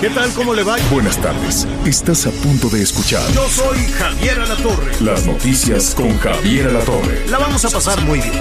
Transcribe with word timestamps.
¿Qué 0.00 0.08
tal? 0.10 0.32
¿Cómo 0.32 0.54
le 0.54 0.62
va? 0.62 0.76
Buenas 0.90 1.20
tardes, 1.20 1.66
estás 1.84 2.26
a 2.26 2.30
punto 2.30 2.70
de 2.70 2.82
escuchar 2.82 3.22
Yo 3.32 3.46
soy 3.48 3.78
Javier 3.78 4.40
Alatorre. 4.40 4.92
las 5.00 5.26
noticias 5.26 5.94
con 5.94 6.16
Javier 6.18 6.68
Alatorre. 6.68 7.28
La 7.28 7.38
vamos 7.38 7.64
a 7.66 7.70
pasar 7.70 8.00
muy 8.04 8.18
bien. 8.20 8.32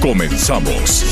Comenzamos. 0.00 1.04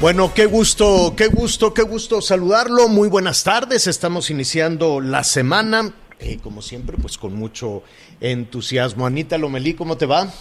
Bueno, 0.00 0.32
qué 0.32 0.46
gusto, 0.46 1.12
qué 1.16 1.26
gusto, 1.26 1.74
qué 1.74 1.82
gusto 1.82 2.22
saludarlo. 2.22 2.88
Muy 2.88 3.08
buenas 3.08 3.44
tardes. 3.44 3.86
Estamos 3.86 4.30
iniciando 4.30 5.00
la 5.00 5.24
semana. 5.24 5.92
eh, 6.20 6.38
como 6.42 6.62
siempre, 6.62 6.96
pues 6.96 7.18
con 7.18 7.34
mucho 7.34 7.82
entusiasmo. 8.20 9.06
Anita 9.06 9.36
Lomelí, 9.36 9.74
¿cómo 9.74 9.96
te 9.98 10.06
va? 10.06 10.32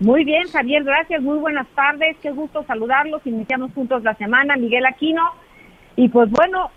Muy 0.00 0.24
bien, 0.24 0.48
Javier, 0.48 0.82
gracias. 0.82 1.20
Muy 1.22 1.38
buenas 1.38 1.66
tardes. 1.74 2.16
Qué 2.22 2.30
gusto 2.30 2.64
saludarlos. 2.66 3.20
Iniciamos 3.26 3.72
juntos 3.74 4.02
la 4.02 4.14
semana. 4.16 4.56
Miguel 4.56 4.86
Aquino. 4.86 5.22
Y 5.96 6.08
pues 6.08 6.30
bueno, 6.30 6.70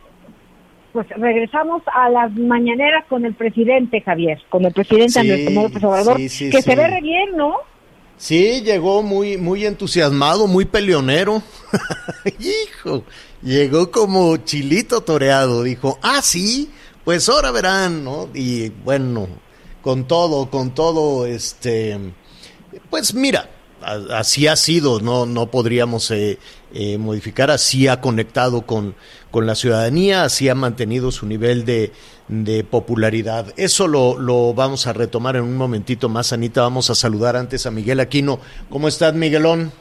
pues 0.92 1.08
regresamos 1.10 1.82
a 1.94 2.10
las 2.10 2.34
mañaneras 2.34 3.06
con 3.08 3.26
el 3.26 3.34
presidente, 3.34 4.02
Javier. 4.02 4.42
Con 4.50 4.66
el 4.66 4.74
presidente 4.74 5.10
Sí, 5.14 5.20
Andrés 5.20 5.46
Manuel 5.46 5.64
López 5.68 5.84
Obrador. 5.84 6.18
sí, 6.18 6.30
sí, 6.30 6.50
que 6.50 6.62
sí. 6.62 6.70
se 6.70 6.76
ve 6.76 6.88
re 6.88 7.02
bien, 7.02 7.36
¿no? 7.38 7.56
Sí, 8.18 8.62
llegó 8.62 9.02
muy, 9.02 9.38
muy 9.38 9.66
entusiasmado, 9.66 10.48
muy 10.48 10.66
peleonero. 10.66 11.42
Hijo, 12.40 13.04
llegó 13.42 13.90
como 13.90 14.38
chilito 14.38 15.02
toreado. 15.02 15.64
Dijo, 15.64 15.98
ah, 16.02 16.22
sí, 16.22 16.70
pues 17.06 17.28
ahora 17.30 17.52
verán, 17.52 18.04
¿no? 18.04 18.30
Y 18.34 18.70
bueno, 18.70 19.28
con 19.82 20.08
todo, 20.08 20.50
con 20.50 20.76
todo, 20.76 21.26
este, 21.26 21.98
pues 22.94 23.16
mira, 23.16 23.50
así 24.12 24.46
ha 24.46 24.56
sido, 24.56 25.00
no, 25.00 25.26
no 25.26 25.48
podríamos 25.48 26.12
eh, 26.12 26.38
eh, 26.76 27.00
modificar, 27.00 27.50
así 27.50 27.88
ha 27.88 28.02
conectado 28.02 28.68
con, 28.68 28.94
con 29.32 29.48
la 29.48 29.56
ciudadanía, 29.56 30.26
así 30.26 30.48
ha 30.48 30.54
mantenido 30.54 31.10
su 31.10 31.26
nivel 31.26 31.66
de, 31.66 31.92
de 32.28 32.64
popularidad. 32.64 33.52
Eso 33.58 33.88
lo, 33.88 34.20
lo 34.20 34.54
vamos 34.54 34.86
a 34.86 34.94
retomar 34.94 35.38
en 35.38 35.42
un 35.42 35.58
momentito 35.58 36.08
más, 36.08 36.34
Anita. 36.34 36.62
Vamos 36.62 36.92
a 36.92 36.94
saludar 36.94 37.36
antes 37.36 37.66
a 37.66 37.72
Miguel 37.72 38.00
Aquino. 38.00 38.40
¿Cómo 38.70 38.88
estás, 38.88 39.16
Miguelón? 39.16 39.72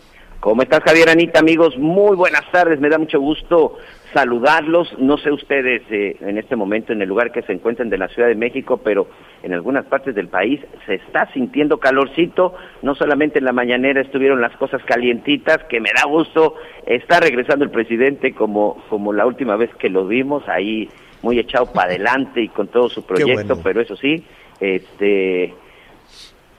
¿Cómo 0.40 0.62
estás, 0.62 0.80
Javier 0.82 1.10
Anita, 1.10 1.40
amigos? 1.40 1.76
Muy 1.76 2.16
buenas 2.16 2.50
tardes, 2.50 2.80
me 2.80 2.88
da 2.88 2.96
mucho 2.96 3.20
gusto 3.20 3.76
saludarlos. 4.12 4.96
No 4.98 5.16
sé 5.18 5.30
ustedes 5.30 5.82
eh, 5.90 6.16
en 6.20 6.38
este 6.38 6.56
momento 6.56 6.92
en 6.92 7.02
el 7.02 7.08
lugar 7.08 7.32
que 7.32 7.42
se 7.42 7.52
encuentren 7.52 7.90
de 7.90 7.98
la 7.98 8.08
Ciudad 8.08 8.28
de 8.28 8.34
México, 8.34 8.80
pero 8.82 9.08
en 9.42 9.52
algunas 9.52 9.84
partes 9.86 10.14
del 10.14 10.28
país 10.28 10.60
se 10.86 10.94
está 10.94 11.30
sintiendo 11.32 11.78
calorcito. 11.78 12.54
No 12.82 12.94
solamente 12.94 13.38
en 13.38 13.44
la 13.44 13.52
mañanera 13.52 14.00
estuvieron 14.00 14.40
las 14.40 14.56
cosas 14.56 14.82
calientitas, 14.84 15.64
que 15.68 15.80
me 15.80 15.90
da 15.94 16.04
gusto. 16.06 16.54
Está 16.86 17.20
regresando 17.20 17.64
el 17.64 17.70
presidente 17.70 18.32
como, 18.32 18.82
como 18.88 19.12
la 19.12 19.26
última 19.26 19.56
vez 19.56 19.70
que 19.76 19.88
lo 19.88 20.06
vimos, 20.06 20.48
ahí 20.48 20.88
muy 21.22 21.38
echado 21.38 21.66
para 21.72 21.88
adelante 21.90 22.42
y 22.42 22.48
con 22.48 22.68
todo 22.68 22.88
su 22.88 23.04
proyecto, 23.04 23.54
bueno. 23.54 23.62
pero 23.62 23.80
eso 23.80 23.96
sí, 23.96 24.24
este... 24.60 25.54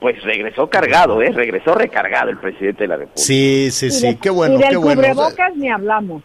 Pues 0.00 0.22
regresó 0.22 0.68
cargado, 0.68 1.22
¿eh? 1.22 1.30
Regresó 1.30 1.74
recargado 1.74 2.28
el 2.28 2.36
presidente 2.36 2.84
de 2.84 2.88
la 2.88 2.96
República. 2.96 3.22
Sí, 3.22 3.70
sí, 3.70 3.90
sí, 3.90 4.18
qué 4.20 4.28
bueno, 4.28 4.56
y 4.56 4.58
del 4.58 4.68
qué 4.68 4.76
bueno. 4.76 5.00
cubrebocas 5.00 5.56
ni 5.56 5.70
hablamos. 5.70 6.22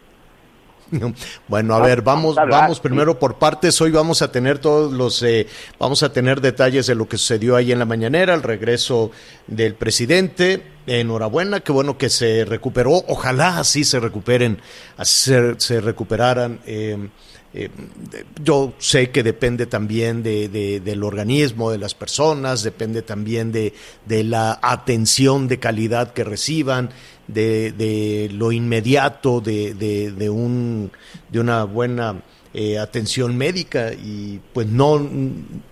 Bueno, 1.48 1.76
a 1.76 1.80
ver, 1.82 2.02
vamos, 2.02 2.36
vamos 2.62 2.80
primero 2.80 3.20
por 3.20 3.36
partes. 3.38 3.80
Hoy 3.82 3.92
vamos 3.92 4.22
a 4.22 4.32
tener 4.32 4.60
todos 4.60 4.92
los, 4.92 5.22
eh, 5.24 5.48
vamos 5.80 6.04
a 6.04 6.12
tener 6.12 6.42
detalles 6.42 6.88
de 6.88 6.96
lo 6.96 7.08
que 7.08 7.18
sucedió 7.18 7.56
ahí 7.56 7.72
en 7.72 7.80
la 7.80 7.86
mañanera, 7.86 8.34
el 8.34 8.44
regreso 8.44 9.12
del 9.48 9.76
presidente. 9.76 10.64
Enhorabuena, 10.88 11.60
qué 11.60 11.72
bueno 11.72 11.98
que 11.98 12.10
se 12.10 12.46
recuperó. 12.46 13.04
Ojalá 13.08 13.60
así 13.60 13.84
se 13.84 14.00
recuperen, 14.00 14.60
así 14.98 15.32
se, 15.32 15.60
se 15.60 15.82
recuperaran. 15.82 16.60
eh, 16.66 17.10
eh, 17.52 17.70
de- 18.12 18.26
yo 18.44 18.74
sé 18.78 19.10
que 19.10 19.24
depende 19.24 19.66
también 19.66 20.22
de, 20.22 20.50
de- 20.50 20.80
del 20.80 21.04
organismo, 21.04 21.72
de 21.72 21.80
las 21.80 21.96
personas, 21.96 22.62
depende 22.62 23.02
también 23.02 23.52
de, 23.52 23.74
de 24.06 24.24
la 24.24 24.60
atención 24.62 25.48
de 25.48 25.58
calidad 25.58 26.14
que 26.14 26.24
reciban, 26.24 26.92
de, 27.34 27.72
de 27.72 28.30
lo 28.34 28.52
inmediato, 28.52 29.40
de, 29.42 29.74
de, 29.74 30.12
de 30.12 30.30
un, 30.30 30.92
de 31.30 31.40
una 31.40 31.64
buena 31.64 32.22
eh, 32.54 32.80
atención 32.80 33.38
médica 33.38 33.94
y 33.94 34.42
pues 34.54 34.68
no, 34.68 35.08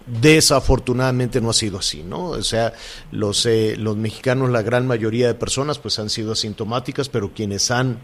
desafortunadamente 0.05 1.41
no 1.41 1.49
ha 1.49 1.53
sido 1.53 1.79
así, 1.79 2.03
¿no? 2.03 2.25
O 2.29 2.43
sea, 2.43 2.73
los, 3.11 3.45
eh, 3.47 3.75
los 3.77 3.97
mexicanos, 3.97 4.51
la 4.51 4.61
gran 4.61 4.85
mayoría 4.85 5.27
de 5.27 5.33
personas 5.33 5.79
pues 5.79 5.97
han 5.97 6.09
sido 6.09 6.33
asintomáticas, 6.33 7.09
pero 7.09 7.33
quienes 7.33 7.71
han 7.71 7.99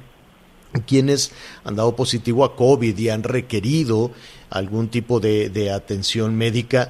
quienes 0.87 1.31
han 1.63 1.75
dado 1.75 1.95
positivo 1.95 2.43
a 2.43 2.55
COVID 2.55 2.97
y 2.97 3.09
han 3.09 3.21
requerido 3.21 4.09
algún 4.49 4.87
tipo 4.87 5.19
de, 5.19 5.49
de 5.49 5.71
atención 5.71 6.35
médica, 6.35 6.89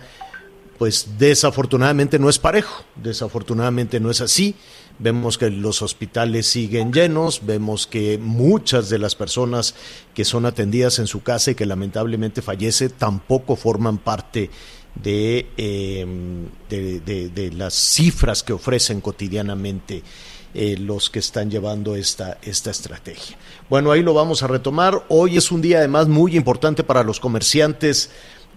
pues 0.77 1.17
desafortunadamente 1.17 2.17
no 2.17 2.29
es 2.29 2.39
parejo, 2.39 2.85
desafortunadamente 2.95 3.99
no 3.99 4.09
es 4.09 4.21
así. 4.21 4.55
Vemos 4.99 5.37
que 5.37 5.49
los 5.49 5.81
hospitales 5.81 6.45
siguen 6.47 6.93
llenos, 6.93 7.45
vemos 7.45 7.87
que 7.87 8.17
muchas 8.19 8.89
de 8.89 8.99
las 8.99 9.15
personas 9.15 9.73
que 10.13 10.23
son 10.23 10.45
atendidas 10.45 10.99
en 10.99 11.07
su 11.07 11.23
casa 11.23 11.51
y 11.51 11.55
que 11.55 11.65
lamentablemente 11.65 12.41
fallece 12.41 12.89
tampoco 12.89 13.55
forman 13.55 13.97
parte 13.97 14.49
de, 14.95 15.47
de- 16.69 17.29
de 17.29 17.51
las 17.51 17.73
cifras 17.73 18.43
que 18.43 18.53
ofrecen 18.53 19.01
cotidianamente 19.01 20.03
eh, 20.53 20.77
los 20.77 21.09
que 21.09 21.17
están 21.17 21.49
llevando 21.49 21.95
esta, 21.95 22.37
esta 22.43 22.69
estrategia. 22.69 23.35
Bueno, 23.71 23.91
ahí 23.91 24.03
lo 24.03 24.13
vamos 24.13 24.43
a 24.43 24.47
retomar. 24.47 25.03
Hoy 25.09 25.35
es 25.37 25.51
un 25.51 25.61
día 25.63 25.79
además 25.79 26.07
muy 26.07 26.37
importante 26.37 26.83
para 26.83 27.03
los 27.03 27.19
comerciantes 27.19 28.11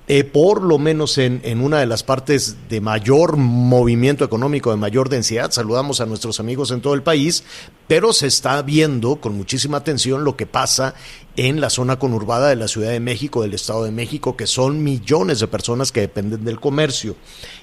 eh, 0.08 0.24
por 0.24 0.62
lo 0.62 0.78
menos 0.78 1.18
en, 1.18 1.40
en 1.44 1.60
una 1.60 1.80
de 1.80 1.86
las 1.86 2.02
partes 2.02 2.56
de 2.68 2.80
mayor 2.80 3.36
movimiento 3.36 4.24
económico, 4.24 4.70
de 4.70 4.76
mayor 4.76 5.08
densidad. 5.08 5.50
Saludamos 5.50 6.00
a 6.00 6.06
nuestros 6.06 6.38
amigos 6.40 6.70
en 6.70 6.80
todo 6.80 6.94
el 6.94 7.02
país, 7.02 7.44
pero 7.88 8.12
se 8.12 8.26
está 8.26 8.62
viendo 8.62 9.16
con 9.16 9.36
muchísima 9.36 9.78
atención 9.78 10.24
lo 10.24 10.36
que 10.36 10.46
pasa 10.46 10.94
en 11.36 11.60
la 11.60 11.70
zona 11.70 11.98
conurbada 11.98 12.48
de 12.48 12.56
la 12.56 12.68
Ciudad 12.68 12.90
de 12.90 13.00
México, 13.00 13.42
del 13.42 13.54
Estado 13.54 13.84
de 13.84 13.90
México, 13.90 14.36
que 14.36 14.46
son 14.46 14.82
millones 14.82 15.40
de 15.40 15.48
personas 15.48 15.92
que 15.92 16.00
dependen 16.00 16.44
del 16.44 16.60
comercio. 16.60 17.16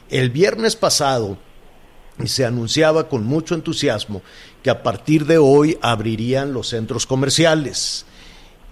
El 0.09 0.29
viernes 0.29 0.75
pasado, 0.75 1.37
se 2.25 2.45
anunciaba 2.45 3.09
con 3.09 3.25
mucho 3.25 3.55
entusiasmo 3.55 4.21
que 4.61 4.69
a 4.69 4.83
partir 4.83 5.25
de 5.25 5.37
hoy 5.37 5.77
abrirían 5.81 6.53
los 6.53 6.69
centros 6.69 7.05
comerciales. 7.05 8.05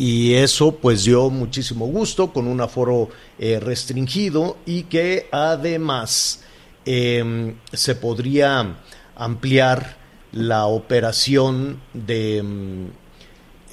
Y 0.02 0.34
eso 0.34 0.72
pues 0.78 1.04
dio 1.04 1.30
muchísimo 1.30 1.86
gusto 1.86 2.34
con 2.34 2.48
un 2.48 2.60
aforo 2.60 3.10
eh, 3.38 3.60
restringido 3.60 4.58
y 4.66 4.86
que 4.86 5.28
además 5.32 6.44
eh, 6.88 7.54
se 7.72 7.94
podría 7.94 8.78
ampliar 9.16 9.98
la 10.32 10.66
operación 10.66 11.82
de 11.94 12.42
mm, 12.42 12.86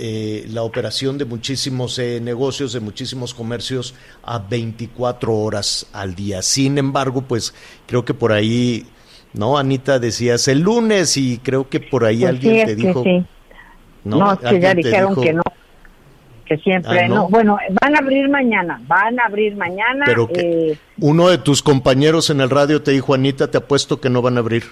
eh, 0.01 0.45
la 0.51 0.65
operación 0.65 1.17
de 1.17 1.25
muchísimos 1.25 1.99
eh, 1.99 2.21
negocios, 2.21 2.75
de 2.75 2.81
muchísimos 2.81 3.33
comercios 3.33 3.95
a 4.23 4.39
24 4.39 5.35
horas 5.35 5.87
al 5.95 6.15
día. 6.15 6.43
Sin 6.43 6.77
embargo, 6.77 7.23
pues 7.23 7.55
creo 7.87 8.05
que 8.05 8.13
por 8.13 8.33
ahí, 8.33 8.87
¿no? 9.33 9.57
Anita 9.57 9.99
decías 9.99 10.47
el 10.49 10.61
lunes 10.61 11.17
y 11.17 11.39
creo 11.39 11.71
que 11.71 11.81
por 11.81 12.05
ahí 12.05 12.19
Pues 12.19 12.29
alguien 12.29 12.55
sí, 12.61 12.67
te 12.67 12.77
dijo, 12.77 13.03
sí. 13.03 13.25
¿no? 14.05 14.19
No, 14.19 14.33
es 14.35 14.41
que 14.41 14.61
ya 14.61 14.75
dijeron 14.75 15.09
dijo 15.09 15.23
que 15.23 15.33
no. 15.33 15.43
Que 16.49 16.57
siempre, 16.59 17.05
Ah, 17.05 17.09
¿no? 17.09 17.15
¿no? 17.15 17.29
Bueno, 17.29 17.59
van 17.81 17.95
a 17.95 17.99
abrir 17.99 18.29
mañana, 18.29 18.81
van 18.87 19.21
a 19.21 19.25
abrir 19.27 19.55
mañana. 19.57 20.05
Pero 20.07 20.27
que 20.27 20.73
eh, 20.73 20.79
uno 21.01 21.29
de 21.29 21.39
tus 21.39 21.63
compañeros 21.63 22.31
en 22.31 22.41
el 22.41 22.49
radio 22.51 22.83
te 22.83 22.91
dijo, 22.93 23.15
Anita, 23.15 23.51
te 23.51 23.59
apuesto 23.59 24.01
que 24.01 24.09
no 24.11 24.23
van 24.23 24.37
a 24.37 24.41
abrir. 24.41 24.65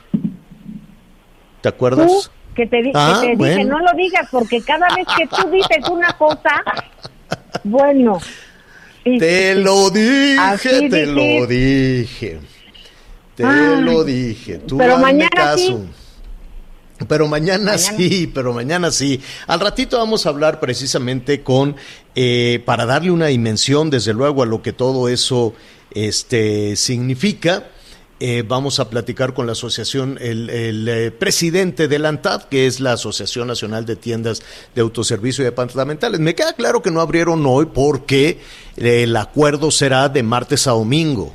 ¿Te 1.61 1.69
acuerdas? 1.69 2.07
tú, 2.07 2.55
que 2.55 2.67
te, 2.67 2.79
di- 2.79 2.93
que 2.93 2.99
Ah, 2.99 3.19
te 3.21 3.37
dije, 3.37 3.65
no 3.65 3.79
lo 3.79 3.93
digas, 3.97 4.29
porque 4.31 4.63
cada 4.63 4.87
vez 4.95 5.07
que 5.17 5.27
tú 5.27 5.51
dices 5.51 5.89
una 5.91 6.13
cosa, 6.17 6.63
bueno. 7.65 8.19
sí, 9.05 9.19
Te 9.19 9.55
sí, 9.55 9.61
lo 9.63 9.91
dije, 9.91 10.39
Así 10.41 10.89
te 10.89 11.07
lo 11.07 11.47
dije. 11.47 12.39
Te 13.35 13.45
Ay, 13.45 13.83
lo 13.83 14.03
dije. 14.05 14.59
Tú 14.61 14.79
pero 14.79 14.97
mañana 14.99 15.29
caso. 15.35 15.59
sí. 15.59 15.77
Pero 17.09 17.29
mañana, 17.29 17.73
Mañana. 17.73 17.79
sí, 17.79 18.31
pero 18.33 18.55
mañana 18.55 18.91
sí. 18.91 19.21
Al 19.47 19.61
ratito 19.61 19.99
vamos 19.99 20.25
a 20.25 20.31
hablar 20.31 20.61
precisamente 20.61 21.43
con, 21.43 21.77
eh, 22.15 22.63
para 22.65 22.87
darle 22.87 23.11
una 23.11 23.27
dimensión, 23.27 23.91
desde 23.91 24.15
luego, 24.15 24.43
a 24.43 24.47
lo 24.47 24.63
que 24.63 24.73
todo 24.73 25.09
eso 25.09 25.55
este, 25.93 26.75
significa. 26.77 27.69
Eh, 28.19 28.43
vamos 28.49 28.81
a 28.81 28.89
platicar 28.89 29.35
con 29.35 29.45
la 29.45 29.53
asociación, 29.53 30.17
el, 30.23 30.49
el, 30.49 30.89
eh, 30.89 31.11
presidente 31.11 31.87
de 31.87 31.99
la 31.99 32.09
ANTAD, 32.09 32.45
que 32.45 32.67
es 32.67 32.81
la 32.81 32.93
Asociación 32.93 33.47
Nacional 33.47 33.85
de 33.85 33.97
Tiendas 33.97 34.43
de 34.75 34.81
Autoservicio 34.81 35.43
y 35.43 35.45
Departamentales. 35.45 36.19
Me 36.19 36.35
queda 36.35 36.55
claro 36.55 36.81
que 36.81 36.91
no 36.91 37.03
abrieron 37.03 37.45
hoy 37.45 37.67
porque 37.67 38.39
el 38.77 39.15
acuerdo 39.17 39.71
será 39.71 40.09
de 40.09 40.23
martes 40.23 40.67
a 40.67 40.71
domingo. 40.71 41.35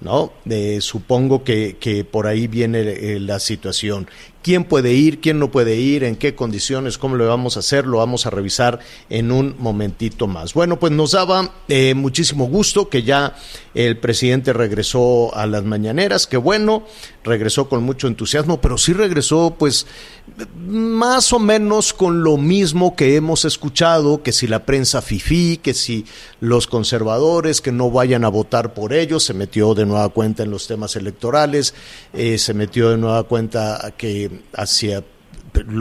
¿no? 0.00 0.32
Eh, 0.48 0.78
supongo 0.80 1.44
que, 1.44 1.76
que 1.80 2.04
por 2.04 2.26
ahí 2.26 2.46
viene 2.46 2.80
eh, 2.80 3.20
la 3.20 3.38
situación. 3.40 4.06
¿Quién 4.44 4.64
puede 4.64 4.92
ir? 4.92 5.22
¿Quién 5.22 5.38
no 5.38 5.50
puede 5.50 5.76
ir? 5.76 6.04
¿En 6.04 6.16
qué 6.16 6.34
condiciones? 6.34 6.98
¿Cómo 6.98 7.16
lo 7.16 7.26
vamos 7.26 7.56
a 7.56 7.60
hacer? 7.60 7.86
Lo 7.86 7.96
vamos 7.96 8.26
a 8.26 8.30
revisar 8.30 8.78
en 9.08 9.32
un 9.32 9.54
momentito 9.58 10.26
más. 10.26 10.52
Bueno, 10.52 10.78
pues 10.78 10.92
nos 10.92 11.12
daba 11.12 11.50
eh, 11.66 11.94
muchísimo 11.94 12.44
gusto 12.44 12.90
que 12.90 13.04
ya 13.04 13.34
el 13.74 13.98
presidente 13.98 14.52
regresó 14.52 15.34
a 15.34 15.46
las 15.46 15.64
mañaneras, 15.64 16.26
que 16.26 16.36
bueno, 16.36 16.84
regresó 17.24 17.68
con 17.68 17.82
mucho 17.82 18.06
entusiasmo, 18.06 18.60
pero 18.60 18.78
sí 18.78 18.92
regresó 18.92 19.56
pues 19.58 19.86
más 20.66 21.32
o 21.32 21.38
menos 21.38 21.92
con 21.92 22.22
lo 22.22 22.36
mismo 22.36 22.94
que 22.94 23.16
hemos 23.16 23.44
escuchado, 23.44 24.22
que 24.22 24.32
si 24.32 24.46
la 24.46 24.64
prensa 24.64 25.02
fifí, 25.02 25.58
que 25.58 25.74
si 25.74 26.06
los 26.40 26.66
conservadores 26.66 27.60
que 27.60 27.72
no 27.72 27.90
vayan 27.90 28.24
a 28.24 28.28
votar 28.28 28.74
por 28.74 28.92
ellos, 28.92 29.24
se 29.24 29.34
metió 29.34 29.74
de 29.74 29.86
nueva 29.86 30.08
cuenta 30.08 30.44
en 30.44 30.50
los 30.50 30.66
temas 30.66 30.96
electorales, 30.96 31.74
eh, 32.12 32.38
se 32.38 32.54
metió 32.54 32.90
de 32.90 32.96
nueva 32.96 33.24
cuenta 33.24 33.92
que 33.96 34.30
hacia 34.54 35.02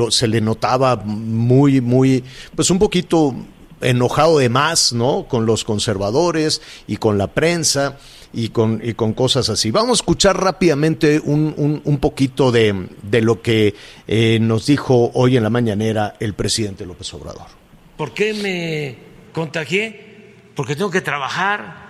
se 0.10 0.28
le 0.28 0.40
notaba 0.40 0.95
muy, 0.98 1.81
muy, 1.81 2.24
pues 2.56 2.69
un 2.69 2.78
poquito 2.80 3.36
enojado 3.83 4.38
de 4.39 4.50
más, 4.50 4.94
¿no? 4.94 5.27
Con 5.27 5.45
los 5.45 5.63
conservadores 5.63 6.62
y 6.88 6.97
con 6.97 7.18
la 7.18 7.27
prensa 7.27 7.97
y 8.33 8.50
con, 8.50 8.81
y 8.83 8.94
con 8.95 9.13
cosas 9.13 9.50
así. 9.50 9.71
Vamos 9.71 10.00
a 10.00 10.01
escuchar 10.01 10.41
rápidamente 10.41 11.21
un, 11.24 11.81
un, 11.85 11.97
poquito 12.00 12.51
de, 12.51 12.88
de 13.03 13.21
lo 13.21 13.41
que 13.41 13.75
eh, 14.07 14.39
nos 14.41 14.65
dijo 14.65 15.12
hoy 15.13 15.38
en 15.38 15.44
la 15.44 15.50
mañanera 15.50 16.15
el 16.19 16.33
presidente 16.33 16.85
López 16.85 17.13
Obrador. 17.13 17.47
¿Por 17.95 18.13
qué 18.13 18.33
me 18.33 18.97
contagié? 19.33 20.33
Porque 20.56 20.75
tengo 20.75 20.89
que 20.89 21.01
trabajar 21.01 21.83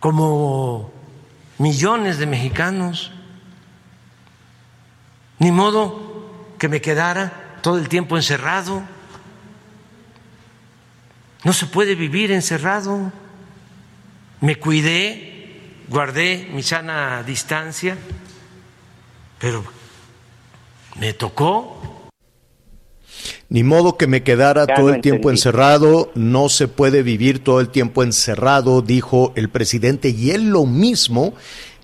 como 0.00 0.92
millones 1.58 2.18
de 2.18 2.26
mexicanos. 2.26 3.12
Ni 5.38 5.50
modo 5.50 6.54
que 6.58 6.68
me 6.68 6.80
quedara 6.80 7.43
todo 7.64 7.78
el 7.78 7.88
tiempo 7.88 8.18
encerrado. 8.18 8.82
No 11.44 11.54
se 11.54 11.64
puede 11.64 11.94
vivir 11.94 12.30
encerrado. 12.30 13.10
Me 14.42 14.56
cuidé, 14.56 15.62
guardé 15.88 16.50
mi 16.52 16.62
sana 16.62 17.22
distancia, 17.22 17.96
pero 19.38 19.64
me 21.00 21.14
tocó 21.14 22.10
Ni 23.48 23.62
modo 23.62 23.96
que 23.96 24.08
me 24.08 24.22
quedara 24.22 24.66
Ya 24.66 24.74
todo 24.74 24.90
el 24.90 25.00
tiempo 25.00 25.30
entendí. 25.30 25.38
encerrado, 25.38 26.12
no 26.14 26.50
se 26.50 26.68
puede 26.68 27.02
vivir 27.02 27.42
todo 27.42 27.60
el 27.60 27.70
tiempo 27.70 28.02
encerrado, 28.02 28.82
dijo 28.82 29.32
el 29.36 29.48
presidente, 29.48 30.10
y 30.10 30.32
él 30.32 30.50
lo 30.50 30.66
mismo 30.66 31.32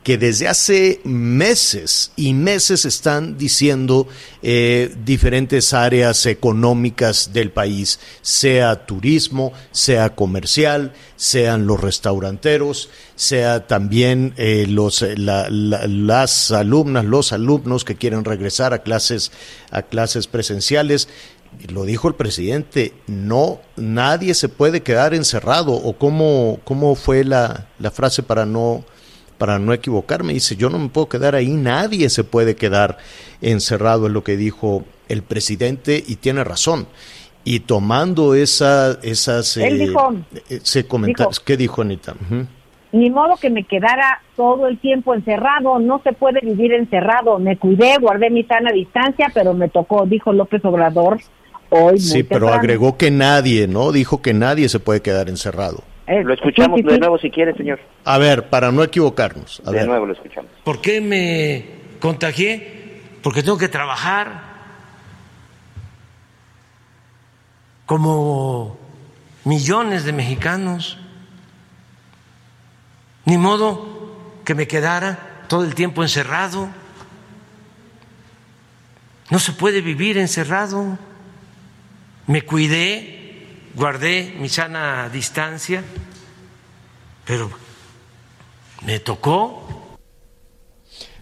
que 0.02 0.16
desde 0.16 0.48
hace 0.48 1.00
meses 1.04 2.12
y 2.16 2.32
meses 2.32 2.86
están 2.86 3.36
diciendo 3.36 4.08
eh, 4.42 4.94
diferentes 5.04 5.74
áreas 5.74 6.24
económicas 6.24 7.32
del 7.34 7.50
país, 7.50 8.00
sea 8.22 8.86
turismo, 8.86 9.52
sea 9.72 10.14
comercial, 10.14 10.94
sean 11.16 11.66
los 11.66 11.80
restauranteros, 11.80 12.88
sea 13.14 13.66
también 13.66 14.32
eh, 14.38 14.64
los, 14.68 15.02
eh, 15.02 15.16
la- 15.18 15.48
la- 15.50 15.86
las 15.86 16.50
alumnas, 16.50 17.04
los 17.04 17.32
alumnos 17.34 17.84
que 17.84 17.96
quieren 17.96 18.24
regresar 18.24 18.72
a 18.72 18.82
clases, 18.82 19.32
a 19.70 19.82
clases 19.82 20.26
presenciales. 20.26 21.08
Lo 21.68 21.84
dijo 21.84 22.08
el 22.08 22.14
presidente, 22.14 22.94
no, 23.06 23.60
nadie 23.76 24.34
se 24.34 24.48
puede 24.48 24.82
quedar 24.82 25.14
encerrado. 25.14 25.72
¿O 25.72 25.98
cómo, 25.98 26.60
cómo 26.64 26.94
fue 26.94 27.24
la, 27.24 27.66
la 27.80 27.90
frase 27.90 28.22
para 28.22 28.46
no, 28.46 28.84
para 29.40 29.58
no 29.58 29.72
equivocarme? 29.72 30.34
Dice, 30.34 30.54
yo 30.54 30.68
no 30.68 30.78
me 30.78 30.90
puedo 30.90 31.08
quedar 31.08 31.34
ahí, 31.34 31.48
nadie 31.48 32.10
se 32.10 32.24
puede 32.24 32.56
quedar 32.56 32.98
encerrado, 33.40 34.06
es 34.06 34.12
lo 34.12 34.22
que 34.22 34.36
dijo 34.36 34.84
el 35.08 35.22
presidente 35.22 36.04
y 36.06 36.16
tiene 36.16 36.44
razón. 36.44 36.86
Y 37.42 37.60
tomando 37.60 38.34
esa, 38.34 38.98
esas... 39.02 39.56
Él 39.56 39.78
dijo- 39.78 40.14
ese 40.50 40.86
comentario, 40.86 41.30
dijo- 41.30 41.42
¿qué 41.42 41.56
dijo 41.56 41.80
Anita? 41.80 42.14
Ni 42.92 43.08
modo 43.08 43.38
que 43.40 43.48
me 43.48 43.64
quedara 43.64 44.20
todo 44.36 44.68
el 44.68 44.78
tiempo 44.78 45.14
encerrado, 45.14 45.78
no 45.78 46.02
se 46.04 46.12
puede 46.12 46.40
vivir 46.42 46.74
encerrado. 46.74 47.38
Me 47.38 47.56
cuidé, 47.56 47.96
guardé 47.98 48.28
mi 48.28 48.44
sana 48.44 48.72
distancia, 48.72 49.30
pero 49.32 49.54
me 49.54 49.70
tocó, 49.70 50.04
dijo 50.04 50.34
López 50.34 50.62
Obrador 50.66 51.18
hoy. 51.70 51.98
Sí, 51.98 52.24
pero 52.24 52.40
temprano. 52.40 52.60
agregó 52.60 52.98
que 52.98 53.10
nadie, 53.10 53.66
¿no? 53.68 53.90
Dijo 53.90 54.20
que 54.20 54.34
nadie 54.34 54.68
se 54.68 54.80
puede 54.80 55.00
quedar 55.00 55.30
encerrado. 55.30 55.82
Eh, 56.10 56.24
Lo 56.24 56.34
escuchamos 56.34 56.78
sí, 56.78 56.82
sí, 56.82 56.92
de 56.92 56.98
nuevo 56.98 57.18
si 57.18 57.30
quiere, 57.30 57.54
señor. 57.54 57.78
A 58.04 58.18
ver, 58.18 58.48
para 58.48 58.72
no 58.72 58.82
equivocarnos. 58.82 59.62
A 59.64 59.70
de 59.70 59.76
ver. 59.78 59.86
nuevo 59.86 60.06
lo 60.06 60.12
escuchamos. 60.12 60.50
¿Por 60.64 60.80
qué 60.80 61.00
me 61.00 61.66
contagié? 62.00 63.00
Porque 63.22 63.44
tengo 63.44 63.56
que 63.58 63.68
trabajar 63.68 64.42
como 67.86 68.76
millones 69.44 70.04
de 70.04 70.12
mexicanos. 70.12 70.98
Ni 73.24 73.38
modo 73.38 74.40
que 74.44 74.56
me 74.56 74.66
quedara 74.66 75.44
todo 75.46 75.64
el 75.64 75.76
tiempo 75.76 76.02
encerrado. 76.02 76.68
No 79.30 79.38
se 79.38 79.52
puede 79.52 79.80
vivir 79.80 80.18
encerrado. 80.18 80.98
Me 82.26 82.42
cuidé, 82.42 83.19
guardé 83.80 84.34
mi 84.38 84.50
sana 84.50 85.08
distancia, 85.08 85.82
pero 87.24 87.50
me 88.84 89.00
tocó 89.00 89.96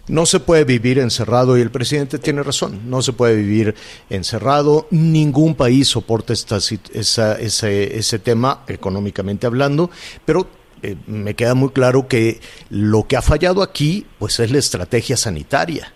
No 0.09 0.25
se 0.25 0.39
puede 0.41 0.65
vivir 0.65 0.99
encerrado 0.99 1.57
y 1.57 1.61
el 1.61 1.71
presidente 1.71 2.17
tiene 2.19 2.43
razón. 2.43 2.89
No 2.89 3.01
se 3.01 3.13
puede 3.13 3.35
vivir 3.35 3.75
encerrado. 4.09 4.87
Ningún 4.91 5.53
país 5.55 5.87
soporta 5.87 6.33
esta, 6.33 6.57
esa- 6.93 7.39
ese, 7.39 7.95
ese 7.97 8.17
tema 8.19 8.63
económicamente 8.67 9.45
hablando, 9.47 9.89
pero 10.25 10.47
eh, 10.81 10.95
me 11.07 11.35
queda 11.35 11.53
muy 11.53 11.69
claro 11.69 12.07
que 12.09 12.41
lo 12.71 13.07
que 13.07 13.15
ha 13.17 13.21
fallado 13.21 13.61
aquí 13.61 14.05
pues 14.17 14.39
es 14.41 14.51
la 14.51 14.57
estrategia 14.57 15.15
sanitaria. 15.15 15.93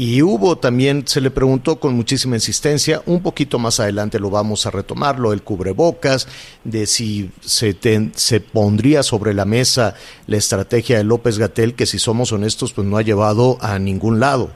Y 0.00 0.22
hubo 0.22 0.56
también, 0.56 1.08
se 1.08 1.20
le 1.20 1.28
preguntó 1.28 1.80
con 1.80 1.92
muchísima 1.96 2.36
insistencia, 2.36 3.02
un 3.04 3.20
poquito 3.20 3.58
más 3.58 3.80
adelante 3.80 4.20
lo 4.20 4.30
vamos 4.30 4.64
a 4.64 4.70
retomar, 4.70 5.18
lo 5.18 5.30
del 5.30 5.42
cubrebocas, 5.42 6.28
de 6.62 6.86
si 6.86 7.32
se, 7.40 7.76
se 8.14 8.38
pondría 8.38 9.02
sobre 9.02 9.34
la 9.34 9.44
mesa 9.44 9.96
la 10.28 10.36
estrategia 10.36 10.98
de 10.98 11.02
López 11.02 11.36
Gatel, 11.36 11.74
que 11.74 11.84
si 11.84 11.98
somos 11.98 12.30
honestos, 12.30 12.72
pues 12.72 12.86
no 12.86 12.96
ha 12.96 13.02
llevado 13.02 13.58
a 13.60 13.80
ningún 13.80 14.20
lado. 14.20 14.52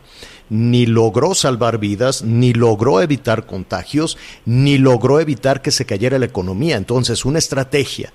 Ni 0.48 0.86
logró 0.86 1.34
salvar 1.34 1.78
vidas, 1.78 2.22
ni 2.22 2.52
logró 2.52 3.00
evitar 3.00 3.44
contagios, 3.44 4.18
ni 4.44 4.78
logró 4.78 5.18
evitar 5.18 5.60
que 5.60 5.72
se 5.72 5.86
cayera 5.86 6.20
la 6.20 6.26
economía. 6.26 6.76
Entonces, 6.76 7.24
una 7.24 7.40
estrategia 7.40 8.12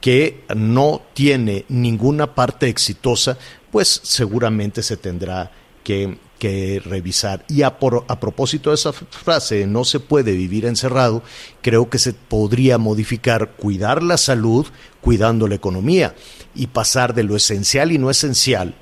que 0.00 0.42
no 0.56 1.02
tiene 1.12 1.66
ninguna 1.68 2.34
parte 2.34 2.70
exitosa, 2.70 3.36
pues 3.70 4.00
seguramente 4.04 4.82
se 4.82 4.96
tendrá 4.96 5.52
que, 5.84 6.16
que 6.42 6.82
revisar. 6.84 7.44
Y 7.48 7.62
a, 7.62 7.78
por- 7.78 8.04
a 8.08 8.18
propósito 8.18 8.70
de 8.70 8.74
esa 8.74 8.92
frase, 8.92 9.64
no 9.68 9.84
se 9.84 10.00
puede 10.00 10.32
vivir 10.32 10.66
encerrado, 10.66 11.22
creo 11.60 11.88
que 11.88 11.98
se 12.00 12.14
podría 12.14 12.78
modificar, 12.78 13.52
cuidar 13.52 14.02
la 14.02 14.16
salud, 14.16 14.66
cuidando 15.00 15.46
la 15.46 15.54
economía, 15.54 16.16
y 16.56 16.66
pasar 16.66 17.14
de 17.14 17.22
lo 17.22 17.36
esencial 17.36 17.92
y 17.92 17.98
no 17.98 18.10
esencial 18.10 18.74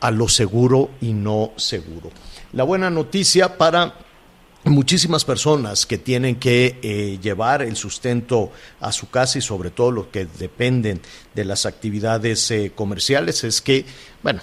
a 0.00 0.10
lo 0.10 0.26
seguro 0.28 0.88
y 1.02 1.12
no 1.12 1.52
seguro. 1.56 2.10
La 2.54 2.64
buena 2.64 2.88
noticia 2.88 3.58
para 3.58 3.94
muchísimas 4.64 5.24
personas 5.24 5.86
que 5.86 5.98
tienen 5.98 6.36
que 6.36 6.78
eh, 6.82 7.18
llevar 7.20 7.62
el 7.62 7.76
sustento 7.76 8.52
a 8.80 8.92
su 8.92 9.10
casa 9.10 9.38
y 9.38 9.42
sobre 9.42 9.70
todo 9.70 9.90
los 9.90 10.06
que 10.06 10.26
dependen 10.26 11.00
de 11.34 11.44
las 11.44 11.66
actividades 11.66 12.50
eh, 12.50 12.72
comerciales 12.74 13.44
es 13.44 13.60
que, 13.60 13.84
bueno, 14.22 14.40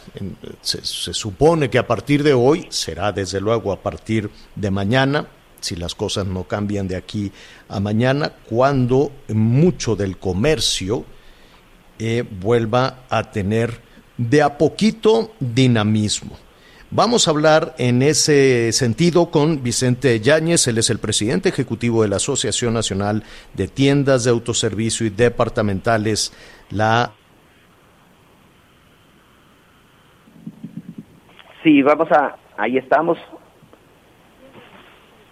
se, 0.62 0.84
supone 0.84 1.70
que 1.70 1.78
a 1.78 1.88
partir 1.88 2.24
de 2.24 2.34
hoy, 2.34 2.68
será 2.70 3.12
desde 3.12 3.40
luego 3.40 3.72
a 3.72 3.82
partir 3.82 4.30
de 4.56 4.72
mañana, 4.72 5.28
si 5.62 5.76
las 5.76 5.96
cosas 5.96 6.26
no 6.26 6.46
cambian 6.46 6.88
de 6.88 6.96
aquí 6.96 7.32
a 7.68 7.80
mañana, 7.80 8.34
cuando 8.48 9.12
mucho 9.28 9.96
del 9.96 10.18
comercio 10.18 11.06
eh, 11.98 12.24
vuelva 12.42 13.04
a 13.10 13.30
tener 13.32 13.82
de 14.18 14.42
a 14.42 14.58
poquito 14.58 15.34
dinamismo. 15.40 16.49
Vamos 16.92 17.28
a 17.28 17.32
hablar 17.32 17.76
en 17.78 18.02
ese 18.02 18.72
sentido 18.72 19.30
con 19.30 19.62
Vicente 19.62 20.20
Yáñez, 20.22 20.68
él 20.68 20.80
es 20.80 20.90
el 20.90 20.98
presidente 20.98 21.50
ejecutivo 21.50 22.02
de 22.02 22.08
la 22.08 22.16
Asociación 22.16 22.74
Nacional 22.74 23.22
de 23.54 23.68
Tiendas 23.68 24.24
de 24.24 24.32
Autoservicio 24.32 25.06
y 25.06 25.12
Departamentales, 25.12 26.34
la... 26.72 27.12
Sí, 31.62 31.84
vamos 31.84 32.12
a, 32.12 32.38
ahí 32.58 32.80
estamos. 32.80 33.20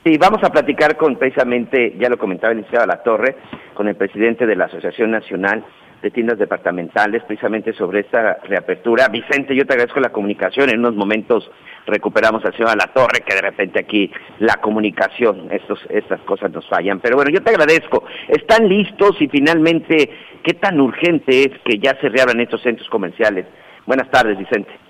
Sí, 0.03 0.15
vamos 0.19 0.43
a 0.43 0.51
platicar 0.51 0.95
con 0.95 1.15
precisamente, 1.15 1.95
ya 1.97 2.07
lo 2.07 2.19
comentaba 2.19 2.51
el 2.51 2.59
licenciado 2.59 2.85
La 2.85 3.01
Torre, 3.01 3.35
con 3.73 3.87
el 3.87 3.95
presidente 3.95 4.45
de 4.45 4.55
la 4.55 4.65
Asociación 4.65 5.09
Nacional 5.09 5.65
de 6.01 6.11
tiendas 6.11 6.37
departamentales 6.37 7.23
precisamente 7.23 7.73
sobre 7.73 8.01
esta 8.01 8.39
reapertura. 8.43 9.07
Vicente, 9.07 9.55
yo 9.55 9.65
te 9.65 9.73
agradezco 9.73 9.99
la 9.99 10.11
comunicación. 10.11 10.69
En 10.69 10.79
unos 10.79 10.95
momentos 10.95 11.49
recuperamos 11.85 12.43
al 12.45 12.55
señor 12.55 12.77
La 12.77 12.93
Torre, 12.93 13.21
que 13.25 13.35
de 13.35 13.41
repente 13.41 13.79
aquí 13.79 14.11
la 14.39 14.55
comunicación, 14.55 15.47
estos, 15.51 15.79
estas 15.89 16.21
cosas 16.21 16.51
nos 16.51 16.67
fallan. 16.67 16.99
Pero 16.99 17.15
bueno, 17.15 17.31
yo 17.31 17.41
te 17.41 17.49
agradezco. 17.49 18.03
¿Están 18.27 18.67
listos 18.67 19.21
y 19.21 19.27
finalmente 19.27 20.09
qué 20.43 20.53
tan 20.53 20.79
urgente 20.79 21.43
es 21.43 21.59
que 21.65 21.79
ya 21.79 21.99
se 21.99 22.09
reabran 22.09 22.39
estos 22.39 22.61
centros 22.61 22.87
comerciales? 22.89 23.45
Buenas 23.85 24.09
tardes, 24.11 24.37
Vicente. 24.37 24.86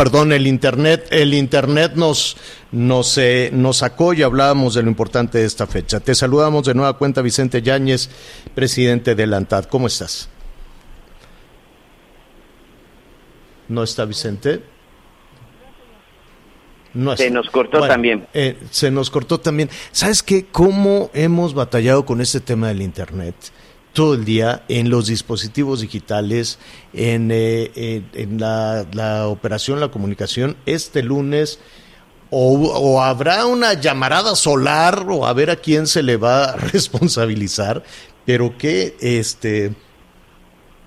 Perdón, 0.00 0.32
el 0.32 0.46
internet, 0.46 1.08
el 1.10 1.34
internet 1.34 1.92
nos 1.94 2.34
nos 2.72 3.18
eh, 3.18 3.50
nos 3.52 3.76
sacó 3.76 4.14
y 4.14 4.22
hablábamos 4.22 4.72
de 4.72 4.82
lo 4.82 4.88
importante 4.88 5.36
de 5.36 5.44
esta 5.44 5.66
fecha. 5.66 6.00
Te 6.00 6.14
saludamos 6.14 6.64
de 6.64 6.72
nueva 6.72 6.96
cuenta 6.96 7.20
Vicente 7.20 7.60
Yáñez, 7.60 8.08
presidente 8.54 9.14
de 9.14 9.26
la 9.26 9.36
ANTAD. 9.36 9.66
¿Cómo 9.66 9.88
estás? 9.88 10.30
¿No 13.68 13.82
está 13.82 14.06
Vicente? 14.06 14.62
No 16.94 17.14
se 17.14 17.30
nos 17.30 17.50
cortó 17.50 17.86
también. 17.86 18.26
Eh, 18.32 18.56
se 18.70 18.90
nos 18.90 19.10
cortó 19.10 19.38
también. 19.38 19.68
¿Sabes 19.92 20.22
qué? 20.22 20.46
¿Cómo 20.46 21.10
hemos 21.12 21.52
batallado 21.52 22.06
con 22.06 22.22
este 22.22 22.40
tema 22.40 22.68
del 22.68 22.80
Internet? 22.80 23.34
Todo 23.92 24.14
el 24.14 24.24
día 24.24 24.64
en 24.68 24.90
los 24.90 25.06
dispositivos 25.06 25.80
digitales, 25.80 26.58
en, 26.92 27.30
eh, 27.32 28.02
la, 28.38 28.86
la, 28.92 29.26
operación, 29.26 29.80
la 29.80 29.90
comunicación. 29.90 30.56
Este 30.66 31.02
lunes 31.02 31.58
o, 32.30 33.02
habrá 33.02 33.46
una 33.46 33.74
llamarada 33.74 34.36
solar 34.36 35.04
o 35.08 35.26
a 35.26 35.32
ver 35.32 35.50
a 35.50 35.56
quién 35.56 35.86
se 35.86 36.02
le 36.02 36.16
va 36.16 36.44
a 36.44 36.56
responsabilizar, 36.72 37.82
pero 38.24 38.56
que 38.56 38.96
este 39.00 39.74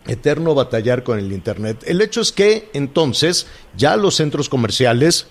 eterno 0.08 0.56
batallar 0.56 1.04
con 1.04 1.20
el 1.20 1.32
Internet. 1.32 1.84
El 1.86 2.02
hecho 2.02 2.22
es 2.22 2.32
que 2.32 2.70
entonces 2.74 3.48
ya 3.76 3.96
los 3.96 4.16
centros 4.16 4.50
comerciales 4.50 5.28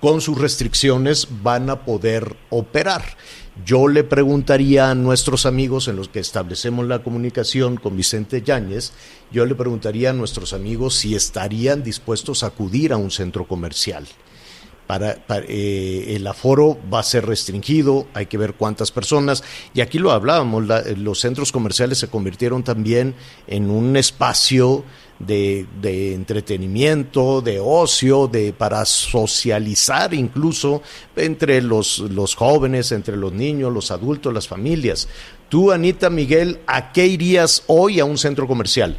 con 0.00 0.20
sus 0.20 0.38
restricciones 0.38 1.28
van 1.42 1.68
a 1.70 1.84
poder 1.84 2.36
operar. 2.48 3.02
Yo 3.64 3.88
le 3.88 4.04
preguntaría 4.04 4.90
a 4.90 4.94
nuestros 4.94 5.44
amigos 5.44 5.88
en 5.88 5.96
los 5.96 6.08
que 6.08 6.20
establecemos 6.20 6.86
la 6.86 7.02
comunicación 7.02 7.76
con 7.76 7.96
Vicente 7.96 8.42
Yáñez, 8.42 8.92
yo 9.32 9.44
le 9.44 9.54
preguntaría 9.54 10.10
a 10.10 10.12
nuestros 10.12 10.52
amigos 10.52 10.94
si 10.94 11.14
estarían 11.14 11.82
dispuestos 11.82 12.42
a 12.42 12.48
acudir 12.48 12.92
a 12.92 12.96
un 12.96 13.10
centro 13.10 13.46
comercial. 13.46 14.06
Para, 14.86 15.18
eh, 15.48 16.16
el 16.16 16.26
aforo 16.26 16.78
va 16.92 17.00
a 17.00 17.04
ser 17.04 17.26
restringido, 17.26 18.08
hay 18.12 18.26
que 18.26 18.38
ver 18.38 18.54
cuántas 18.54 18.90
personas. 18.90 19.44
Y 19.72 19.82
aquí 19.82 19.98
lo 19.98 20.10
hablábamos, 20.10 20.64
los 20.96 21.20
centros 21.20 21.52
comerciales 21.52 21.98
se 21.98 22.08
convirtieron 22.08 22.64
también 22.64 23.14
en 23.46 23.70
un 23.70 23.96
espacio 23.96 24.84
de, 25.20 25.66
de, 25.80 26.14
entretenimiento, 26.14 27.40
de 27.42 27.60
ocio, 27.60 28.26
de 28.26 28.52
para 28.52 28.84
socializar 28.84 30.12
incluso 30.14 30.82
entre 31.14 31.62
los, 31.62 31.98
los 32.00 32.34
jóvenes, 32.34 32.90
entre 32.90 33.16
los 33.16 33.32
niños, 33.32 33.72
los 33.72 33.90
adultos, 33.90 34.32
las 34.32 34.48
familias. 34.48 35.08
Tú, 35.48 35.70
Anita 35.70 36.10
Miguel, 36.10 36.60
¿a 36.66 36.92
qué 36.92 37.06
irías 37.06 37.64
hoy 37.66 38.00
a 38.00 38.04
un 38.04 38.16
centro 38.16 38.46
comercial? 38.46 38.96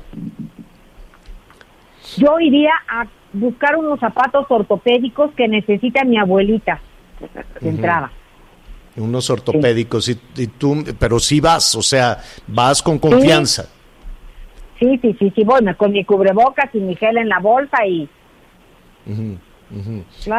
Yo 2.17 2.39
iría 2.39 2.71
a 2.89 3.07
buscar 3.33 3.75
unos 3.77 3.99
zapatos 3.99 4.45
ortopédicos 4.49 5.31
que 5.35 5.47
necesita 5.47 6.03
mi 6.03 6.17
abuelita 6.17 6.81
de 7.59 7.69
entrada. 7.69 8.11
Unos 8.97 9.29
ortopédicos, 9.29 10.09
y, 10.09 10.47
tú, 10.47 10.83
pero 10.99 11.19
sí 11.19 11.39
vas, 11.39 11.73
o 11.75 11.81
sea, 11.81 12.19
vas 12.47 12.81
con 12.81 12.99
confianza. 12.99 13.63
Sí, 13.63 13.69
sí, 14.81 15.15
sí, 15.19 15.31
sí, 15.35 15.43
voy 15.43 15.61
con 15.75 15.91
mi 15.91 16.03
cubrebocas 16.03 16.73
y 16.73 16.79
mi 16.79 16.95
gel 16.95 17.17
en 17.17 17.29
la 17.29 17.39
bolsa 17.39 17.85
y... 17.85 18.09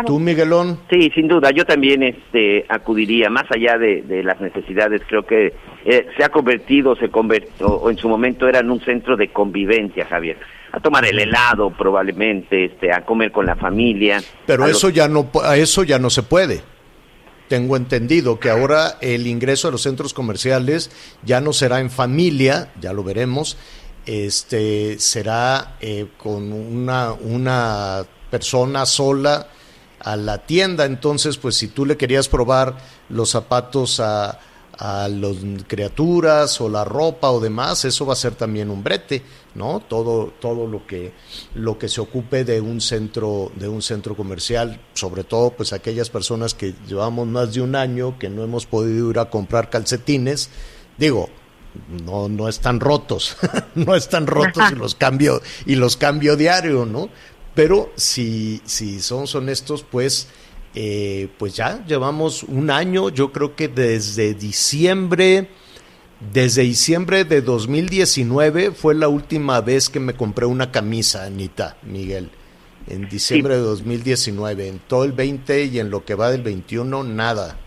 ¿Tú, 0.06 0.18
Miguelón? 0.18 0.78
Sí, 0.90 1.10
sin 1.14 1.26
duda, 1.26 1.50
yo 1.52 1.64
también 1.64 2.02
este, 2.02 2.66
acudiría, 2.68 3.30
más 3.30 3.44
allá 3.50 3.78
de, 3.78 4.22
las 4.22 4.40
necesidades, 4.40 5.00
creo 5.08 5.24
que 5.24 5.54
eh, 5.84 6.06
se 6.16 6.24
ha 6.24 6.28
convertido, 6.28 6.94
se 6.96 7.08
convirtió, 7.08 7.68
o 7.68 7.90
en 7.90 7.96
su 7.96 8.08
momento 8.08 8.46
era 8.46 8.58
en 8.58 8.70
un 8.70 8.80
centro 8.80 9.16
de 9.16 9.28
convivencia, 9.28 10.06
Javier 10.06 10.38
a 10.74 10.80
tomar 10.80 11.04
el 11.04 11.18
helado 11.18 11.68
probablemente, 11.68 12.64
este, 12.64 12.90
a 12.90 13.04
comer 13.04 13.30
con 13.30 13.44
la 13.44 13.56
familia. 13.56 14.22
Pero 14.46 14.66
eso 14.66 14.88
ya 14.88 15.06
no, 15.06 15.28
a 15.44 15.58
eso 15.58 15.84
ya 15.84 15.98
no 15.98 16.08
se 16.08 16.22
puede 16.22 16.62
tengo 17.52 17.76
entendido 17.76 18.40
que 18.40 18.48
ahora 18.48 18.96
el 19.02 19.26
ingreso 19.26 19.68
a 19.68 19.70
los 19.70 19.82
centros 19.82 20.14
comerciales 20.14 20.90
ya 21.22 21.42
no 21.42 21.52
será 21.52 21.80
en 21.80 21.90
familia, 21.90 22.72
ya 22.80 22.94
lo 22.94 23.04
veremos, 23.04 23.58
este 24.06 24.98
será 24.98 25.76
eh, 25.80 26.08
con 26.18 26.52
una, 26.52 27.12
una 27.12 28.04
persona 28.30 28.86
sola 28.86 29.48
a 30.00 30.16
la 30.16 30.38
tienda. 30.38 30.84
Entonces, 30.84 31.36
pues 31.36 31.56
si 31.56 31.68
tú 31.68 31.86
le 31.86 31.96
querías 31.96 32.28
probar 32.28 32.76
los 33.08 33.30
zapatos 33.30 34.00
a, 34.00 34.40
a 34.78 35.08
las 35.08 35.36
criaturas 35.66 36.60
o 36.60 36.68
la 36.68 36.84
ropa 36.84 37.30
o 37.30 37.40
demás, 37.40 37.84
eso 37.84 38.06
va 38.06 38.14
a 38.14 38.16
ser 38.16 38.34
también 38.34 38.70
un 38.70 38.82
brete, 38.82 39.22
¿no? 39.54 39.80
Todo, 39.80 40.32
todo 40.40 40.66
lo 40.66 40.86
que 40.86 41.12
lo 41.54 41.78
que 41.78 41.88
se 41.88 42.00
ocupe 42.00 42.44
de 42.44 42.60
un 42.60 42.80
centro, 42.80 43.52
de 43.54 43.68
un 43.68 43.82
centro 43.82 44.16
comercial, 44.16 44.80
sobre 44.94 45.24
todo 45.24 45.50
pues 45.50 45.72
aquellas 45.72 46.10
personas 46.10 46.54
que 46.54 46.74
llevamos 46.88 47.28
más 47.28 47.54
de 47.54 47.60
un 47.60 47.76
año 47.76 48.18
que 48.18 48.28
no 48.28 48.42
hemos 48.42 48.66
podido 48.66 49.10
ir 49.10 49.18
a 49.18 49.30
comprar 49.30 49.70
calcetines, 49.70 50.50
digo, 50.98 51.28
no, 52.04 52.28
no 52.28 52.48
están 52.48 52.80
rotos, 52.80 53.36
no 53.74 53.94
están 53.94 54.26
rotos 54.26 54.70
y 54.70 54.74
los 54.74 54.94
cambio, 54.94 55.40
y 55.66 55.74
los 55.74 55.96
cambio 55.96 56.36
diario, 56.36 56.86
¿no? 56.86 57.08
Pero 57.54 57.92
si, 57.96 58.62
si 58.64 59.00
somos 59.00 59.34
honestos, 59.34 59.84
pues, 59.88 60.28
eh, 60.74 61.28
pues 61.38 61.54
ya 61.54 61.84
llevamos 61.86 62.42
un 62.44 62.70
año, 62.70 63.10
yo 63.10 63.32
creo 63.32 63.54
que 63.54 63.68
desde 63.68 64.34
diciembre, 64.34 65.48
desde 66.32 66.62
diciembre 66.62 67.24
de 67.24 67.42
2019 67.42 68.72
fue 68.72 68.94
la 68.94 69.08
última 69.08 69.60
vez 69.60 69.90
que 69.90 70.00
me 70.00 70.14
compré 70.14 70.46
una 70.46 70.70
camisa, 70.70 71.24
Anita, 71.24 71.76
Miguel. 71.82 72.30
En 72.88 73.08
diciembre 73.08 73.56
de 73.56 73.60
2019, 73.60 74.68
en 74.68 74.78
todo 74.80 75.04
el 75.04 75.12
20 75.12 75.64
y 75.66 75.78
en 75.78 75.90
lo 75.90 76.04
que 76.04 76.14
va 76.14 76.30
del 76.30 76.42
21, 76.42 77.04
nada. 77.04 77.58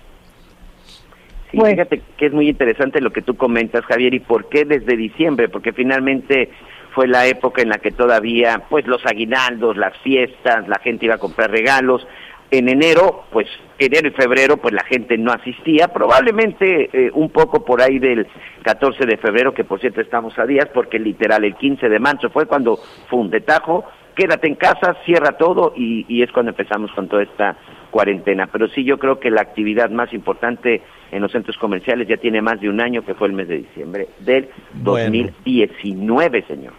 Sí, 1.55 1.71
fíjate 1.71 2.01
que 2.17 2.25
es 2.25 2.33
muy 2.33 2.49
interesante 2.49 3.01
lo 3.01 3.11
que 3.11 3.21
tú 3.21 3.35
comentas, 3.35 3.85
Javier, 3.85 4.13
y 4.13 4.19
por 4.19 4.49
qué 4.49 4.65
desde 4.65 4.97
diciembre, 4.97 5.49
porque 5.49 5.73
finalmente 5.73 6.49
fue 6.93 7.07
la 7.07 7.27
época 7.27 7.61
en 7.61 7.69
la 7.69 7.77
que 7.77 7.91
todavía, 7.91 8.63
pues 8.69 8.87
los 8.87 9.05
aguinaldos, 9.05 9.77
las 9.77 9.97
fiestas, 9.99 10.67
la 10.67 10.79
gente 10.79 11.05
iba 11.05 11.15
a 11.15 11.19
comprar 11.19 11.51
regalos. 11.51 12.07
En 12.51 12.69
enero, 12.69 13.25
pues 13.31 13.47
enero 13.79 14.07
y 14.07 14.11
febrero, 14.11 14.57
pues 14.57 14.73
la 14.73 14.83
gente 14.83 15.17
no 15.17 15.31
asistía, 15.31 15.89
probablemente 15.89 16.89
eh, 16.93 17.11
un 17.13 17.29
poco 17.29 17.65
por 17.65 17.81
ahí 17.81 17.99
del 17.99 18.27
14 18.63 19.05
de 19.05 19.17
febrero, 19.17 19.53
que 19.53 19.63
por 19.63 19.79
cierto 19.81 19.99
estamos 19.99 20.37
a 20.39 20.45
días, 20.45 20.67
porque 20.73 20.99
literal 20.99 21.43
el 21.43 21.55
15 21.55 21.89
de 21.89 21.99
marzo 21.99 22.29
fue 22.29 22.45
cuando 22.45 22.77
fue 23.09 23.19
un 23.19 23.29
detajo, 23.29 23.83
quédate 24.15 24.47
en 24.47 24.55
casa, 24.55 24.95
cierra 25.05 25.37
todo 25.37 25.73
y, 25.75 26.05
y 26.07 26.21
es 26.21 26.31
cuando 26.31 26.51
empezamos 26.51 26.91
con 26.91 27.09
toda 27.09 27.23
esta 27.23 27.57
cuarentena. 27.95 28.49
Pero 28.51 28.67
sí, 28.67 28.83
yo 28.83 28.99
creo 28.99 29.21
que 29.21 29.31
la 29.31 29.39
actividad 29.39 29.89
más 29.89 30.11
importante 30.11 30.81
en 31.13 31.21
los 31.21 31.31
centros 31.31 31.57
comerciales 31.57 32.09
ya 32.09 32.17
tiene 32.17 32.41
más 32.41 32.59
de 32.59 32.67
un 32.67 32.81
año, 32.81 33.05
que 33.05 33.13
fue 33.13 33.29
el 33.29 33.33
mes 33.33 33.47
de 33.47 33.59
diciembre 33.59 34.09
del 34.19 34.49
2019, 34.83 36.43
señor. 36.45 36.73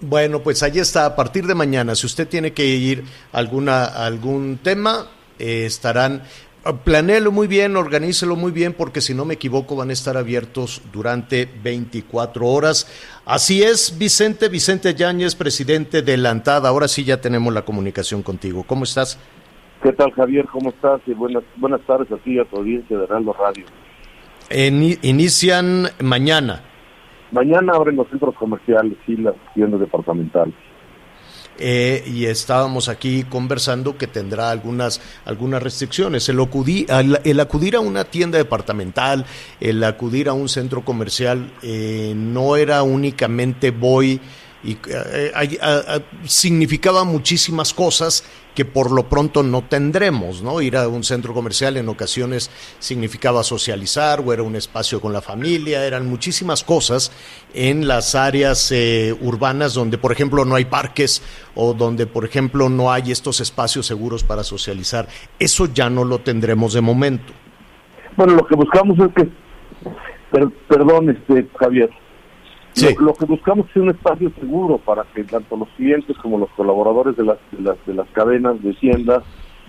Bueno, 0.00 0.38
pues 0.38 0.62
ahí 0.62 0.78
está, 0.78 1.04
a 1.04 1.16
partir 1.16 1.48
de 1.48 1.56
mañana, 1.56 1.96
si 1.96 2.06
usted 2.06 2.28
tiene 2.28 2.52
que 2.52 2.64
ir 2.64 3.02
a 3.32 3.38
alguna, 3.38 3.86
algún 3.86 4.60
tema, 4.62 5.08
eh, 5.40 5.64
estarán 5.66 6.22
Planéelo 6.84 7.32
muy 7.32 7.48
bien, 7.48 7.76
organícelo 7.76 8.36
muy 8.36 8.52
bien, 8.52 8.72
porque 8.72 9.00
si 9.00 9.14
no 9.14 9.24
me 9.24 9.34
equivoco 9.34 9.74
van 9.74 9.90
a 9.90 9.92
estar 9.92 10.16
abiertos 10.16 10.80
durante 10.92 11.48
24 11.60 12.46
horas. 12.46 12.86
Así 13.24 13.64
es, 13.64 13.98
Vicente, 13.98 14.48
Vicente 14.48 14.94
Yáñez, 14.94 15.34
presidente 15.34 16.02
de 16.02 16.16
la 16.16 16.30
ANTAD. 16.30 16.64
Ahora 16.64 16.86
sí 16.86 17.02
ya 17.02 17.20
tenemos 17.20 17.52
la 17.52 17.64
comunicación 17.64 18.22
contigo. 18.22 18.62
¿Cómo 18.62 18.84
estás? 18.84 19.18
¿Qué 19.82 19.92
tal, 19.92 20.12
Javier? 20.12 20.46
¿Cómo 20.46 20.70
estás? 20.70 21.00
Y 21.06 21.12
buenas, 21.12 21.42
buenas 21.56 21.80
tardes 21.82 22.10
a 22.12 22.16
ti 22.18 22.34
y 22.34 22.38
a 22.38 22.44
tu 22.44 22.56
audiencia 22.58 22.96
de 22.96 23.02
Heraldo 23.02 23.32
Radio. 23.32 23.66
inician 25.02 25.88
mañana. 26.00 26.62
Mañana 27.32 27.72
abren 27.74 27.96
los 27.96 28.08
centros 28.08 28.34
comerciales 28.36 28.96
y 29.08 29.16
las 29.16 29.34
tiendas 29.54 29.80
departamentales. 29.80 30.54
Eh, 31.58 32.04
y 32.06 32.26
estábamos 32.26 32.88
aquí 32.88 33.24
conversando 33.24 33.96
que 33.98 34.06
tendrá 34.06 34.50
algunas, 34.50 35.00
algunas 35.24 35.62
restricciones. 35.62 36.28
El, 36.28 36.38
el, 37.24 37.40
acudir 37.40 37.76
a 37.76 37.80
una 37.80 38.04
tienda 38.04 38.38
departamental, 38.38 39.26
el 39.60 39.82
acudir 39.82 40.28
a 40.28 40.32
un 40.32 40.48
centro 40.48 40.84
comercial, 40.84 41.52
eh, 41.62 42.14
no 42.16 42.56
era 42.56 42.82
únicamente 42.84 43.70
voy 43.70 44.20
y 44.64 44.78
eh, 44.88 45.32
significaba 46.24 47.04
muchísimas 47.04 47.74
cosas 47.74 48.24
que 48.54 48.64
por 48.64 48.90
lo 48.90 49.08
pronto 49.08 49.42
no 49.42 49.62
tendremos, 49.62 50.42
¿no? 50.42 50.60
Ir 50.60 50.76
a 50.76 50.88
un 50.88 51.04
centro 51.04 51.32
comercial 51.32 51.76
en 51.76 51.88
ocasiones 51.88 52.50
significaba 52.78 53.42
socializar 53.42 54.20
o 54.24 54.32
era 54.32 54.42
un 54.42 54.56
espacio 54.56 55.00
con 55.00 55.12
la 55.12 55.22
familia, 55.22 55.86
eran 55.86 56.08
muchísimas 56.08 56.62
cosas 56.62 57.12
en 57.54 57.88
las 57.88 58.14
áreas 58.14 58.70
eh, 58.72 59.16
urbanas 59.20 59.74
donde, 59.74 59.98
por 59.98 60.12
ejemplo, 60.12 60.44
no 60.44 60.54
hay 60.54 60.66
parques 60.66 61.22
o 61.54 61.72
donde, 61.72 62.06
por 62.06 62.24
ejemplo, 62.24 62.68
no 62.68 62.92
hay 62.92 63.10
estos 63.10 63.40
espacios 63.40 63.86
seguros 63.86 64.22
para 64.22 64.44
socializar. 64.44 65.08
Eso 65.38 65.66
ya 65.72 65.88
no 65.88 66.04
lo 66.04 66.20
tendremos 66.20 66.74
de 66.74 66.80
momento. 66.82 67.32
Bueno, 68.16 68.34
lo 68.34 68.46
que 68.46 68.54
buscamos 68.54 68.98
es 68.98 69.08
que, 69.14 69.28
perdón, 70.68 71.08
este 71.10 71.48
Javier, 71.58 71.90
lo, 73.00 73.14
que 73.14 73.26
buscamos 73.26 73.66
es 73.70 73.76
un 73.76 73.90
espacio 73.90 74.30
seguro 74.40 74.78
para 74.78 75.04
que 75.14 75.24
tanto 75.24 75.56
los 75.56 75.68
clientes 75.76 76.16
como 76.18 76.38
los 76.38 76.50
colaboradores 76.50 77.16
de 77.16 77.24
las, 77.24 77.38
de 77.50 77.62
las, 77.62 77.86
de 77.86 77.94
las 77.94 78.08
cadenas 78.10 78.62
de 78.62 78.72
tiendas 78.74 79.22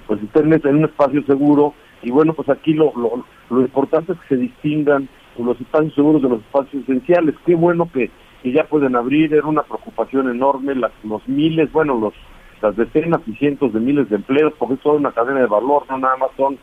pues 0.08 0.22
estén 0.22 0.52
en 0.54 0.76
un 0.78 0.86
espacio 0.86 1.24
seguro 1.26 1.74
y 2.02 2.12
bueno, 2.12 2.34
pues 2.34 2.50
aquí 2.50 2.74
lo, 2.74 2.92
lo, 2.96 3.26
lo 3.50 3.62
importante 3.62 4.14
es 4.14 4.20
que 4.20 4.36
se 4.36 4.42
distingan 4.42 5.08
los 5.38 5.60
espacios 5.60 5.94
seguros 5.96 6.22
de 6.22 6.30
los 6.30 6.40
espacios 6.42 6.84
esenciales. 6.84 7.36
Qué 7.46 7.56
bueno 7.56 7.90
que, 7.92 8.12
que 8.44 8.52
ya 8.52 8.66
pueden 8.66 8.96
abrir, 8.96 9.34
era 9.34 9.48
una 9.48 9.64
preocupación 9.64 10.30
enorme, 10.30 10.76
las, 10.76 10.92
los 11.04 11.28
miles, 11.28 11.72
bueno, 11.72 11.98
los 11.98 12.14
las 12.62 12.78
decenas 12.78 13.20
y 13.28 13.34
cientos 13.34 13.74
de 13.74 13.82
miles 13.82 14.10
de 14.10 14.16
empleos, 14.16 14.54
porque 14.58 14.76
es 14.76 14.80
toda 14.80 14.96
una 14.96 15.12
cadena 15.12 15.42
de 15.42 15.48
valor, 15.48 15.84
no 15.90 15.98
nada 15.98 16.16
más 16.16 16.30
son, 16.38 16.54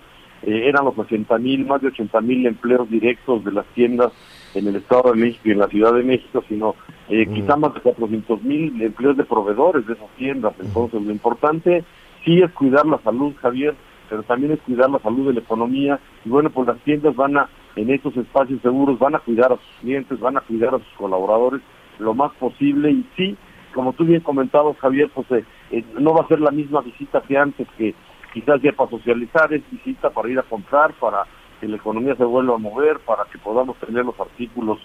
eh, 0.43 0.63
eran 0.67 0.87
los 0.87 0.97
80 0.97 1.37
mil, 1.37 1.67
más 1.67 1.83
de 1.83 1.89
80 1.89 2.23
mil 2.23 2.47
empleos 2.47 2.89
directos 2.89 3.45
de 3.45 3.53
las 3.53 3.67
tiendas 3.75 4.11
en 4.55 4.67
el 4.67 4.77
Estado 4.77 5.13
de 5.13 5.21
México 5.21 5.43
y 5.45 5.53
en 5.53 5.59
la 5.59 5.69
Ciudad 5.69 5.95
de 5.95 6.03
México, 6.03 6.43
sino 6.49 6.75
eh, 7.09 7.27
quizá 7.27 7.57
más 7.57 7.75
de 7.75 7.81
400 7.81 8.43
mil 8.43 8.81
empleos 8.83 9.17
de 9.17 9.25
proveedores 9.25 9.87
de 9.87 9.95
esas 9.95 10.09
tiendas. 10.17 10.55
Entonces, 10.61 11.03
lo 11.03 11.13
importante 11.13 11.85
sí 12.25 12.41
es 12.43 12.51
cuidar 12.53 12.87
la 12.87 12.99
salud, 12.99 13.35
Javier, 13.41 13.75
pero 14.09 14.23
también 14.25 14.53
es 14.53 14.61
cuidar 14.61 14.91
la 14.91 14.99
salud 14.99 15.29
de 15.29 15.35
la 15.35 15.41
economía. 15.41 16.01
Y 16.25 16.29
bueno, 16.29 16.51
pues 16.51 16.67
las 16.67 16.79
tiendas 16.81 17.15
van 17.15 17.37
a, 17.37 17.49
en 17.77 17.91
estos 17.91 18.17
espacios 18.17 18.61
seguros, 18.63 18.99
van 18.99 19.15
a 19.15 19.21
cuidar 19.21 19.53
a 19.53 19.57
sus 19.57 19.81
clientes, 19.81 20.19
van 20.19 20.37
a 20.37 20.41
cuidar 20.41 20.75
a 20.75 20.79
sus 20.79 20.93
colaboradores 20.97 21.63
lo 21.99 22.15
más 22.15 22.33
posible. 22.35 22.91
Y 22.91 23.07
sí, 23.17 23.37
como 23.73 23.93
tú 23.93 24.05
bien 24.05 24.21
comentabas, 24.21 24.77
Javier, 24.79 25.11
pues 25.15 25.31
eh, 25.31 25.45
eh, 25.71 25.85
no 25.99 26.13
va 26.13 26.25
a 26.25 26.29
ser 26.29 26.41
la 26.41 26.51
misma 26.51 26.81
visita 26.81 27.23
que 27.23 27.39
antes, 27.39 27.69
que 27.79 27.95
quizás 28.33 28.61
ya 28.63 28.73
para 28.73 28.91
socializar, 28.91 29.53
es 29.53 29.63
visita 29.71 30.11
para 30.11 30.29
ir 30.29 30.39
a 30.39 30.43
comprar, 30.43 30.93
para 30.95 31.25
que 31.61 31.69
la 31.69 31.77
economía 31.77 32.17
se 32.17 32.25
vuelva 32.25 32.55
a 32.55 32.59
mover, 32.59 32.99
para 33.01 33.25
que 33.25 33.39
podamos 33.39 33.77
tener 33.79 34.05
los 34.05 34.19
artículos 34.19 34.79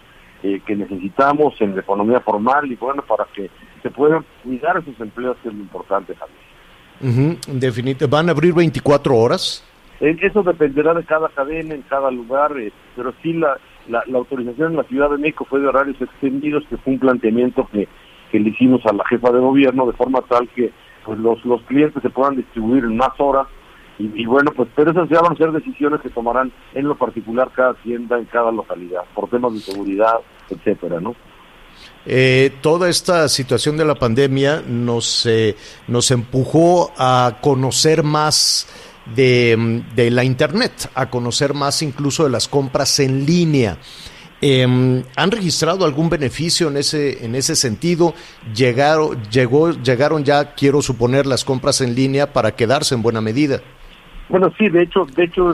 eh, 0.43 0.62
que 0.65 0.76
necesitamos 0.76 1.60
en 1.62 1.76
la 1.76 1.82
economía 1.82 2.19
formal 2.19 2.71
y 2.71 2.76
bueno, 2.76 3.02
para 3.02 3.26
que 3.34 3.50
se 3.82 3.89
puedan 3.89 4.26
cuidar 4.43 4.78
esos 4.78 5.00
empleos, 5.00 5.38
que 5.41 5.50
es 5.50 5.56
lo 5.56 5.62
importante, 5.62 6.15
Javier. 6.15 7.38
Definitivamente. 7.47 8.06
¿Van 8.08 8.30
a 8.30 8.32
abrir 8.32 8.54
24 8.54 9.15
horas? 9.15 9.63
Eh, 10.02 10.15
eso 10.21 10.43
dependerá 10.43 10.93
de 10.93 11.04
cada 11.04 11.30
cadena, 11.30 11.73
en 11.73 11.82
cada 11.84 12.12
lugar, 12.12 12.58
eh, 12.58 12.71
pero 12.95 13.13
sí 13.23 13.34
la, 13.34 13.58
la, 13.88 14.04
autorización 14.17 14.71
en 14.71 14.78
la 14.78 14.84
Ciudad 14.84 15.10
de 15.10 15.17
México 15.17 15.45
fue 15.50 15.62
de 15.62 15.67
horarios 15.67 16.02
extendidos, 16.02 16.63
que 16.69 16.78
fue 16.78 16.93
un 16.93 17.00
planteamiento 17.00 17.67
que, 17.71 17.88
que 18.32 18.39
le 18.39 18.50
hicimos 18.50 18.86
a 18.86 18.93
la 18.93 19.06
jefa 19.06 19.32
de 19.32 19.39
gobierno 19.39 19.86
de 19.86 19.93
forma 19.93 20.21
tal 20.21 20.47
que 20.50 20.71
pues 21.06 21.19
los, 21.19 21.43
los 21.45 21.62
clientes 21.63 22.02
se 22.02 22.10
puedan 22.10 22.36
distribuir 22.36 22.84
en 22.84 22.97
más 22.97 23.12
horas 23.19 23.47
y, 23.97 24.25
bueno, 24.25 24.51
pues 24.55 24.67
pero 24.75 24.91
esas 24.91 25.08
ya 25.10 25.21
van 25.21 25.34
a 25.34 25.38
ser 25.38 25.51
decisiones 25.51 26.01
que 26.01 26.10
tomarán 26.10 26.51
en 26.73 26.88
lo 26.88 26.97
particular 26.97 27.49
cada 27.55 27.73
tienda 27.75 28.17
en 28.17 28.25
cada 28.25 28.51
localidad, 28.51 29.03
por 29.13 29.29
temas 29.29 29.53
de 29.53 29.60
seguridad, 29.60 30.15
etcétera, 30.49 30.99
¿no? 30.99 31.15
Eh, 32.05 32.53
toda 32.62 32.89
esta 32.89 33.27
situación 33.29 33.77
de 33.77 33.86
la 33.86 33.95
pandemia 33.95 34.62
nos, 34.67 35.25
eh, 35.25 35.55
nos 35.88 36.12
empujó 36.12 36.91
a 36.97 37.38
conocer 37.41 38.03
más 38.03 38.67
de, 39.15 39.84
de, 39.95 40.12
la 40.12 40.23
Internet, 40.23 40.89
a 40.93 41.10
conocer 41.10 41.53
más 41.53 41.81
incluso 41.81 42.23
de 42.23 42.29
las 42.29 42.47
compras 42.47 42.99
en 42.99 43.25
línea. 43.25 43.77
Em, 44.41 45.03
¿Han 45.15 45.31
registrado 45.31 45.86
algún 45.86 46.10
beneficio 46.10 46.67
en 46.67 46.77
ese, 46.77 47.25
en 47.25 47.34
ese 47.36 47.55
sentido? 47.55 48.13
¿Llegaron, 48.53 49.23
llegó, 49.31 49.71
¿Llegaron 49.71 50.23
ya, 50.23 50.53
quiero 50.53 50.81
suponer, 50.81 51.25
las 51.25 51.45
compras 51.45 51.81
en 51.81 51.95
línea 51.95 52.34
para 52.34 52.55
quedarse 52.55 52.93
en 52.93 53.01
buena 53.01 53.21
medida? 53.21 53.62
Bueno, 54.30 54.52
sí, 54.58 54.70
de 54.70 54.84
hecho, 54.84 55.06
de 55.06 55.24
hecho, 55.24 55.54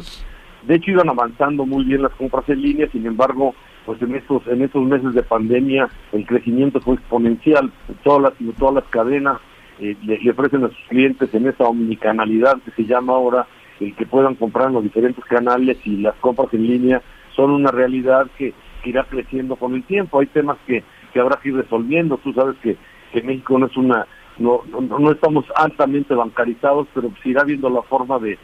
de 0.64 0.76
hecho 0.76 0.92
iban 0.92 1.10
avanzando 1.10 1.66
muy 1.66 1.84
bien 1.84 2.04
las 2.04 2.14
compras 2.14 2.48
en 2.48 2.62
línea, 2.62 2.88
sin 2.92 3.06
embargo, 3.06 3.54
pues 3.86 4.02
en 4.02 4.16
estos 4.16 4.46
en 4.48 4.62
estos 4.62 4.84
meses 4.84 5.14
de 5.14 5.24
pandemia 5.24 5.90
el 6.12 6.26
crecimiento 6.26 6.80
fue 6.80 6.96
exponencial. 6.96 7.72
Todas 8.04 8.34
las 8.40 8.58
todas 8.58 8.76
las 8.76 8.84
cadenas 8.86 9.40
eh, 9.80 9.96
le, 10.04 10.32
ofrecen 10.32 10.64
a 10.64 10.70
sus 10.70 10.88
clientes 10.88 11.34
en 11.34 11.48
esa 11.48 11.66
omnicanalidad 11.66 12.62
que 12.62 12.72
se 12.72 12.86
llama 12.86 13.14
ahora 13.14 13.48
el 13.80 13.96
que 13.96 14.06
puedan 14.06 14.36
comprar 14.36 14.68
en 14.68 14.76
los 14.76 14.84
diferentes 14.84 15.26
canales 15.26 15.78
y 15.84 15.98
las 15.98 16.16
compras 16.18 16.54
en 16.54 16.68
línea 16.68 17.02
son 17.36 17.52
una 17.52 17.72
realidad 17.72 18.28
que, 18.38 18.54
irá 18.84 19.04
creciendo 19.04 19.58
con 19.58 19.76
el 19.76 19.84
tiempo. 19.84 20.20
Hay 20.20 20.26
temas 20.26 20.58
que, 20.66 20.84
que 21.14 21.20
habrá 21.20 21.40
que 21.40 21.50
ir 21.50 21.56
resolviendo. 21.56 22.18
Tú 22.18 22.34
sabes 22.34 22.56
que, 22.64 22.78
que 23.14 23.22
México 23.22 23.60
no 23.60 23.68
es 23.68 23.78
una 23.78 24.08
no, 24.40 24.62
no, 24.72 24.98
no 24.98 25.12
estamos 25.12 25.46
altamente 25.56 26.16
bancarizados, 26.16 26.88
pero 26.94 27.12
se 27.22 27.30
irá 27.30 27.44
viendo 27.44 27.70
la 27.70 27.84
forma 27.84 28.18
de, 28.18 28.40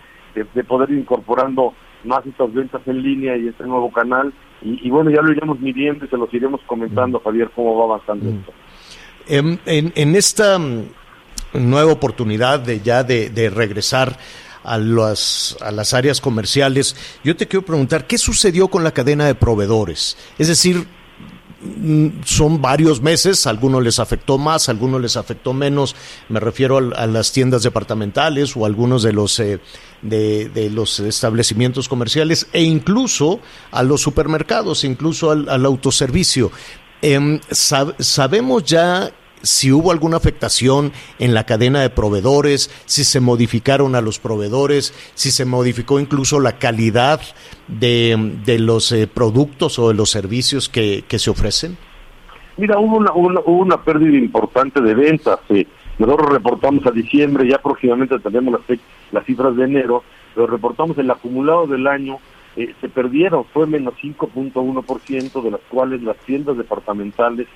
de, 0.54 0.64
poder 0.64 0.90
ir 0.92 1.00
incorporando 1.00 1.74
más 2.04 2.26
estas 2.26 2.54
ventas 2.54 2.82
en 2.86 3.02
línea 3.02 3.38
y 3.38 3.48
este 3.48 3.64
nuevo 3.64 3.92
canal. 3.92 4.34
Y, 4.62 4.90
bueno, 4.90 5.12
ya 5.12 5.22
lo 5.22 5.32
iremos 5.32 5.60
midiendo 5.60 6.06
y 6.06 6.08
se 6.08 6.18
los 6.18 6.34
iremos 6.34 6.62
comentando, 6.66 7.20
Javier, 7.20 7.52
cómo 7.56 7.78
va 7.78 7.96
avanzando 7.96 8.30
esto. 8.30 8.54
En, 9.28 9.60
en, 9.66 10.16
esta 10.16 10.58
mm, 10.58 10.86
nueva 11.54 11.92
oportunidad 11.92 12.60
de 12.60 12.80
ya 12.80 13.04
de, 13.04 13.30
de 13.30 13.50
regresar 13.50 14.18
a 14.64 14.78
las, 14.78 15.58
a 15.62 15.72
las 15.72 15.94
áreas 15.94 16.20
comerciales, 16.20 17.20
yo 17.24 17.36
te 17.36 17.48
quiero 17.48 17.66
preguntar, 17.66 18.06
¿qué 18.06 18.18
sucedió 18.18 18.68
con 18.68 18.84
la 18.84 18.92
cadena 18.92 19.26
de 19.26 19.36
proveedores? 19.36 20.18
Es 20.38 20.48
decir, 20.48 20.88
son 22.24 22.62
varios 22.62 23.02
meses, 23.02 23.48
algunos 23.48 23.84
les 23.84 24.00
afectó 24.00 24.38
más, 24.38 24.70
algunos 24.70 25.02
les 25.02 25.18
afectó 25.18 25.54
menos, 25.54 25.96
me 26.30 26.40
refiero 26.40 26.78
a, 26.78 27.08
las 27.08 27.32
tiendas 27.32 27.64
departamentales 27.64 28.56
o 28.56 28.66
algunos 28.66 29.02
de 29.02 29.14
los, 29.14 29.40
eh, 29.40 29.60
de, 30.02 30.70
los 30.72 31.00
establecimientos 31.00 31.90
comerciales 31.90 32.48
e 32.54 32.64
incluso 32.64 33.40
a 33.72 33.84
los 33.84 34.02
supermercados, 34.02 34.84
incluso 34.84 35.32
al, 35.32 35.66
autoservicio. 35.66 36.52
Em, 37.02 37.40
sabemos 37.52 38.64
ya 38.64 39.12
si 39.42 39.72
hubo 39.72 39.92
alguna 39.92 40.18
afectación 40.18 40.92
en 41.20 41.34
la 41.34 41.46
cadena 41.46 41.82
de 41.82 41.90
proveedores, 41.90 42.72
si 42.86 43.04
se 43.04 43.20
modificaron 43.20 43.96
a 43.96 44.02
los 44.02 44.20
proveedores, 44.20 44.94
si 45.14 45.32
se 45.32 45.46
modificó 45.46 46.00
incluso 46.00 46.40
la 46.40 46.58
calidad 46.60 47.22
de, 47.68 48.36
de 48.46 48.60
los 48.60 48.92
eh, 48.92 49.08
productos 49.08 49.80
o 49.80 49.90
de 49.90 49.94
los 49.94 50.10
servicios 50.10 50.70
que, 50.70 51.04
que 51.08 51.20
se 51.20 51.30
ofrecen? 51.30 51.78
Mira, 52.58 52.80
hubo 52.80 52.98
una, 52.98 53.12
hubo 53.14 53.62
una 53.62 53.78
pérdida 53.84 54.18
importante 54.18 54.82
de 54.82 54.96
ventas. 54.96 55.40
Nosotros 56.00 56.30
reportamos 56.30 56.86
a 56.86 56.92
diciembre, 56.92 57.48
ya 57.48 57.60
próximamente 57.60 58.18
tenemos 58.20 58.60
las, 58.60 58.80
las 59.12 59.26
cifras 59.26 59.56
de 59.56 59.64
enero, 59.64 60.04
pero 60.34 60.48
reportamos 60.48 60.98
el 60.98 61.10
acumulado 61.10 61.68
del 61.68 61.86
año, 61.88 62.18
eh, 62.56 62.74
se 62.82 62.90
perdieron, 62.90 63.46
fue 63.46 63.68
menos 63.68 63.94
5.1%, 64.02 65.44
de 65.44 65.52
las 65.52 65.62
cuales 65.70 66.02
las 66.02 66.18
tiendas 66.18 66.58
departamentales 66.58 67.48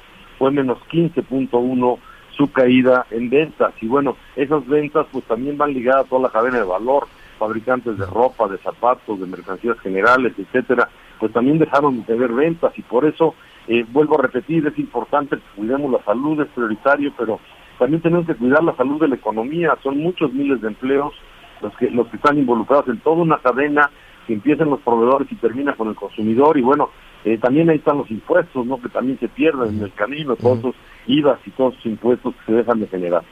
fue 0.42 0.50
menos 0.50 0.80
15.1 0.92 2.00
su 2.36 2.52
caída 2.52 3.06
en 3.12 3.30
ventas. 3.30 3.76
Y 3.80 3.88
bueno, 3.88 4.18
esas 4.36 4.66
ventas 4.66 5.06
pues 5.12 5.24
también 5.26 5.56
van 5.56 5.72
ligadas 5.72 6.08
a 6.08 6.10
toda 6.10 6.24
la 6.24 6.30
cadena 6.30 6.58
de 6.58 6.64
valor, 6.64 7.06
fabricantes 7.38 7.96
de 8.00 8.08
ropa, 8.08 8.48
de 8.48 8.58
zapatos, 8.58 9.20
de 9.20 9.28
mercancías 9.28 9.80
generales, 9.82 10.34
etcétera, 10.36 10.90
pues 11.20 11.32
también 11.32 11.60
dejaron 11.60 11.98
de 11.98 12.06
tener 12.06 12.32
ventas. 12.32 12.76
Y 12.76 12.82
por 12.82 13.06
eso 13.06 13.36
eh, 13.68 13.86
vuelvo 13.92 14.18
a 14.18 14.24
repetir, 14.24 14.66
es 14.66 14.80
importante 14.80 15.36
que 15.36 15.44
cuidemos 15.58 15.92
la 15.92 16.04
salud, 16.04 16.42
es 16.42 16.48
prioritario, 16.48 17.14
pero 17.16 17.40
también 17.78 18.02
tenemos 18.02 18.26
que 18.26 18.34
cuidar 18.34 18.64
la 18.64 18.76
salud 18.76 19.00
de 19.00 19.10
la 19.10 19.16
economía, 19.18 19.78
son 19.84 20.00
muchos 20.00 20.34
miles 20.34 20.60
de 20.60 20.70
empleos 20.70 21.14
los 21.62 21.72
que, 21.78 21.88
los 21.92 22.08
que 22.08 22.16
están 22.16 22.40
involucrados 22.40 22.88
en 22.88 22.98
toda 23.02 23.18
una 23.18 23.38
cadena 23.38 23.92
que 24.26 24.34
empiezan 24.34 24.72
los 24.72 24.80
proveedores 24.80 25.32
y 25.32 25.36
termina 25.36 25.76
con 25.76 25.90
el 25.90 25.96
consumidor. 25.96 26.58
Y 26.58 26.62
bueno, 26.62 26.90
eh, 27.24 27.38
también 27.38 27.70
ahí 27.70 27.78
están 27.78 27.98
los 27.98 28.10
impuestos, 28.10 28.66
¿no? 28.66 28.82
Que 28.82 28.90
también 28.90 29.20
se 29.20 29.28
pierden 29.28 29.78
en 29.78 29.84
el 29.84 29.94
camino, 29.94 30.36
todos 30.36 30.60
esos 30.60 30.76
IVAs 31.08 31.40
y 31.46 31.52
todos 31.52 31.74
esos 31.74 31.86
impuestos 31.86 32.34
que 32.36 32.46
se 32.52 32.58
dejan 32.58 32.80
de 32.80 32.88
generar. 32.88 33.24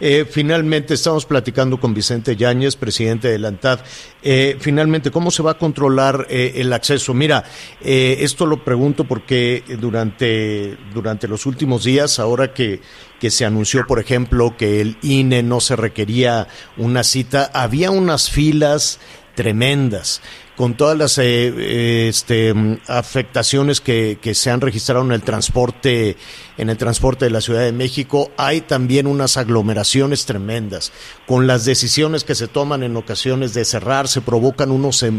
Eh, 0.00 0.24
finalmente, 0.28 0.94
estamos 0.94 1.24
platicando 1.24 1.78
con 1.78 1.94
Vicente 1.94 2.34
Yáñez, 2.34 2.76
presidente 2.76 3.28
de 3.28 3.38
la 3.38 3.48
ANTAD. 3.48 3.80
Eh, 4.22 4.56
finalmente, 4.58 5.10
¿cómo 5.10 5.30
se 5.30 5.42
va 5.42 5.52
a 5.52 5.58
controlar 5.58 6.26
eh, 6.28 6.54
el 6.56 6.72
acceso? 6.72 7.14
Mira, 7.14 7.44
esto 7.80 8.46
lo 8.46 8.64
pregunto 8.64 9.04
porque 9.04 9.62
durante, 9.80 10.76
durante 10.92 11.28
los 11.28 11.46
últimos 11.46 11.84
días, 11.84 12.18
ahora 12.18 12.52
que, 12.52 12.80
que 13.20 13.30
se 13.30 13.44
anunció, 13.44 13.86
por 13.86 14.00
ejemplo, 14.00 14.56
que 14.56 14.80
el 14.80 14.96
INE 15.02 15.42
no 15.42 15.60
se 15.60 15.76
requería 15.76 16.48
una 16.76 17.04
cita, 17.04 17.50
había 17.54 17.90
unas 17.90 18.30
filas 18.30 18.98
tremendas 19.34 20.20
con 20.58 20.76
todas 20.76 20.98
las 20.98 21.18
eh, 21.18 22.08
este, 22.08 22.52
afectaciones 22.88 23.80
que, 23.80 24.18
se 24.34 24.50
han 24.50 24.60
registrado 24.60 25.04
en 25.04 25.12
el 25.12 25.22
transporte 25.22 26.16
en 26.56 26.68
el 26.68 26.76
transporte 26.76 27.26
de 27.26 27.30
la 27.30 27.40
Ciudad 27.40 27.62
de 27.62 27.70
México 27.70 28.32
hay 28.36 28.62
también 28.62 29.06
unas 29.06 29.36
aglomeraciones 29.36 30.26
tremendas 30.26 30.92
con 31.28 31.46
las 31.46 31.64
decisiones 31.64 32.24
que 32.24 32.34
se 32.34 32.48
toman 32.48 32.82
en 32.82 32.96
ocasiones 32.96 33.54
de 33.54 33.64
cerrar 33.64 34.08
se 34.08 34.20
provocan 34.20 34.72
unos 34.72 35.04
eh, 35.04 35.12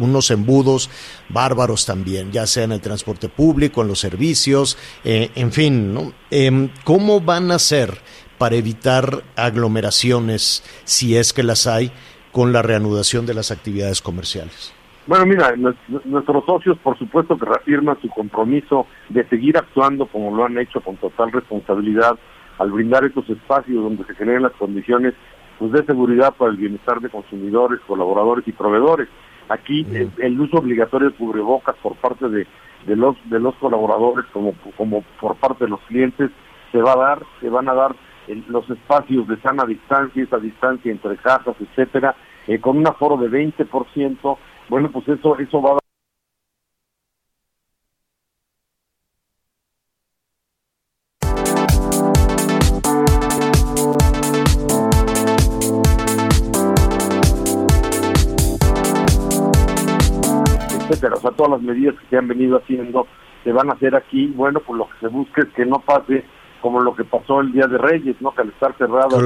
unos 0.00 0.30
embudos 0.30 0.88
bárbaros 1.28 1.84
también 1.84 2.32
ya 2.32 2.46
sea 2.46 2.64
en 2.64 2.72
el 2.72 2.80
transporte 2.80 3.28
público 3.28 3.82
en 3.82 3.88
los 3.88 4.00
servicios 4.00 4.78
eh, 5.04 5.30
en 5.34 5.52
fin 5.52 5.92
¿no? 5.92 6.14
Em, 6.30 6.70
cómo 6.84 7.20
van 7.20 7.50
a 7.50 7.58
ser 7.58 8.00
para 8.38 8.56
evitar 8.56 9.22
aglomeraciones 9.36 10.62
si 10.86 11.14
es 11.14 11.34
que 11.34 11.42
las 11.42 11.66
hay 11.66 11.92
con 12.32 12.54
la 12.54 12.62
reanudación 12.62 13.26
de 13.26 13.34
las 13.34 13.50
actividades 13.50 14.00
comerciales 14.00 14.77
bueno, 15.08 15.24
mira, 15.24 15.54
nuestros 15.56 16.44
socios 16.44 16.78
por 16.78 16.98
supuesto 16.98 17.38
que 17.38 17.46
reafirman 17.46 18.00
su 18.00 18.08
compromiso 18.10 18.86
de 19.08 19.26
seguir 19.28 19.56
actuando 19.56 20.06
como 20.06 20.36
lo 20.36 20.44
han 20.44 20.58
hecho 20.58 20.80
con 20.82 20.96
total 20.96 21.32
responsabilidad 21.32 22.18
al 22.58 22.70
brindar 22.70 23.04
estos 23.04 23.28
espacios 23.30 23.82
donde 23.82 24.04
se 24.04 24.14
generen 24.14 24.42
las 24.42 24.52
condiciones 24.52 25.14
pues, 25.58 25.72
de 25.72 25.84
seguridad 25.84 26.34
para 26.34 26.50
el 26.50 26.58
bienestar 26.58 27.00
de 27.00 27.08
consumidores, 27.08 27.80
colaboradores 27.86 28.46
y 28.46 28.52
proveedores. 28.52 29.08
Aquí 29.48 29.86
el, 30.18 30.38
uso 30.38 30.58
obligatorio 30.58 31.08
de 31.08 31.16
cubrebocas 31.16 31.74
por 31.82 31.96
parte 31.96 32.28
de, 32.28 32.46
de 32.86 32.96
los 32.96 33.16
de 33.30 33.40
los 33.40 33.54
colaboradores 33.54 34.26
como 34.30 34.52
como 34.76 35.02
por 35.18 35.36
parte 35.36 35.64
de 35.64 35.70
los 35.70 35.80
clientes 35.88 36.30
se 36.70 36.78
va 36.78 36.92
a 36.92 36.96
dar, 36.96 37.22
se 37.40 37.48
van 37.48 37.66
a 37.70 37.74
dar 37.74 37.96
los 38.48 38.68
espacios 38.68 39.26
de 39.26 39.40
sana 39.40 39.64
distancia, 39.64 40.22
esa 40.22 40.38
distancia 40.38 40.92
entre 40.92 41.16
casas, 41.16 41.56
etcétera, 41.58 42.14
eh, 42.46 42.60
con 42.60 42.76
un 42.76 42.86
aforo 42.86 43.16
de 43.16 43.30
20%, 43.30 44.36
bueno, 44.68 44.90
pues 44.92 45.08
eso, 45.08 45.38
eso 45.38 45.62
va 45.62 45.72
a 45.72 45.78
etcétera, 60.90 61.16
o 61.16 61.20
sea, 61.20 61.30
todas 61.32 61.52
las 61.52 61.62
medidas 61.62 61.94
que 62.00 62.06
se 62.08 62.16
han 62.16 62.28
venido 62.28 62.58
haciendo 62.58 63.06
se 63.44 63.52
van 63.52 63.70
a 63.70 63.74
hacer 63.74 63.94
aquí, 63.94 64.26
bueno, 64.28 64.60
pues 64.60 64.78
lo 64.78 64.88
que 64.88 64.98
se 65.00 65.08
busca 65.08 65.42
es 65.42 65.48
que 65.54 65.64
no 65.64 65.80
pase 65.80 66.24
como 66.60 66.80
lo 66.80 66.94
que 66.94 67.04
pasó 67.04 67.40
el 67.40 67.52
día 67.52 67.66
de 67.66 67.78
Reyes, 67.78 68.16
¿no? 68.20 68.32
Que 68.32 68.42
al 68.42 68.48
estar 68.48 68.76
cerrados 68.76 69.22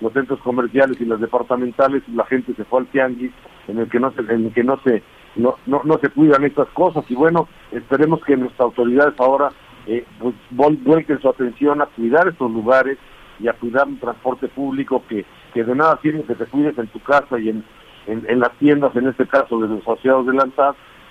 los 0.00 0.12
centros 0.12 0.40
comerciales 0.40 1.00
y 1.00 1.04
las 1.04 1.20
departamentales, 1.20 2.02
la 2.08 2.24
gente 2.26 2.54
se 2.54 2.64
fue 2.64 2.80
al 2.80 2.86
tianguis 2.86 3.32
en 3.68 3.78
el 3.78 3.88
que 3.88 3.98
no 3.98 4.12
se, 4.12 4.20
en 4.20 4.46
el 4.46 4.52
que 4.52 4.64
no 4.64 4.78
se, 4.84 5.02
no, 5.36 5.56
no, 5.66 5.82
no 5.84 5.98
se 5.98 6.08
cuidan 6.10 6.44
estas 6.44 6.68
cosas 6.68 7.04
y 7.08 7.14
bueno, 7.14 7.48
esperemos 7.72 8.24
que 8.24 8.36
nuestras 8.36 8.66
autoridades 8.66 9.14
ahora 9.18 9.50
eh, 9.86 10.04
pues 10.18 10.34
vuelquen 10.50 11.20
su 11.20 11.28
atención 11.28 11.80
a 11.82 11.86
cuidar 11.86 12.28
estos 12.28 12.50
lugares 12.50 12.98
y 13.38 13.48
a 13.48 13.52
cuidar 13.52 13.86
un 13.86 13.98
transporte 13.98 14.48
público 14.48 15.02
que, 15.08 15.24
que 15.52 15.64
de 15.64 15.74
nada 15.74 15.98
sirve 16.02 16.24
que 16.24 16.34
te 16.34 16.46
cuides 16.46 16.76
en 16.78 16.86
tu 16.88 17.00
casa 17.00 17.38
y 17.38 17.50
en, 17.50 17.64
en, 18.06 18.40
las 18.40 18.52
tiendas, 18.58 18.94
en 18.96 19.08
este 19.08 19.26
caso 19.26 19.58
de 19.60 19.68
los 19.68 19.82
asociados 19.82 20.26
de 20.26 20.32
la 20.32 20.46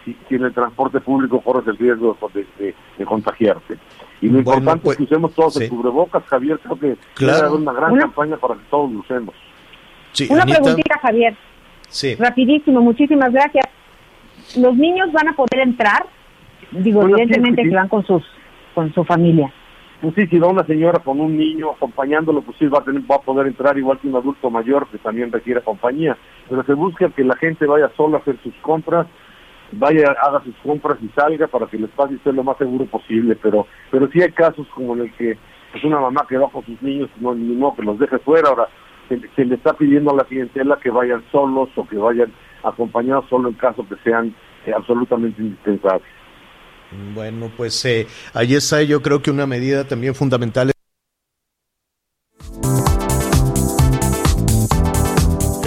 si, 0.03 0.15
si, 0.27 0.35
en 0.35 0.45
el 0.45 0.53
transporte 0.53 0.99
público 1.01 1.41
corres 1.41 1.67
el 1.67 1.77
riesgo 1.77 2.17
de, 2.33 2.75
de 2.97 3.05
contagiarte. 3.05 3.77
Y 4.21 4.29
lo 4.29 4.39
importante 4.39 4.77
es 4.77 4.81
pues, 4.83 4.97
que 4.97 5.03
usemos 5.03 5.33
todos 5.33 5.59
el 5.61 5.69
cubrebocas, 5.69 6.23
Javier. 6.25 6.59
Creo 6.59 6.79
que 6.79 6.97
claro. 7.13 7.55
una 7.55 7.73
gran 7.73 7.97
campaña 7.97 8.37
para 8.37 8.55
que 8.55 8.61
todos 8.69 8.91
lo 8.91 8.99
usemos. 8.99 9.35
una 10.29 10.45
preguntita, 10.45 10.99
Javier. 10.99 11.35
Sí. 11.89 12.15
Rapidísimo, 12.15 12.81
muchísimas 12.81 13.31
gracias. 13.31 13.65
¿Los 14.57 14.75
niños 14.75 15.11
van 15.11 15.29
a 15.29 15.35
poder 15.35 15.61
entrar? 15.61 16.05
Digo, 16.71 17.03
evidentemente 17.03 17.63
que 17.63 17.75
van 17.75 17.87
con 17.87 18.05
sus 18.05 18.23
con 18.73 18.93
su 18.93 19.03
familia. 19.05 19.51
Pues 20.01 20.13
sí, 20.15 20.27
si 20.27 20.37
va 20.37 20.49
una 20.49 20.65
señora 20.65 20.99
con 20.99 21.19
un 21.19 21.37
niño 21.37 21.71
acompañándolo, 21.71 22.41
pues 22.41 22.57
sí 22.57 22.67
va 22.67 22.79
a, 22.79 22.83
tener, 22.83 23.01
va 23.09 23.15
a 23.15 23.21
poder 23.21 23.47
entrar 23.47 23.77
igual 23.77 23.97
que 23.99 24.07
un 24.07 24.15
adulto 24.15 24.49
mayor 24.49 24.87
que 24.87 24.97
también 24.97 25.31
requiere 25.31 25.61
compañía. 25.61 26.17
Pero 26.49 26.63
se 26.63 26.73
busca 26.73 27.09
que 27.09 27.23
la 27.23 27.35
gente 27.37 27.65
vaya 27.65 27.89
solo 27.95 28.17
a 28.17 28.19
hacer 28.19 28.37
sus 28.43 28.53
compras 28.55 29.07
vaya, 29.71 30.15
haga 30.21 30.43
sus 30.43 30.55
compras 30.57 30.97
y 31.01 31.09
salga 31.09 31.47
para 31.47 31.67
que 31.67 31.77
el 31.77 31.85
espacio 31.85 32.17
esté 32.17 32.31
lo 32.31 32.43
más 32.43 32.57
seguro 32.57 32.85
posible, 32.85 33.37
pero 33.41 33.67
pero 33.91 34.07
sí 34.11 34.21
hay 34.21 34.31
casos 34.31 34.67
como 34.73 34.95
en 34.95 35.01
el 35.01 35.13
que 35.13 35.31
es 35.31 35.37
pues, 35.71 35.83
una 35.83 35.99
mamá 35.99 36.25
que 36.27 36.37
va 36.37 36.49
con 36.49 36.65
sus 36.65 36.81
niños, 36.81 37.09
no, 37.19 37.35
no 37.35 37.75
que 37.75 37.83
los 37.83 37.99
deje 37.99 38.17
fuera, 38.19 38.49
ahora 38.49 38.67
se, 39.09 39.45
le 39.45 39.55
está 39.55 39.73
pidiendo 39.73 40.11
a 40.11 40.15
la 40.15 40.23
clientela 40.23 40.79
que 40.81 40.89
vayan 40.89 41.23
solos 41.31 41.69
o 41.75 41.87
que 41.87 41.97
vayan 41.97 42.31
acompañados 42.63 43.25
solo 43.29 43.49
en 43.49 43.55
caso 43.55 43.85
que 43.87 43.95
sean 44.03 44.33
eh, 44.65 44.73
absolutamente 44.75 45.41
indispensables. 45.41 46.07
Bueno, 47.13 47.51
pues 47.55 47.83
eh, 47.85 48.07
ahí 48.33 48.55
está 48.55 48.81
yo 48.83 49.01
creo 49.01 49.21
que 49.21 49.31
una 49.31 49.47
medida 49.47 49.87
también 49.87 50.15
fundamental 50.15 50.74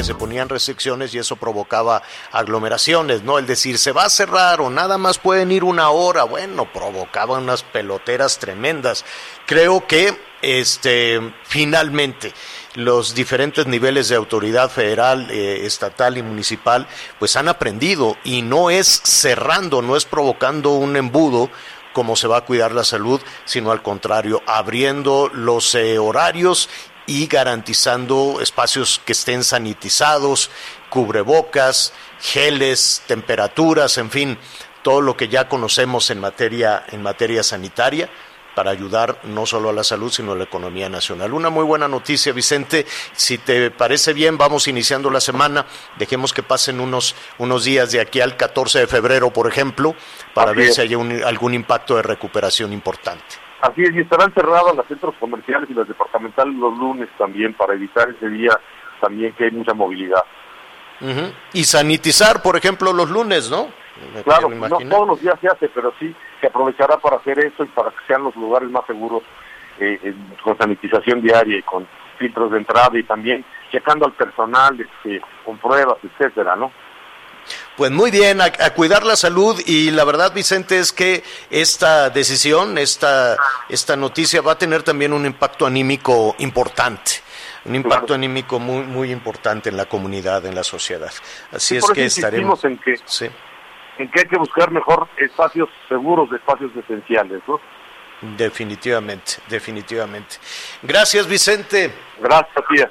se 0.08 0.14
ponían 0.14 0.48
restricciones 0.48 1.14
y 1.14 1.18
eso 1.18 1.36
provocaba 1.36 2.02
aglomeraciones, 2.32 3.24
¿no? 3.24 3.38
El 3.38 3.46
decir, 3.46 3.76
se 3.76 3.92
va 3.92 4.04
a 4.04 4.10
cerrar 4.10 4.62
o 4.62 4.70
nada 4.70 4.96
más 4.96 5.18
pueden 5.18 5.52
ir 5.52 5.64
una 5.64 5.90
hora, 5.90 6.24
bueno, 6.24 6.72
provocaba 6.72 7.36
unas 7.36 7.62
peloteras 7.62 8.38
tremendas. 8.38 9.04
Creo 9.44 9.86
que, 9.86 10.18
este, 10.40 11.20
finalmente, 11.44 12.32
los 12.74 13.14
diferentes 13.14 13.66
niveles 13.66 14.08
de 14.08 14.16
autoridad 14.16 14.70
federal, 14.70 15.30
eh, 15.30 15.66
estatal 15.66 16.16
y 16.16 16.22
municipal, 16.22 16.86
pues 17.18 17.36
han 17.36 17.48
aprendido 17.48 18.16
y 18.24 18.40
no 18.40 18.70
es 18.70 19.02
cerrando, 19.04 19.82
no 19.82 19.94
es 19.94 20.06
provocando 20.06 20.70
un 20.70 20.96
embudo 20.96 21.50
como 21.92 22.16
se 22.16 22.28
va 22.28 22.38
a 22.38 22.44
cuidar 22.46 22.72
la 22.72 22.84
salud, 22.84 23.20
sino 23.44 23.72
al 23.72 23.82
contrario, 23.82 24.40
abriendo 24.46 25.30
los 25.34 25.74
eh, 25.74 25.98
horarios 25.98 26.70
y 27.08 27.26
garantizando 27.26 28.38
espacios 28.40 29.00
que 29.04 29.12
estén 29.12 29.42
sanitizados, 29.42 30.50
cubrebocas, 30.90 31.94
geles, 32.20 33.02
temperaturas, 33.06 33.96
en 33.98 34.10
fin, 34.10 34.38
todo 34.82 35.00
lo 35.00 35.16
que 35.16 35.28
ya 35.28 35.48
conocemos 35.48 36.10
en 36.10 36.20
materia, 36.20 36.84
en 36.92 37.02
materia 37.02 37.42
sanitaria 37.42 38.08
para 38.54 38.70
ayudar 38.72 39.20
no 39.22 39.46
solo 39.46 39.70
a 39.70 39.72
la 39.72 39.84
salud, 39.84 40.10
sino 40.10 40.32
a 40.32 40.36
la 40.36 40.44
economía 40.44 40.88
nacional. 40.88 41.32
Una 41.32 41.48
muy 41.48 41.64
buena 41.64 41.86
noticia, 41.86 42.32
Vicente. 42.32 42.86
Si 43.14 43.38
te 43.38 43.70
parece 43.70 44.12
bien, 44.12 44.36
vamos 44.36 44.66
iniciando 44.66 45.10
la 45.10 45.20
semana. 45.20 45.64
Dejemos 45.96 46.32
que 46.32 46.42
pasen 46.42 46.80
unos, 46.80 47.14
unos 47.38 47.64
días 47.64 47.92
de 47.92 48.00
aquí 48.00 48.20
al 48.20 48.36
14 48.36 48.80
de 48.80 48.86
febrero, 48.86 49.32
por 49.32 49.46
ejemplo, 49.46 49.94
para 50.34 50.52
ver 50.52 50.72
si 50.72 50.80
hay 50.80 50.92
algún 51.24 51.54
impacto 51.54 51.96
de 51.96 52.02
recuperación 52.02 52.72
importante. 52.72 53.47
Así 53.60 53.82
es, 53.82 53.94
y 53.94 54.00
estarán 54.00 54.32
cerrados 54.32 54.76
los 54.76 54.86
centros 54.86 55.14
comerciales 55.18 55.68
y 55.68 55.74
los 55.74 55.88
departamentales 55.88 56.54
los 56.54 56.78
lunes 56.78 57.08
también 57.18 57.54
para 57.54 57.74
evitar 57.74 58.08
ese 58.08 58.28
día 58.28 58.52
también 59.00 59.32
que 59.32 59.44
hay 59.44 59.50
mucha 59.50 59.74
movilidad. 59.74 60.22
Y 61.52 61.64
sanitizar, 61.64 62.42
por 62.42 62.56
ejemplo, 62.56 62.92
los 62.92 63.08
lunes, 63.10 63.50
¿no? 63.50 63.68
claro, 64.24 64.48
no 64.48 64.78
todos 64.78 65.08
los 65.08 65.20
días 65.20 65.34
se 65.40 65.48
hace, 65.48 65.68
pero 65.68 65.92
sí 65.98 66.14
se 66.40 66.46
aprovechará 66.46 66.98
para 66.98 67.16
hacer 67.16 67.38
eso 67.40 67.64
y 67.64 67.68
para 67.68 67.90
que 67.90 67.96
sean 68.06 68.22
los 68.22 68.34
lugares 68.36 68.70
más 68.70 68.86
seguros 68.86 69.22
eh, 69.80 70.14
con 70.42 70.56
sanitización 70.56 71.20
diaria 71.20 71.58
y 71.58 71.62
con 71.62 71.86
filtros 72.18 72.50
de 72.50 72.58
entrada 72.58 72.98
y 72.98 73.02
también 73.04 73.44
checando 73.70 74.06
al 74.06 74.12
personal 74.12 74.80
este, 74.80 75.20
con 75.44 75.58
pruebas, 75.58 75.98
etcétera, 76.02 76.56
¿no? 76.56 76.72
Pues 77.78 77.92
muy 77.92 78.10
bien, 78.10 78.40
a, 78.40 78.50
cuidar 78.74 79.04
la 79.04 79.14
salud 79.14 79.62
y 79.64 79.92
la 79.92 80.02
verdad, 80.02 80.34
Vicente, 80.34 80.80
es 80.80 80.92
que 80.92 81.22
esta 81.48 82.10
decisión, 82.10 82.76
esta, 82.76 83.36
esta 83.68 83.94
noticia 83.94 84.42
va 84.42 84.52
a 84.52 84.58
tener 84.58 84.82
también 84.82 85.12
un 85.12 85.24
impacto 85.24 85.64
anímico 85.64 86.34
importante, 86.38 87.12
un 87.64 87.76
impacto 87.76 88.14
anímico 88.14 88.58
muy, 88.58 88.82
muy 88.82 89.12
importante 89.12 89.68
en 89.68 89.76
la 89.76 89.84
comunidad, 89.84 90.44
en 90.44 90.56
la 90.56 90.64
sociedad. 90.64 91.12
Así 91.52 91.76
es 91.76 91.88
que 91.92 92.06
estaremos. 92.06 92.64
En 92.64 92.78
que, 92.78 92.96
en 93.98 94.10
que 94.10 94.20
hay 94.22 94.26
que 94.26 94.38
buscar 94.38 94.72
mejor 94.72 95.06
espacios 95.16 95.68
seguros, 95.88 96.32
espacios 96.32 96.72
esenciales, 96.74 97.40
¿no? 97.46 97.60
Definitivamente, 98.36 99.34
definitivamente. 99.48 100.34
Gracias, 100.82 101.28
Vicente. 101.28 101.92
Gracias, 102.18 102.64
tía. 102.74 102.90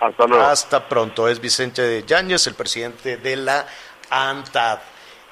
Hasta 0.00 0.26
luego. 0.28 0.44
Hasta 0.44 0.88
pronto. 0.88 1.26
Es 1.26 1.40
Vicente 1.40 2.04
Yáñez, 2.06 2.46
el 2.46 2.54
presidente 2.54 3.16
de 3.16 3.34
la 3.34 3.66
ANTAD. 4.10 4.78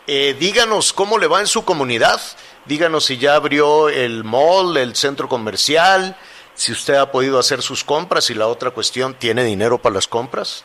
Eh, 0.06 0.36
díganos 0.38 0.92
cómo 0.92 1.18
le 1.18 1.26
va 1.26 1.40
en 1.40 1.46
su 1.46 1.64
comunidad. 1.64 2.20
Díganos 2.64 3.04
si 3.04 3.18
ya 3.18 3.34
abrió 3.34 3.88
el 3.88 4.24
mall, 4.24 4.76
el 4.76 4.96
centro 4.96 5.28
comercial, 5.28 6.16
si 6.54 6.72
usted 6.72 6.94
ha 6.94 7.12
podido 7.12 7.38
hacer 7.38 7.62
sus 7.62 7.84
compras 7.84 8.30
y 8.30 8.34
la 8.34 8.48
otra 8.48 8.70
cuestión, 8.70 9.14
¿tiene 9.14 9.44
dinero 9.44 9.78
para 9.78 9.94
las 9.94 10.08
compras? 10.08 10.64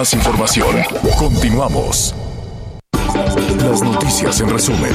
Más 0.00 0.14
información. 0.14 0.76
Continuamos. 1.18 2.14
Las 3.62 3.82
noticias 3.82 4.40
en 4.40 4.48
resumen. 4.48 4.92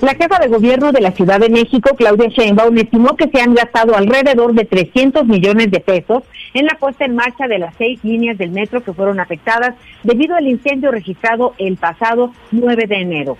La 0.00 0.14
jefa 0.14 0.38
de 0.38 0.46
gobierno 0.46 0.92
de 0.92 1.00
la 1.00 1.10
Ciudad 1.10 1.40
de 1.40 1.48
México, 1.48 1.90
Claudia 1.96 2.28
Sheinbaum, 2.28 2.78
estimó 2.78 3.16
que 3.16 3.28
se 3.30 3.40
han 3.40 3.54
gastado 3.54 3.96
alrededor 3.96 4.54
de 4.54 4.64
300 4.64 5.26
millones 5.26 5.72
de 5.72 5.80
pesos 5.80 6.22
en 6.54 6.66
la 6.66 6.76
puesta 6.78 7.04
en 7.04 7.16
marcha 7.16 7.48
de 7.48 7.58
las 7.58 7.74
seis 7.76 7.98
líneas 8.04 8.38
del 8.38 8.52
metro 8.52 8.80
que 8.84 8.92
fueron 8.92 9.18
afectadas 9.18 9.74
debido 10.04 10.36
al 10.36 10.46
incendio 10.46 10.92
registrado 10.92 11.54
el 11.58 11.76
pasado 11.78 12.32
9 12.52 12.86
de 12.86 12.94
enero. 12.94 13.38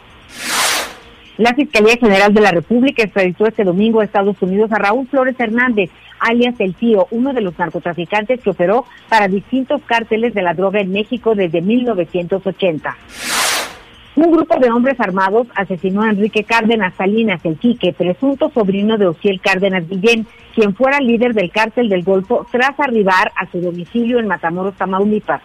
La 1.38 1.54
Fiscalía 1.54 1.96
General 1.96 2.35
de 2.35 2.40
la 2.40 2.50
República 2.50 3.04
extraditó 3.04 3.46
este 3.46 3.62
domingo 3.64 4.00
a 4.00 4.04
Estados 4.04 4.37
Unidos 4.42 4.70
a 4.72 4.78
Raúl 4.78 5.06
Flores 5.06 5.38
Hernández, 5.38 5.90
alias 6.22 6.54
El 6.58 6.74
Tío, 6.74 7.06
uno 7.11 7.32
de 7.32 7.42
los 7.42 7.58
narcotraficantes 7.58 8.40
que 8.40 8.50
operó 8.50 8.87
para 9.08 9.28
distintos 9.28 9.82
cárteles 9.85 10.32
de 10.35 10.42
la 10.42 10.54
droga 10.54 10.80
en 10.80 10.92
México 10.92 11.35
desde 11.35 11.61
1980. 11.61 12.96
Un 14.14 14.30
grupo 14.30 14.58
de 14.58 14.70
hombres 14.70 15.00
armados 15.00 15.46
asesinó 15.54 16.02
a 16.02 16.11
Enrique 16.11 16.44
Cárdenas 16.44 16.94
Salinas, 16.94 17.42
el 17.44 17.56
Quique, 17.56 17.94
presunto 17.94 18.50
sobrino 18.50 18.98
de 18.98 19.06
Ociel 19.06 19.40
Cárdenas 19.40 19.88
Guillén, 19.88 20.26
quien 20.54 20.74
fuera 20.74 21.00
líder 21.00 21.32
del 21.32 21.50
cártel 21.50 21.88
del 21.88 22.02
Golfo 22.02 22.46
tras 22.52 22.78
arribar 22.78 23.32
a 23.37 23.50
su 23.50 23.61
domicilio 23.61 24.18
en 24.18 24.26
Matamoros, 24.26 24.76
Tamaulipas. 24.76 25.40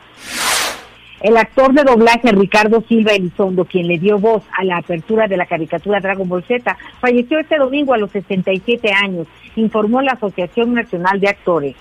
El 1.22 1.36
actor 1.38 1.74
de 1.74 1.84
doblaje 1.84 2.32
Ricardo 2.32 2.84
Silva 2.88 3.14
Elizondo, 3.14 3.66
quien 3.66 3.88
le 3.88 3.98
dio 3.98 4.20
voz 4.20 4.44
a 4.56 4.64
la 4.64 4.78
apertura 4.78 5.28
de 5.28 5.38
la 5.38 5.48
caricatura 5.48 6.00
Dragon 6.00 6.30
Ball 6.30 6.44
Z, 6.44 6.78
falleció 7.00 7.40
este 7.40 7.58
domingo 7.58 7.94
a 7.94 7.98
los 7.98 8.12
67 8.12 8.92
años, 8.92 9.28
informó 9.58 10.02
la 10.02 10.14
Asociación 10.14 10.74
Nacional 10.74 11.20
de 11.20 11.30
Actores. 11.30 11.76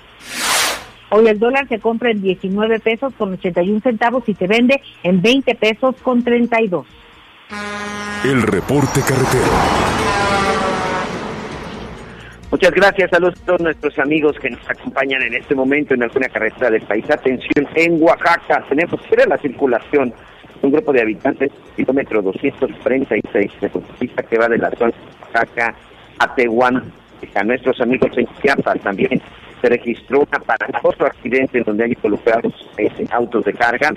Hoy 1.10 1.28
el 1.28 1.38
dólar 1.38 1.68
se 1.68 1.78
compra 1.78 2.10
en 2.10 2.20
19 2.20 2.80
pesos 2.80 3.14
con 3.14 3.32
81 3.34 3.80
centavos 3.80 4.28
y 4.28 4.34
se 4.34 4.46
vende 4.46 4.80
en 5.02 5.22
20 5.22 5.54
pesos 5.54 5.94
con 6.02 6.24
32. 6.24 6.86
El 8.24 8.42
reporte 8.42 9.00
carretero. 9.00 9.46
Muchas 12.50 12.70
gracias 12.72 13.12
a 13.12 13.18
todos 13.18 13.60
nuestros 13.60 13.98
amigos 13.98 14.36
que 14.40 14.50
nos 14.50 14.70
acompañan 14.70 15.22
en 15.22 15.34
este 15.34 15.54
momento 15.54 15.94
en 15.94 16.02
alguna 16.02 16.28
carretera 16.28 16.70
del 16.70 16.82
país. 16.82 17.04
Atención, 17.10 17.68
en 17.74 18.02
Oaxaca 18.02 18.64
tenemos 18.68 19.00
que 19.02 19.26
la 19.26 19.36
circulación. 19.38 20.12
Un 20.62 20.72
grupo 20.72 20.92
de 20.92 21.02
habitantes, 21.02 21.52
kilómetro 21.76 22.22
236 22.22 23.52
de 23.60 23.66
autopista 23.66 24.22
que 24.22 24.38
va 24.38 24.48
de 24.48 24.58
la 24.58 24.70
zona 24.70 24.90
de 24.90 24.96
Oaxaca 25.20 25.74
a 26.18 26.34
Tehuán. 26.34 26.92
A 27.34 27.44
nuestros 27.44 27.80
amigos 27.80 28.10
en 28.16 28.26
Chiapas 28.40 28.80
también 28.80 29.20
se 29.60 29.68
registró 29.68 30.20
un 30.20 30.28
aparatoso 30.30 31.04
accidente 31.04 31.58
en 31.58 31.64
donde 31.64 31.84
hay 31.84 31.92
involucrados 31.92 32.52
este, 32.76 33.06
autos 33.10 33.44
de 33.44 33.52
carga. 33.52 33.92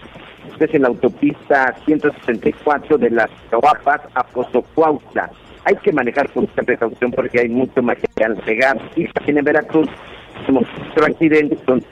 Este 0.52 0.66
es 0.66 0.74
en 0.74 0.82
la 0.82 0.88
autopista 0.90 1.74
164 1.86 2.98
de 2.98 3.10
las 3.12 3.30
Coapas 3.50 4.02
a 4.14 4.24
Pozocuautla 4.24 5.30
hay 5.66 5.76
que 5.78 5.92
manejar 5.92 6.30
con 6.32 6.44
mucha 6.44 6.64
precaución 6.64 7.12
porque 7.12 7.42
hay 7.42 7.50
mucho 7.50 7.82
material 7.82 8.36
pegado. 8.46 8.82
Y 8.96 9.06
también 9.08 9.40
en 9.40 9.46
Veracruz 9.46 9.88
tenemos 10.46 10.68
otro 10.92 11.06
accidente 11.06 11.58
donde 11.66 11.86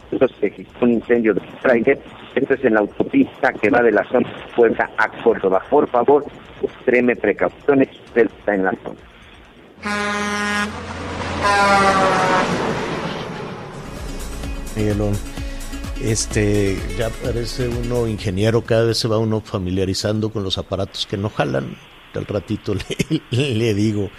un 0.81 0.91
incendio 0.91 1.33
de 1.33 1.41
trailer. 1.61 1.99
Esto 2.35 2.53
es 2.53 2.65
en 2.65 2.73
la 2.75 2.81
autopista 2.81 3.51
que 3.53 3.69
va 3.69 3.81
de 3.81 3.91
la 3.91 4.03
zona 4.05 4.27
de 4.29 4.53
Puebla 4.55 4.89
a 4.97 5.09
Córdoba. 5.23 5.61
Por 5.69 5.87
favor, 5.89 6.25
extreme 6.61 7.15
precauciones, 7.15 7.89
en 8.15 8.63
la 8.63 8.71
zona. 8.83 9.06
Miguelón, 14.75 15.13
este, 16.01 16.77
ya 16.97 17.09
parece 17.09 17.67
uno 17.67 18.07
ingeniero, 18.07 18.63
cada 18.63 18.83
vez 18.85 18.97
se 18.97 19.07
va 19.07 19.17
uno 19.17 19.41
familiarizando 19.41 20.29
con 20.29 20.43
los 20.43 20.57
aparatos 20.57 21.05
que 21.07 21.17
no 21.17 21.29
jalan 21.29 21.75
al 22.17 22.25
ratito 22.25 22.73
le, 23.31 23.53
le, 23.53 23.73
digo. 23.73 24.09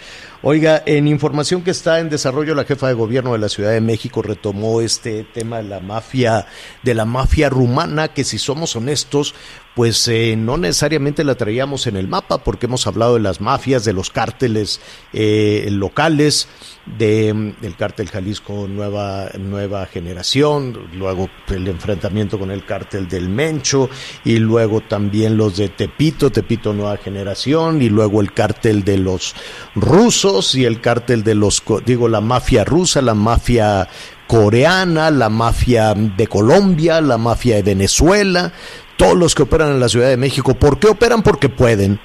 Oiga, 0.41 0.81
en 0.85 1.09
información 1.09 1.63
que 1.63 1.71
está 1.71 1.99
en 1.99 2.07
desarrollo, 2.07 2.55
la 2.55 2.63
jefa 2.63 2.87
de 2.87 2.93
gobierno 2.93 3.33
de 3.33 3.39
la 3.39 3.49
Ciudad 3.49 3.71
de 3.71 3.81
México 3.81 4.21
retomó 4.21 4.79
este 4.79 5.25
tema 5.25 5.57
de 5.57 5.63
la 5.63 5.81
mafia, 5.81 6.47
de 6.81 6.93
la 6.93 7.03
mafia 7.03 7.49
rumana, 7.49 8.07
que 8.07 8.23
si 8.23 8.37
somos 8.37 8.73
honestos, 8.77 9.35
pues 9.75 10.07
eh, 10.07 10.35
no 10.37 10.57
necesariamente 10.57 11.25
la 11.25 11.35
traíamos 11.35 11.87
en 11.87 11.97
el 11.97 12.07
mapa, 12.07 12.37
porque 12.37 12.67
hemos 12.67 12.87
hablado 12.87 13.15
de 13.15 13.19
las 13.19 13.41
mafias, 13.41 13.83
de 13.83 13.91
los 13.91 14.09
cárteles 14.11 14.79
eh, 15.11 15.67
locales, 15.71 16.47
de, 16.85 17.33
mm, 17.33 17.61
del 17.61 17.75
cártel 17.75 18.07
Jalisco 18.07 18.65
Nueva, 18.69 19.29
Nueva 19.37 19.85
Generación, 19.87 20.87
luego 20.93 21.29
el 21.49 21.67
enfrentamiento 21.67 22.39
con 22.39 22.49
el 22.49 22.65
cártel 22.65 23.09
del 23.09 23.27
Mencho, 23.27 23.89
y 24.23 24.37
luego 24.37 24.79
también 24.79 25.35
los 25.35 25.57
de 25.57 25.67
Tepito, 25.67 26.31
Tepito 26.31 26.73
Nueva 26.73 26.95
Generación, 26.95 27.81
y 27.81 27.89
luego 27.89 28.21
el 28.21 28.33
cártel 28.33 28.85
de 28.85 28.97
los 28.97 29.35
rusos 29.75 30.28
y 30.53 30.65
el 30.65 30.81
cártel 30.81 31.23
de 31.23 31.35
los, 31.35 31.63
digo, 31.85 32.07
la 32.07 32.21
mafia 32.21 32.63
rusa, 32.63 33.01
la 33.01 33.13
mafia 33.13 33.87
coreana, 34.27 35.09
la 35.09 35.29
mafia 35.29 35.93
de 35.93 36.27
Colombia, 36.27 37.01
la 37.01 37.17
mafia 37.17 37.55
de 37.55 37.63
Venezuela, 37.63 38.53
todos 38.97 39.17
los 39.17 39.33
que 39.33 39.43
operan 39.43 39.71
en 39.71 39.79
la 39.79 39.89
Ciudad 39.89 40.09
de 40.09 40.17
México. 40.17 40.53
¿Por 40.53 40.79
qué 40.79 40.87
operan? 40.87 41.23
Porque 41.23 41.49
pueden. 41.49 41.99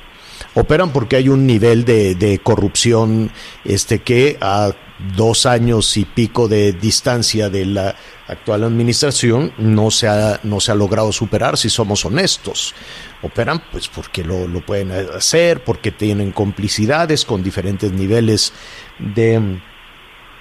Operan 0.55 0.93
porque 0.93 1.17
hay 1.17 1.29
un 1.29 1.47
nivel 1.47 1.85
de, 1.85 2.41
corrupción 2.43 3.31
este, 3.65 4.01
que 4.01 4.39
a 4.41 4.73
dos 5.17 5.47
años 5.47 5.97
y 5.97 6.05
pico 6.05 6.47
de 6.49 6.73
distancia 6.73 7.51
de 7.51 7.67
la 7.67 7.97
actual 8.29 8.65
administración 8.65 9.53
no 9.59 9.91
se 9.91 10.09
ha, 10.09 10.41
no 10.45 10.61
se 10.61 10.73
ha 10.73 10.75
logrado 10.75 11.13
superar, 11.13 11.59
si 11.59 11.69
somos 11.69 12.05
honestos. 12.05 12.75
Operan 13.23 13.63
pues 13.73 13.89
porque 13.89 14.23
lo, 14.23 14.47
lo 14.47 14.65
pueden 14.65 14.93
hacer, 14.93 15.65
porque 15.65 15.91
tienen 15.91 16.31
complicidades 16.31 17.25
con 17.25 17.43
diferentes 17.43 17.91
niveles 17.93 18.53
de 18.99 19.61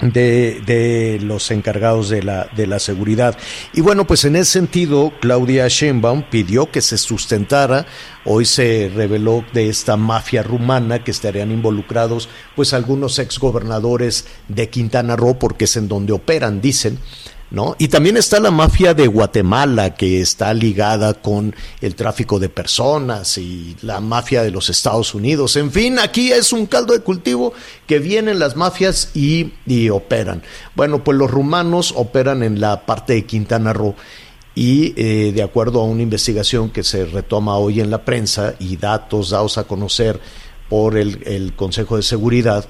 de, 0.01 0.61
de, 0.65 1.19
los 1.21 1.49
encargados 1.51 2.09
de 2.09 2.23
la, 2.23 2.49
de 2.55 2.67
la 2.67 2.79
seguridad. 2.79 3.37
Y 3.73 3.81
bueno, 3.81 4.05
pues 4.05 4.25
en 4.25 4.35
ese 4.35 4.51
sentido, 4.51 5.13
Claudia 5.21 5.67
Sheinbaum 5.67 6.23
pidió 6.29 6.69
que 6.71 6.81
se 6.81 6.97
sustentara, 6.97 7.85
hoy 8.25 8.45
se 8.45 8.91
reveló 8.93 9.43
de 9.53 9.69
esta 9.69 9.95
mafia 9.97 10.43
rumana 10.43 11.03
que 11.03 11.11
estarían 11.11 11.51
involucrados 11.51 12.29
pues 12.55 12.73
algunos 12.73 13.19
exgobernadores 13.19 14.25
de 14.47 14.69
Quintana 14.69 15.15
Roo, 15.15 15.39
porque 15.39 15.65
es 15.65 15.77
en 15.77 15.87
donde 15.87 16.13
operan, 16.13 16.61
dicen, 16.61 16.99
¿no? 17.53 17.75
Y 17.77 17.87
también 17.87 18.17
está 18.17 18.39
la 18.39 18.49
mafia 18.49 18.95
de 18.95 19.05
Guatemala 19.05 19.93
que 19.93 20.19
está 20.19 20.55
ligada 20.55 21.13
con 21.13 21.55
el 21.81 21.93
tráfico 21.93 22.39
de 22.39 22.49
personas 22.49 23.37
y 23.37 23.77
la 23.83 24.01
mafia 24.01 24.41
de 24.41 24.49
los 24.49 24.71
Estados 24.71 25.13
Unidos. 25.13 25.55
En 25.55 25.71
fin, 25.71 25.99
aquí 25.99 26.31
es 26.31 26.51
un 26.51 26.65
caldo 26.65 26.93
de 26.93 27.01
cultivo 27.01 27.53
que 27.85 27.99
vienen 27.99 28.39
las 28.39 28.55
mafias 28.55 29.11
y, 29.13 29.53
y 29.67 29.91
operan. 29.91 30.41
Bueno, 30.75 31.03
pues 31.03 31.15
los 31.15 31.29
rumanos 31.29 31.93
operan 31.95 32.41
en 32.41 32.59
la 32.59 32.87
parte 32.87 33.13
de 33.13 33.25
Quintana 33.25 33.71
Roo 33.71 33.95
y 34.55 34.95
eh, 34.97 35.31
de 35.31 35.43
acuerdo 35.43 35.81
a 35.81 35.85
una 35.85 36.01
investigación 36.01 36.71
que 36.71 36.83
se 36.83 37.05
retoma 37.05 37.57
hoy 37.57 37.81
en 37.81 37.91
la 37.91 38.03
prensa 38.03 38.55
y 38.57 38.77
datos 38.77 39.29
dados 39.29 39.59
a 39.59 39.65
conocer 39.65 40.19
por 40.69 40.97
el, 40.97 41.21
el 41.27 41.53
Consejo 41.53 41.97
de 41.97 42.03
Seguridad, 42.03 42.65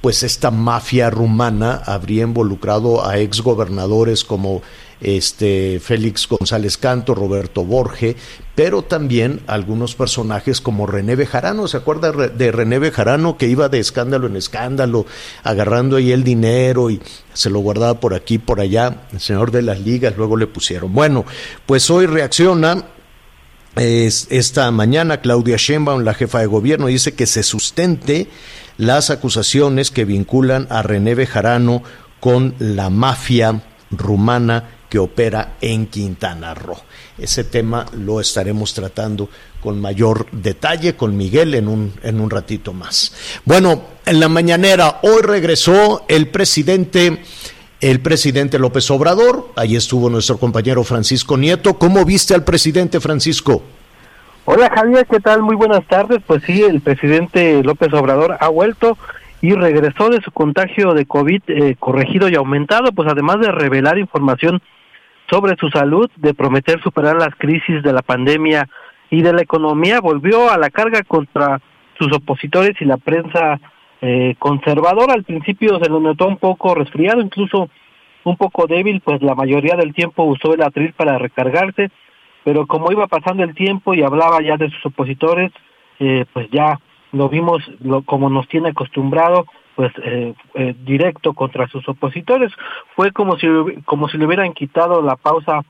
pues 0.00 0.22
esta 0.22 0.50
mafia 0.50 1.10
rumana 1.10 1.82
habría 1.84 2.22
involucrado 2.24 3.06
a 3.06 3.18
exgobernadores 3.18 4.24
como 4.24 4.62
este 5.00 5.80
Félix 5.80 6.28
González 6.28 6.76
Canto, 6.76 7.14
Roberto 7.14 7.64
Borge, 7.64 8.16
pero 8.54 8.82
también 8.82 9.40
algunos 9.46 9.94
personajes 9.94 10.60
como 10.60 10.86
René 10.86 11.16
Bejarano, 11.16 11.68
¿se 11.68 11.78
acuerda 11.78 12.12
de 12.12 12.52
René 12.52 12.78
Bejarano 12.78 13.38
que 13.38 13.48
iba 13.48 13.68
de 13.68 13.78
escándalo 13.78 14.26
en 14.26 14.36
escándalo, 14.36 15.06
agarrando 15.42 15.96
ahí 15.96 16.12
el 16.12 16.22
dinero 16.22 16.90
y 16.90 17.00
se 17.32 17.48
lo 17.48 17.60
guardaba 17.60 17.98
por 18.00 18.14
aquí, 18.14 18.38
por 18.38 18.60
allá, 18.60 19.06
el 19.12 19.20
señor 19.20 19.50
de 19.50 19.62
las 19.62 19.80
ligas, 19.80 20.16
luego 20.16 20.36
le 20.36 20.46
pusieron. 20.46 20.92
Bueno, 20.92 21.24
pues 21.64 21.90
hoy 21.90 22.06
reacciona 22.06 22.84
esta 23.76 24.70
mañana 24.70 25.20
Claudia 25.20 25.56
Sheinbaum, 25.56 26.02
la 26.02 26.14
jefa 26.14 26.40
de 26.40 26.46
gobierno, 26.46 26.86
dice 26.86 27.14
que 27.14 27.26
se 27.26 27.42
sustente 27.42 28.28
las 28.76 29.10
acusaciones 29.10 29.90
que 29.90 30.04
vinculan 30.04 30.66
a 30.70 30.82
René 30.82 31.14
Bejarano 31.14 31.82
con 32.18 32.54
la 32.58 32.90
mafia 32.90 33.62
rumana 33.90 34.70
que 34.88 34.98
opera 34.98 35.56
en 35.60 35.86
Quintana 35.86 36.52
Roo. 36.52 36.76
Ese 37.16 37.44
tema 37.44 37.86
lo 37.92 38.20
estaremos 38.20 38.74
tratando 38.74 39.28
con 39.62 39.80
mayor 39.80 40.26
detalle 40.32 40.96
con 40.96 41.16
Miguel 41.16 41.54
en 41.54 41.68
un, 41.68 41.92
en 42.02 42.20
un 42.20 42.30
ratito 42.30 42.72
más. 42.72 43.12
Bueno, 43.44 43.82
en 44.04 44.18
la 44.18 44.28
mañanera 44.28 45.00
hoy 45.02 45.22
regresó 45.22 46.04
el 46.08 46.28
presidente, 46.28 47.22
el 47.80 48.00
presidente 48.00 48.58
López 48.58 48.90
Obrador. 48.90 49.48
Ahí 49.56 49.76
estuvo 49.76 50.10
nuestro 50.10 50.38
compañero 50.38 50.84
Francisco 50.84 51.36
Nieto. 51.36 51.74
¿Cómo 51.74 52.04
viste 52.04 52.34
al 52.34 52.44
presidente 52.44 53.00
Francisco? 53.00 53.62
Hola 54.44 54.70
Javier, 54.74 55.06
¿qué 55.06 55.20
tal? 55.20 55.42
Muy 55.42 55.56
buenas 55.56 55.86
tardes. 55.86 56.20
Pues 56.26 56.42
sí, 56.44 56.62
el 56.62 56.80
presidente 56.80 57.62
López 57.62 57.92
Obrador 57.92 58.36
ha 58.40 58.48
vuelto 58.48 58.98
y 59.40 59.54
regresó 59.54 60.10
de 60.10 60.20
su 60.20 60.30
contagio 60.32 60.92
de 60.92 61.06
COVID 61.06 61.42
eh, 61.46 61.76
corregido 61.78 62.28
y 62.28 62.34
aumentado, 62.34 62.92
pues 62.92 63.08
además 63.10 63.40
de 63.40 63.50
revelar 63.50 63.98
información 63.98 64.60
sobre 65.30 65.56
su 65.56 65.68
salud, 65.70 66.10
de 66.16 66.34
prometer 66.34 66.82
superar 66.82 67.16
las 67.16 67.34
crisis 67.36 67.82
de 67.82 67.92
la 67.92 68.02
pandemia 68.02 68.68
y 69.10 69.22
de 69.22 69.32
la 69.32 69.42
economía, 69.42 70.00
volvió 70.00 70.50
a 70.50 70.58
la 70.58 70.70
carga 70.70 71.02
contra 71.02 71.60
sus 71.98 72.12
opositores 72.12 72.74
y 72.80 72.84
la 72.84 72.96
prensa 72.96 73.60
eh, 74.02 74.34
conservadora. 74.38 75.14
Al 75.14 75.24
principio 75.24 75.78
se 75.82 75.88
lo 75.90 76.00
notó 76.00 76.26
un 76.26 76.36
poco 76.36 76.74
resfriado, 76.74 77.20
incluso 77.20 77.68
un 78.24 78.36
poco 78.36 78.66
débil, 78.66 79.00
pues 79.00 79.22
la 79.22 79.34
mayoría 79.34 79.76
del 79.76 79.94
tiempo 79.94 80.24
usó 80.24 80.54
el 80.54 80.62
atril 80.62 80.92
para 80.92 81.18
recargarse 81.18 81.90
pero 82.44 82.66
como 82.66 82.90
iba 82.90 83.06
pasando 83.06 83.42
el 83.42 83.54
tiempo 83.54 83.94
y 83.94 84.02
hablaba 84.02 84.42
ya 84.42 84.56
de 84.56 84.70
sus 84.70 84.86
opositores, 84.86 85.52
eh, 85.98 86.24
pues 86.32 86.48
ya 86.50 86.78
lo 87.12 87.28
vimos 87.28 87.62
lo, 87.80 88.02
como 88.02 88.30
nos 88.30 88.48
tiene 88.48 88.70
acostumbrado, 88.70 89.46
pues 89.74 89.92
eh, 90.02 90.34
eh, 90.54 90.74
directo 90.84 91.32
contra 91.34 91.68
sus 91.68 91.86
opositores. 91.88 92.52
Fue 92.96 93.12
como 93.12 93.36
si, 93.36 93.46
como 93.84 94.08
si 94.08 94.16
le 94.16 94.26
hubieran 94.26 94.52
quitado 94.52 95.02
la 95.02 95.16
pausa 95.16 95.60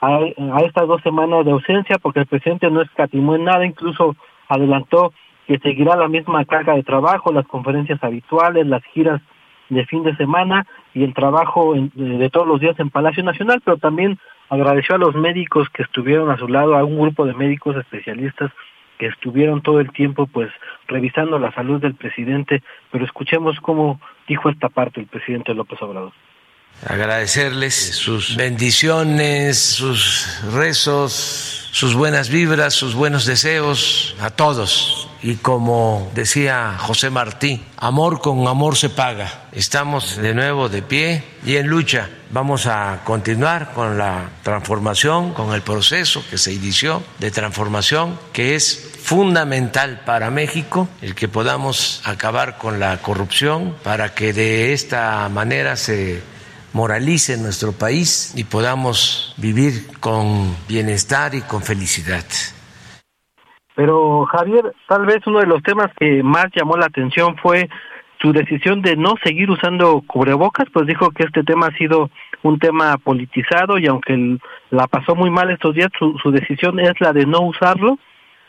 a, 0.00 0.16
a 0.16 0.60
estas 0.60 0.86
dos 0.86 1.02
semanas 1.02 1.44
de 1.44 1.52
ausencia, 1.52 1.98
porque 1.98 2.20
el 2.20 2.26
presidente 2.26 2.70
no 2.70 2.82
escatimó 2.82 3.34
en 3.34 3.44
nada, 3.44 3.64
incluso 3.64 4.16
adelantó 4.48 5.12
que 5.50 5.58
seguirá 5.58 5.96
la 5.96 6.06
misma 6.06 6.44
carga 6.44 6.76
de 6.76 6.84
trabajo, 6.84 7.32
las 7.32 7.44
conferencias 7.44 7.98
habituales, 8.04 8.68
las 8.68 8.84
giras 8.94 9.20
de 9.68 9.84
fin 9.84 10.04
de 10.04 10.14
semana 10.14 10.64
y 10.94 11.02
el 11.02 11.12
trabajo 11.12 11.74
de 11.74 12.30
todos 12.30 12.46
los 12.46 12.60
días 12.60 12.78
en 12.78 12.88
Palacio 12.88 13.24
Nacional, 13.24 13.60
pero 13.64 13.76
también 13.76 14.16
agradeció 14.48 14.94
a 14.94 14.98
los 14.98 15.16
médicos 15.16 15.66
que 15.70 15.82
estuvieron 15.82 16.30
a 16.30 16.38
su 16.38 16.46
lado, 16.46 16.76
a 16.76 16.84
un 16.84 17.00
grupo 17.00 17.26
de 17.26 17.34
médicos 17.34 17.74
especialistas 17.74 18.52
que 18.96 19.06
estuvieron 19.06 19.60
todo 19.60 19.80
el 19.80 19.90
tiempo 19.90 20.28
pues 20.28 20.52
revisando 20.86 21.36
la 21.40 21.52
salud 21.52 21.80
del 21.80 21.96
presidente, 21.96 22.62
pero 22.92 23.04
escuchemos 23.04 23.58
cómo 23.60 24.00
dijo 24.28 24.50
esta 24.50 24.68
parte 24.68 25.00
el 25.00 25.08
presidente 25.08 25.52
López 25.52 25.82
Obrador. 25.82 26.12
Agradecerles 26.86 27.96
sus 27.96 28.36
bendiciones, 28.36 29.58
sus 29.58 30.44
rezos, 30.54 31.70
sus 31.72 31.96
buenas 31.96 32.30
vibras, 32.30 32.72
sus 32.72 32.94
buenos 32.94 33.26
deseos 33.26 34.16
a 34.20 34.30
todos 34.30 34.99
y 35.22 35.36
como 35.36 36.10
decía 36.14 36.76
José 36.78 37.10
Martí, 37.10 37.62
amor 37.76 38.20
con 38.20 38.46
amor 38.46 38.76
se 38.76 38.88
paga. 38.88 39.44
Estamos 39.52 40.16
de 40.16 40.34
nuevo 40.34 40.68
de 40.68 40.82
pie 40.82 41.24
y 41.44 41.56
en 41.56 41.66
lucha. 41.66 42.08
Vamos 42.30 42.66
a 42.66 43.00
continuar 43.04 43.72
con 43.72 43.98
la 43.98 44.30
transformación, 44.42 45.34
con 45.34 45.52
el 45.52 45.62
proceso 45.62 46.24
que 46.30 46.38
se 46.38 46.52
inició 46.52 47.02
de 47.18 47.30
transformación, 47.30 48.18
que 48.32 48.54
es 48.54 48.90
fundamental 49.02 50.02
para 50.06 50.30
México, 50.30 50.88
el 51.02 51.14
que 51.14 51.28
podamos 51.28 52.00
acabar 52.04 52.58
con 52.58 52.78
la 52.78 52.98
corrupción, 53.02 53.74
para 53.82 54.14
que 54.14 54.32
de 54.32 54.72
esta 54.72 55.28
manera 55.28 55.76
se 55.76 56.22
moralice 56.72 57.36
nuestro 57.36 57.72
país 57.72 58.32
y 58.36 58.44
podamos 58.44 59.34
vivir 59.36 59.88
con 59.98 60.56
bienestar 60.68 61.34
y 61.34 61.42
con 61.42 61.62
felicidad. 61.62 62.24
Pero 63.74 64.26
Javier, 64.26 64.72
tal 64.88 65.06
vez 65.06 65.26
uno 65.26 65.40
de 65.40 65.46
los 65.46 65.62
temas 65.62 65.90
que 65.98 66.22
más 66.22 66.46
llamó 66.54 66.76
la 66.76 66.86
atención 66.86 67.36
fue 67.36 67.68
su 68.20 68.32
decisión 68.32 68.82
de 68.82 68.96
no 68.96 69.14
seguir 69.24 69.50
usando 69.50 70.02
cubrebocas, 70.06 70.66
pues 70.72 70.86
dijo 70.86 71.10
que 71.10 71.24
este 71.24 71.42
tema 71.42 71.68
ha 71.68 71.76
sido 71.76 72.10
un 72.42 72.58
tema 72.58 72.96
politizado 72.98 73.78
y 73.78 73.86
aunque 73.86 74.38
la 74.70 74.86
pasó 74.86 75.14
muy 75.14 75.30
mal 75.30 75.50
estos 75.50 75.74
días, 75.74 75.88
su, 75.98 76.18
su 76.22 76.30
decisión 76.30 76.78
es 76.80 76.92
la 77.00 77.12
de 77.12 77.24
no 77.24 77.40
usarlo, 77.40 77.98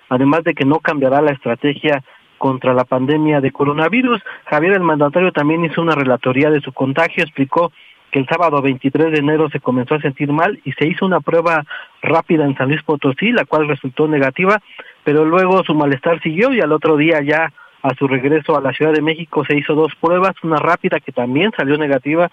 además 0.09 0.43
de 0.43 0.53
que 0.53 0.65
no 0.65 0.79
cambiará 0.79 1.21
la 1.21 1.31
estrategia 1.31 2.03
contra 2.37 2.73
la 2.73 2.85
pandemia 2.85 3.39
de 3.39 3.51
coronavirus. 3.51 4.19
Javier, 4.45 4.73
el 4.73 4.81
mandatario, 4.81 5.31
también 5.31 5.63
hizo 5.63 5.81
una 5.81 5.95
relatoría 5.95 6.49
de 6.49 6.59
su 6.59 6.73
contagio, 6.73 7.23
explicó 7.23 7.71
que 8.11 8.19
el 8.19 8.27
sábado 8.27 8.61
23 8.61 9.11
de 9.11 9.19
enero 9.19 9.49
se 9.51 9.59
comenzó 9.59 9.95
a 9.95 10.01
sentir 10.01 10.31
mal 10.33 10.59
y 10.65 10.73
se 10.73 10.87
hizo 10.87 11.05
una 11.05 11.21
prueba 11.21 11.63
rápida 12.01 12.43
en 12.43 12.57
San 12.57 12.67
Luis 12.67 12.83
Potosí, 12.83 13.31
la 13.31 13.45
cual 13.45 13.67
resultó 13.67 14.07
negativa, 14.07 14.59
pero 15.03 15.25
luego 15.25 15.63
su 15.63 15.73
malestar 15.73 16.21
siguió 16.21 16.53
y 16.53 16.61
al 16.61 16.71
otro 16.71 16.97
día 16.97 17.21
ya 17.21 17.51
a 17.81 17.95
su 17.95 18.07
regreso 18.07 18.55
a 18.55 18.61
la 18.61 18.73
Ciudad 18.73 18.93
de 18.93 19.01
México 19.01 19.43
se 19.45 19.57
hizo 19.57 19.73
dos 19.73 19.93
pruebas, 19.99 20.35
una 20.43 20.57
rápida 20.57 20.99
que 20.99 21.11
también 21.11 21.51
salió 21.55 21.77
negativa 21.77 22.29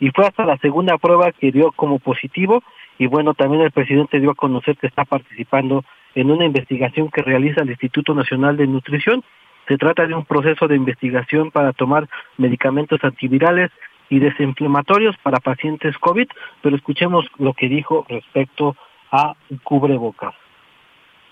y 0.00 0.10
fue 0.10 0.26
hasta 0.26 0.44
la 0.44 0.58
segunda 0.58 0.98
prueba 0.98 1.32
que 1.32 1.52
dio 1.52 1.72
como 1.72 1.98
positivo 1.98 2.62
y 2.98 3.06
bueno, 3.06 3.34
también 3.34 3.62
el 3.62 3.70
presidente 3.70 4.20
dio 4.20 4.30
a 4.30 4.34
conocer 4.34 4.76
que 4.76 4.86
está 4.86 5.04
participando 5.04 5.84
en 6.14 6.30
una 6.30 6.44
investigación 6.44 7.08
que 7.08 7.22
realiza 7.22 7.62
el 7.62 7.70
Instituto 7.70 8.14
Nacional 8.14 8.56
de 8.56 8.66
Nutrición. 8.66 9.24
Se 9.66 9.78
trata 9.78 10.06
de 10.06 10.14
un 10.14 10.24
proceso 10.24 10.68
de 10.68 10.76
investigación 10.76 11.50
para 11.50 11.72
tomar 11.72 12.08
medicamentos 12.36 13.02
antivirales 13.02 13.70
y 14.10 14.18
desinflamatorios 14.18 15.16
para 15.22 15.38
pacientes 15.38 15.96
COVID, 15.98 16.28
pero 16.60 16.76
escuchemos 16.76 17.26
lo 17.38 17.54
que 17.54 17.68
dijo 17.68 18.04
respecto 18.08 18.76
a 19.10 19.34
cubrebocas. 19.64 20.34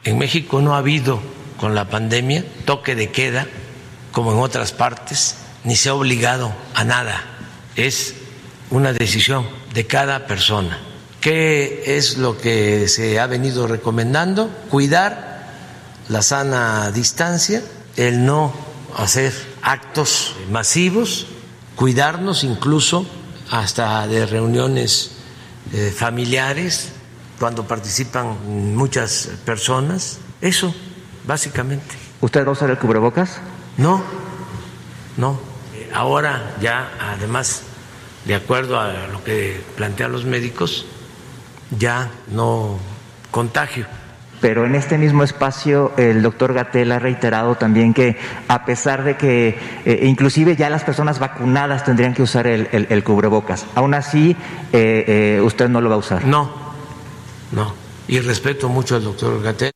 En 0.05 0.19
México 0.19 0.63
no 0.63 0.75
ha 0.75 0.79
habido 0.79 1.21
con 1.59 1.75
la 1.75 1.91
pandemia 1.91 2.45
toque 2.65 2.95
de 2.95 3.11
queda 3.11 3.47
como 4.13 4.33
en 4.33 4.39
otras 4.39 4.73
partes, 4.73 5.37
ni 5.65 5.77
se 5.77 5.91
ha 5.91 5.95
obligado 5.95 6.53
a 6.75 6.85
nada. 6.85 7.23
Es 7.77 8.15
una 8.71 8.93
decisión 8.93 9.47
de 9.75 9.87
cada 9.87 10.27
persona. 10.27 10.79
¿Qué 11.21 11.97
es 11.99 12.17
lo 12.17 12.39
que 12.39 12.89
se 12.89 13.21
ha 13.21 13.27
venido 13.27 13.67
recomendando? 13.67 14.49
Cuidar 14.71 15.51
la 16.09 16.23
sana 16.23 16.91
distancia, 16.93 17.63
el 17.97 18.25
no 18.25 18.55
hacer 18.97 19.35
actos 19.63 20.35
masivos, 20.51 21.27
cuidarnos 21.77 22.43
incluso 22.43 23.07
hasta 23.51 24.07
de 24.07 24.25
reuniones 24.25 25.13
eh, 25.73 25.93
familiares 25.95 26.93
cuando 27.41 27.67
participan 27.67 28.37
muchas 28.77 29.31
personas. 29.47 30.21
Eso, 30.43 30.75
básicamente. 31.27 31.97
¿Usted 32.21 32.45
va 32.45 32.51
a 32.51 32.53
usar 32.53 32.69
el 32.69 32.79
cubrebocas? 32.79 33.41
No, 33.79 34.03
no. 35.17 35.41
Ahora 35.95 36.55
ya, 36.61 36.91
además, 37.01 37.63
de 38.27 38.35
acuerdo 38.35 38.79
a 38.79 39.07
lo 39.11 39.25
que 39.25 39.59
plantean 39.75 40.13
los 40.13 40.27
médicos, 40.27 40.85
ya 41.77 42.11
no 42.31 42.79
contagio. 43.31 43.87
Pero 44.43 44.67
en 44.67 44.75
este 44.75 44.99
mismo 44.99 45.23
espacio 45.23 45.93
el 45.97 46.23
doctor 46.23 46.53
Gatel 46.53 46.93
ha 46.93 46.99
reiterado 46.99 47.57
también 47.57 47.93
que 47.93 48.17
a 48.49 48.65
pesar 48.65 49.05
de 49.05 49.17
que 49.17 49.59
eh, 49.85 50.01
inclusive 50.05 50.57
ya 50.57 50.71
las 50.71 50.83
personas 50.83 51.19
vacunadas 51.19 51.85
tendrían 51.85 52.15
que 52.15 52.23
usar 52.23 52.47
el, 52.47 53.05
cubrebocas, 53.05 53.67
aún 53.75 53.93
así 53.93 54.35
eh, 54.73 55.37
eh, 55.37 55.41
usted 55.43 55.69
no 55.69 55.83
lo 55.83 55.91
va 55.91 55.97
a 55.97 55.99
usar. 55.99 56.25
No, 56.25 56.60
no. 57.53 57.73
Y 58.09 58.21
respeto 58.21 58.69
mucho 58.69 58.97
al 58.97 59.05
doctor 59.05 59.43
Gatel. 59.43 59.71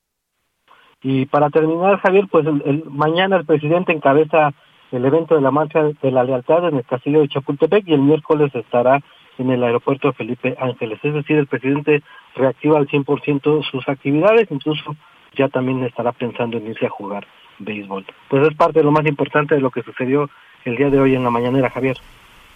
Y 1.03 1.27
para 1.27 1.51
terminar, 1.51 2.01
Javier, 2.01 2.27
pues 2.31 2.47
el, 2.47 2.85
mañana 2.89 3.37
el 3.37 3.45
presidente 3.45 3.93
encabeza 3.93 4.53
el 4.91 5.05
evento 5.05 5.35
de 5.35 5.43
la 5.43 5.51
marcha 5.51 5.83
de 5.83 6.11
la 6.11 6.25
lealtad 6.25 6.69
en 6.69 6.77
el 6.77 6.85
castillo 6.85 7.21
de 7.21 7.29
Chapultepec 7.29 7.87
y 7.87 7.93
el 7.93 8.01
miércoles 8.01 8.55
estará 8.55 9.01
en 9.39 9.51
el 9.51 9.63
aeropuerto 9.63 10.13
Felipe 10.13 10.57
Ángeles. 10.59 10.99
Es 11.03 11.13
decir, 11.13 11.37
el 11.37 11.47
presidente 11.47 12.03
reactiva 12.35 12.79
al 12.79 12.89
100% 12.89 13.71
sus 13.71 13.89
actividades, 13.89 14.49
incluso 14.51 14.97
ya 15.37 15.49
también 15.49 15.83
estará 15.85 16.13
pensando 16.13 16.57
en 16.57 16.69
irse 16.69 16.87
a 16.87 16.91
jugar 16.91 17.27
béisbol. 17.59 18.07
Pues 18.31 18.49
es 18.49 18.57
parte 18.57 18.79
de 18.79 18.85
lo 18.85 18.93
más 18.93 19.07
importante 19.07 19.55
de 19.55 19.61
lo 19.61 19.71
que 19.71 19.83
sucedió 19.83 20.31
el 20.65 20.77
día 20.77 20.91
de 20.91 21.01
hoy 21.01 21.15
en 21.15 21.25
la 21.25 21.31
mañanera, 21.31 21.71
Javier. 21.71 21.99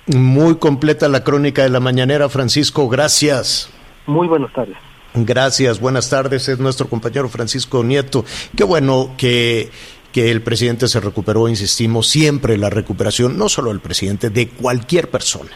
Muy 0.06 0.58
completa 0.58 1.08
la 1.08 1.22
crónica 1.22 1.62
de 1.62 1.70
la 1.70 1.80
mañanera, 1.80 2.28
Francisco, 2.28 2.88
gracias. 2.88 3.70
Muy 4.06 4.26
buenas 4.26 4.52
tardes. 4.52 4.88
Gracias, 5.24 5.80
buenas 5.80 6.10
tardes. 6.10 6.48
Es 6.48 6.58
nuestro 6.58 6.88
compañero 6.88 7.28
Francisco 7.28 7.82
Nieto. 7.84 8.24
Qué 8.56 8.64
bueno 8.64 9.14
que 9.16 9.70
que 10.12 10.30
el 10.30 10.40
presidente 10.40 10.88
se 10.88 11.00
recuperó, 11.00 11.48
insistimos, 11.48 12.08
siempre 12.08 12.56
la 12.56 12.70
recuperación, 12.70 13.36
no 13.36 13.50
solo 13.50 13.68
del 13.68 13.80
presidente, 13.80 14.30
de 14.30 14.48
cualquier 14.48 15.10
persona 15.10 15.50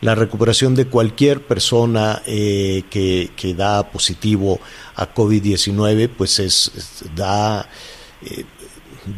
la 0.00 0.14
recuperación 0.14 0.74
de 0.74 0.86
cualquier 0.86 1.42
persona 1.42 2.22
eh, 2.26 2.84
que, 2.90 3.30
que, 3.34 3.54
da 3.54 3.90
positivo 3.90 4.60
a 4.94 5.14
COVID-19, 5.14 6.10
pues 6.16 6.38
es, 6.38 6.70
da, 7.14 7.68
eh, 8.22 8.44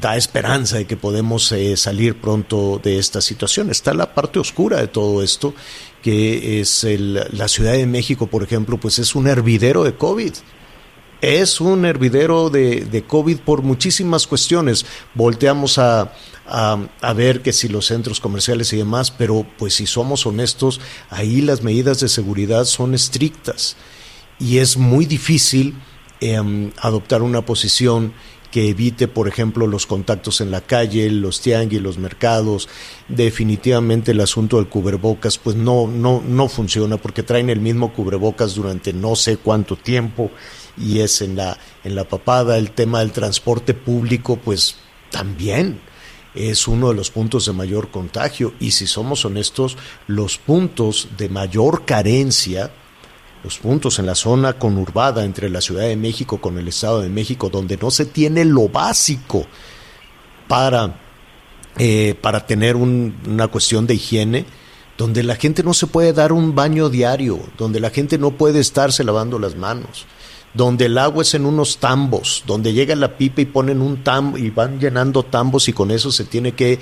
da 0.01 0.16
esperanza 0.16 0.76
de 0.76 0.86
que 0.86 0.97
podemos 0.97 1.51
eh, 1.53 1.76
salir 1.76 2.20
pronto 2.20 2.80
de 2.82 2.99
esta 2.99 3.20
situación. 3.20 3.70
Está 3.70 3.93
la 3.93 4.14
parte 4.14 4.39
oscura 4.39 4.78
de 4.78 4.86
todo 4.86 5.22
esto, 5.22 5.55
que 6.09 6.59
es 6.59 6.85
el, 6.85 7.23
la 7.33 7.49
Ciudad 7.49 7.73
de 7.73 7.87
México, 7.87 8.29
por 8.29 8.43
ejemplo, 8.43 8.81
pues 8.81 8.99
es 8.99 9.15
un 9.15 9.27
hervidero 9.27 9.85
de 9.85 9.95
COVID 9.95 10.33
es 11.21 11.61
un 11.61 11.85
hervidero 11.85 12.49
de, 12.49 13.05
COVID 13.07 13.41
por 13.41 13.63
muchísimas 13.63 14.27
cuestiones. 14.27 14.87
Volteamos 15.15 15.77
a, 15.77 16.13
a, 16.47 17.13
ver 17.13 17.43
que 17.43 17.53
si 17.53 17.69
los 17.69 17.87
centros 17.87 18.21
comerciales 18.21 18.73
y 18.73 18.79
demás, 18.79 19.11
pero 19.11 19.45
pues 19.59 19.75
si 19.75 19.87
somos 19.87 20.25
honestos, 20.25 20.81
ahí 21.11 21.43
las 21.43 21.63
medidas 21.63 22.01
de 22.01 22.09
seguridad 22.09 22.65
son 22.65 22.95
estrictas 22.95 23.77
y 24.39 24.59
es 24.59 24.79
muy 24.79 25.05
difícil 25.05 25.75
em, 26.21 26.71
adoptar 26.79 27.23
una 27.23 27.45
posición 27.45 28.15
que 28.51 28.69
evite, 28.69 29.09
por 29.09 29.29
ejemplo, 29.29 29.67
los 29.67 29.87
contactos 29.87 30.41
en 30.41 30.51
la 30.51 30.61
calle, 30.61 31.11
los 31.11 31.41
tianguis, 31.41 31.83
los 31.83 31.99
mercados. 31.99 32.69
Definitivamente 33.09 34.13
el 34.13 34.21
asunto 34.21 34.57
del 34.57 34.69
cubrebocas, 34.69 35.39
pues 35.39 35.57
no, 35.57 35.87
no, 35.87 36.23
no 36.27 36.49
funciona 36.49 36.97
porque 36.97 37.23
traen 37.23 37.51
el 37.51 37.61
mismo 37.61 37.93
cubrebocas 37.93 38.55
durante 38.55 38.93
no 38.93 39.17
sé 39.17 39.37
cuánto 39.37 39.77
tiempo 39.77 40.31
y 40.79 41.01
es 41.01 41.21
en 41.21 41.37
la, 41.37 41.59
en 41.85 41.95
la 41.95 42.05
papada. 42.05 42.57
El 42.57 42.71
tema 42.71 43.01
del 43.01 43.13
transporte 43.13 43.75
público, 43.75 44.37
pues 44.37 44.77
también 45.11 45.81
es 46.35 46.69
uno 46.69 46.89
de 46.89 46.95
los 46.95 47.11
puntos 47.11 47.47
de 47.47 47.53
mayor 47.53 47.91
contagio 47.91 48.55
y 48.61 48.71
si 48.71 48.87
somos 48.87 49.25
honestos, 49.25 49.77
los 50.07 50.39
puntos 50.39 51.09
de 51.17 51.29
mayor 51.29 51.85
carencia, 51.85 52.71
los 53.45 53.59
puntos 53.59 53.99
en 53.99 54.07
la 54.07 54.14
zona 54.14 54.55
conurbada 54.55 55.24
entre 55.24 55.49
la 55.49 55.61
Ciudad 55.61 55.84
de 55.84 55.97
México 55.97 56.41
con 56.41 56.59
el 56.59 56.68
Estado 56.68 57.01
de 57.01 57.09
México, 57.09 57.49
donde 57.49 57.76
no 57.76 57.91
se 57.91 58.07
tiene 58.07 58.45
lo 58.45 58.68
básico 58.68 59.47
para, 60.49 61.01
eh, 61.78 62.14
para 62.20 62.47
tener 62.47 62.76
una 62.76 63.49
cuestión 63.49 63.86
de 63.86 63.95
higiene, 63.95 64.45
donde 64.97 65.22
la 65.22 65.36
gente 65.36 65.62
no 65.62 65.74
se 65.74 65.86
puede 65.86 66.12
dar 66.12 66.32
un 66.32 66.55
baño 66.55 66.89
diario, 66.89 67.39
donde 67.57 67.78
la 67.78 67.91
gente 67.91 68.18
no 68.18 68.32
puede 68.32 68.59
estarse 68.61 69.05
lavando 69.05 69.39
las 69.39 69.55
manos 69.55 70.07
donde 70.55 70.86
el 70.86 70.99
agua 70.99 71.22
es 71.22 71.34
en 71.34 71.47
unos 71.47 71.78
tambos, 71.78 72.43
donde 72.47 72.72
llega 72.72 72.95
la 72.97 73.16
pipa 73.16 73.43
y 73.43 73.45
ponen 73.45 73.80
un 73.80 74.03
tambo 74.03 74.39
y 74.39 74.51
van 74.51 74.80
llenando 74.80 75.22
tambos 75.22 75.68
y 75.68 75.72
con 75.72 75.91
eso 75.91 76.11
se 76.11 76.24
tiene 76.24 76.53
que, 76.53 76.80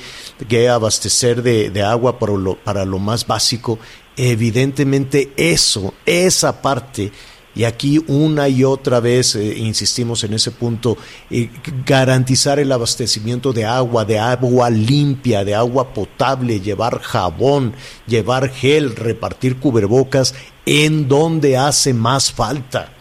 abastecer 0.68 1.42
de, 1.42 1.82
agua 1.82 2.18
para 2.18 2.32
lo, 2.32 2.56
para 2.56 2.84
lo 2.84 2.98
más 2.98 3.26
básico. 3.26 3.78
Evidentemente 4.16 5.32
eso, 5.36 5.92
esa 6.06 6.62
parte, 6.62 7.12
y 7.54 7.64
aquí 7.64 8.02
una 8.06 8.48
y 8.48 8.64
otra 8.64 9.00
vez 9.00 9.34
eh, 9.34 9.58
insistimos 9.58 10.24
en 10.24 10.32
ese 10.32 10.50
punto, 10.50 10.96
eh, 11.30 11.50
garantizar 11.84 12.58
el 12.58 12.72
abastecimiento 12.72 13.52
de 13.52 13.66
agua, 13.66 14.06
de 14.06 14.18
agua 14.18 14.70
limpia, 14.70 15.44
de 15.44 15.54
agua 15.54 15.92
potable, 15.92 16.60
llevar 16.60 17.00
jabón, 17.00 17.74
llevar 18.06 18.48
gel, 18.50 18.96
repartir 18.96 19.56
cubrebocas 19.56 20.34
en 20.64 21.08
donde 21.08 21.58
hace 21.58 21.92
más 21.92 22.32
falta. 22.32 22.92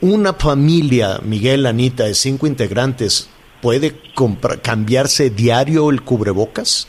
Una 0.00 0.34
familia, 0.34 1.20
Miguel, 1.24 1.66
Anita, 1.66 2.04
de 2.04 2.14
cinco 2.14 2.48
integrantes, 2.48 3.28
puede 3.60 4.00
cambiarse 4.62 5.30
diario 5.30 5.90
el 5.90 6.02
cubrebocas 6.02 6.88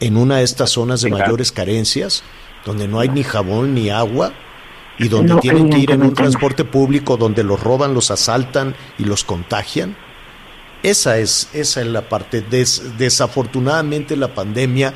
en 0.00 0.16
una 0.16 0.38
de 0.38 0.44
estas 0.44 0.70
zonas 0.70 1.02
de 1.02 1.10
mayores 1.10 1.52
carencias, 1.52 2.22
donde 2.64 2.88
no 2.88 3.00
hay 3.00 3.08
ni 3.08 3.22
jabón 3.22 3.74
ni 3.74 3.90
agua 3.90 4.32
y 4.98 5.08
donde 5.08 5.36
tienen 5.36 5.70
que 5.70 5.78
ir 5.78 5.90
en 5.92 6.02
un 6.02 6.14
transporte 6.14 6.64
público 6.64 7.16
donde 7.16 7.42
los 7.42 7.60
roban, 7.62 7.94
los 7.94 8.10
asaltan 8.10 8.74
y 8.98 9.04
los 9.04 9.24
contagian. 9.24 9.96
Esa 10.82 11.18
es, 11.18 11.48
esa 11.52 11.80
es 11.80 11.86
la 11.86 12.08
parte. 12.08 12.42
desafortunadamente 12.42 14.16
la 14.16 14.34
pandemia 14.34 14.94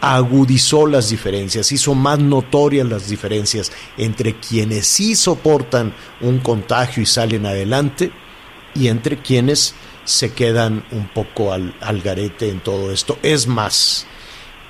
agudizó 0.00 0.86
las 0.86 1.10
diferencias, 1.10 1.72
hizo 1.72 1.94
más 1.94 2.18
notorias 2.18 2.86
las 2.86 3.08
diferencias 3.08 3.72
entre 3.96 4.34
quienes 4.34 4.86
sí 4.86 5.16
soportan 5.16 5.92
un 6.20 6.38
contagio 6.38 7.02
y 7.02 7.06
salen 7.06 7.46
adelante 7.46 8.12
y 8.74 8.88
entre 8.88 9.18
quienes 9.18 9.74
se 10.04 10.32
quedan 10.32 10.84
un 10.90 11.08
poco 11.08 11.52
al, 11.52 11.74
garete 12.02 12.48
en 12.48 12.60
todo 12.60 12.92
esto. 12.92 13.18
Es 13.22 13.46
más, 13.46 14.06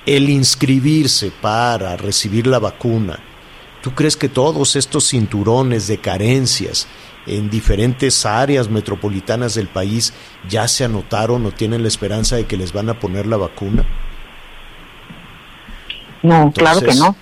el 0.05 0.29
inscribirse 0.29 1.31
para 1.41 1.97
recibir 1.97 2.47
la 2.47 2.59
vacuna, 2.59 3.19
¿tú 3.81 3.91
crees 3.91 4.17
que 4.17 4.29
todos 4.29 4.75
estos 4.75 5.09
cinturones 5.09 5.87
de 5.87 5.99
carencias 5.99 6.87
en 7.25 7.49
diferentes 7.49 8.25
áreas 8.25 8.69
metropolitanas 8.69 9.55
del 9.55 9.67
país 9.67 10.13
ya 10.49 10.67
se 10.67 10.85
anotaron 10.85 11.45
o 11.45 11.51
tienen 11.51 11.81
la 11.81 11.87
esperanza 11.87 12.35
de 12.35 12.45
que 12.45 12.57
les 12.57 12.73
van 12.73 12.89
a 12.89 12.99
poner 12.99 13.27
la 13.27 13.37
vacuna? 13.37 13.85
No, 16.23 16.51
claro 16.51 16.81
que 16.81 16.95
no. 16.95 17.15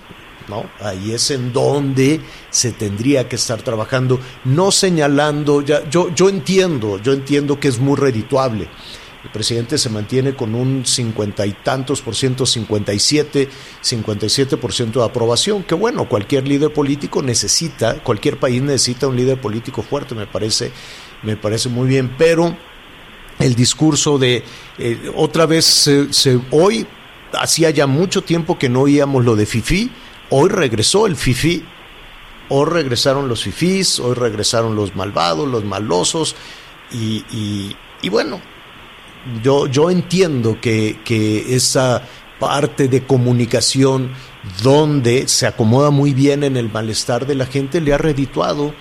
¿no? 0.48 0.66
Ahí 0.80 1.12
es 1.12 1.30
en 1.32 1.52
donde 1.52 2.22
se 2.50 2.72
tendría 2.72 3.28
que 3.28 3.36
estar 3.36 3.62
trabajando, 3.62 4.20
no 4.46 4.72
señalando, 4.72 5.62
ya, 5.62 5.88
yo, 5.90 6.14
yo 6.16 6.30
entiendo, 6.30 7.02
yo 7.02 7.14
entiendo 7.14 7.60
que 7.60 7.68
es 7.68 7.80
muy 7.80 7.96
redituable. 7.96 8.68
El 9.24 9.32
presidente 9.32 9.78
se 9.78 9.90
mantiene 9.90 10.36
con 10.36 10.54
un 10.54 10.86
cincuenta 10.86 11.46
y 11.46 11.52
tantos 11.52 12.02
por 12.02 12.16
ciento, 12.16 12.46
57, 12.46 13.50
57 13.82 14.58
por 14.58 14.74
ciento 14.74 15.00
de 15.00 15.06
aprobación, 15.06 15.64
que 15.64 15.76
bueno, 15.76 16.08
cualquier 16.08 16.48
líder 16.48 16.72
político 16.72 17.22
necesita, 17.22 17.96
cualquier 18.04 18.38
país 18.38 18.62
necesita 18.62 19.08
un 19.08 19.16
líder 19.16 19.42
político 19.42 19.82
fuerte, 19.82 20.14
me 20.14 20.28
parece, 20.28 20.72
me 21.24 21.36
parece 21.36 21.68
muy 21.68 21.88
bien, 21.88 22.16
pero 22.18 22.56
el 23.40 23.56
discurso 23.56 24.18
de 24.18 24.44
eh, 24.78 25.12
otra 25.16 25.46
vez 25.46 25.66
se, 25.66 26.40
hoy 26.52 26.88
hacía 27.34 27.70
ya 27.70 27.88
mucho 27.88 28.24
tiempo 28.24 28.58
que 28.58 28.70
no 28.70 28.82
oíamos 28.82 29.26
lo 29.26 29.36
de 29.36 29.46
FIFI, 29.46 29.92
hoy 30.30 30.50
regresó 30.50 31.08
el 31.08 31.16
FIFI, 31.16 31.66
hoy 32.50 32.70
regresaron 32.70 33.28
los 33.28 33.44
FIFIs, 33.44 34.00
hoy 34.00 34.16
regresaron 34.16 34.76
los 34.76 34.96
malvados, 34.96 35.48
los 35.48 35.64
malosos, 35.64 36.36
y, 36.92 37.76
bueno, 38.10 38.42
yo, 39.44 39.68
yo 39.68 39.90
entiendo 39.90 40.60
que, 40.62 41.00
que 41.04 41.56
esa 41.56 42.04
parte 42.40 42.88
de 42.88 43.04
comunicación 43.04 44.12
donde 44.64 45.28
se 45.28 45.48
acomoda 45.48 45.90
muy 45.90 46.14
bien 46.14 46.44
en 46.44 46.58
el 46.58 46.72
malestar 46.72 47.26
de 47.26 47.36
la 47.36 47.46
gente 47.46 47.82
le 47.82 47.94
ha 47.94 47.98
redituado 47.98 48.74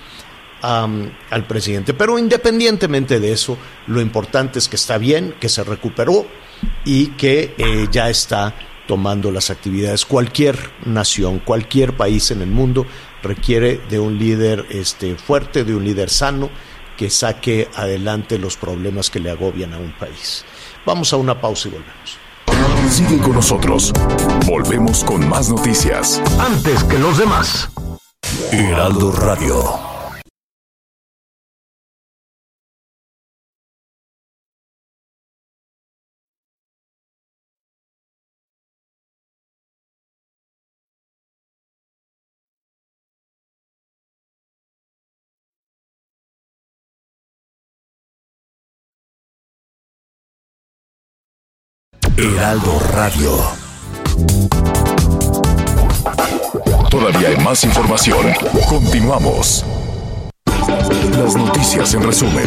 al 0.62 1.46
presidente. 1.46 1.94
Pero 1.94 2.18
independientemente 2.18 3.20
de 3.20 3.32
eso, 3.32 3.56
lo 3.86 4.00
importante 4.00 4.58
es 4.58 4.68
que 4.68 4.76
está 4.76 4.98
bien, 4.98 5.34
que 5.38 5.48
se 5.48 5.62
recuperó 5.62 6.26
y 6.84 7.08
que 7.08 7.54
eh, 7.56 7.86
ya 7.90 8.10
está 8.10 8.54
tomando 8.88 9.30
las 9.30 9.50
actividades. 9.50 10.04
Cualquier 10.04 10.58
nación, 10.84 11.40
cualquier 11.40 11.96
país 11.96 12.30
en 12.30 12.42
el 12.42 12.50
mundo 12.50 12.86
requiere 13.22 13.80
de 13.88 13.98
un 13.98 14.18
líder 14.18 14.66
este, 14.70 15.16
fuerte, 15.16 15.64
de 15.64 15.74
un 15.74 15.84
líder 15.84 16.10
sano, 16.10 16.50
que 16.96 17.10
saque 17.10 17.68
adelante 17.74 18.38
los 18.38 18.56
problemas 18.56 19.10
que 19.10 19.20
le 19.20 19.30
agobian 19.30 19.74
a 19.74 19.78
un 19.78 19.92
país. 19.92 20.44
Vamos 20.84 21.12
a 21.12 21.16
una 21.16 21.40
pausa 21.40 21.68
y 21.68 21.72
volvemos. 21.72 22.18
Sigue 22.90 23.18
con 23.18 23.32
nosotros. 23.32 23.92
Volvemos 24.46 25.04
con 25.04 25.28
más 25.28 25.48
noticias. 25.48 26.22
Antes 26.38 26.84
que 26.84 26.98
los 26.98 27.18
demás. 27.18 27.68
Heraldo 28.52 29.12
Radio. 29.12 29.95
Heraldo 52.18 52.80
Radio. 52.94 53.30
Todavía 56.88 57.28
hay 57.28 57.36
más 57.44 57.62
información. 57.64 58.32
Continuamos. 58.70 59.66
Las 61.10 61.36
noticias 61.36 61.92
en 61.92 62.02
resumen. 62.02 62.46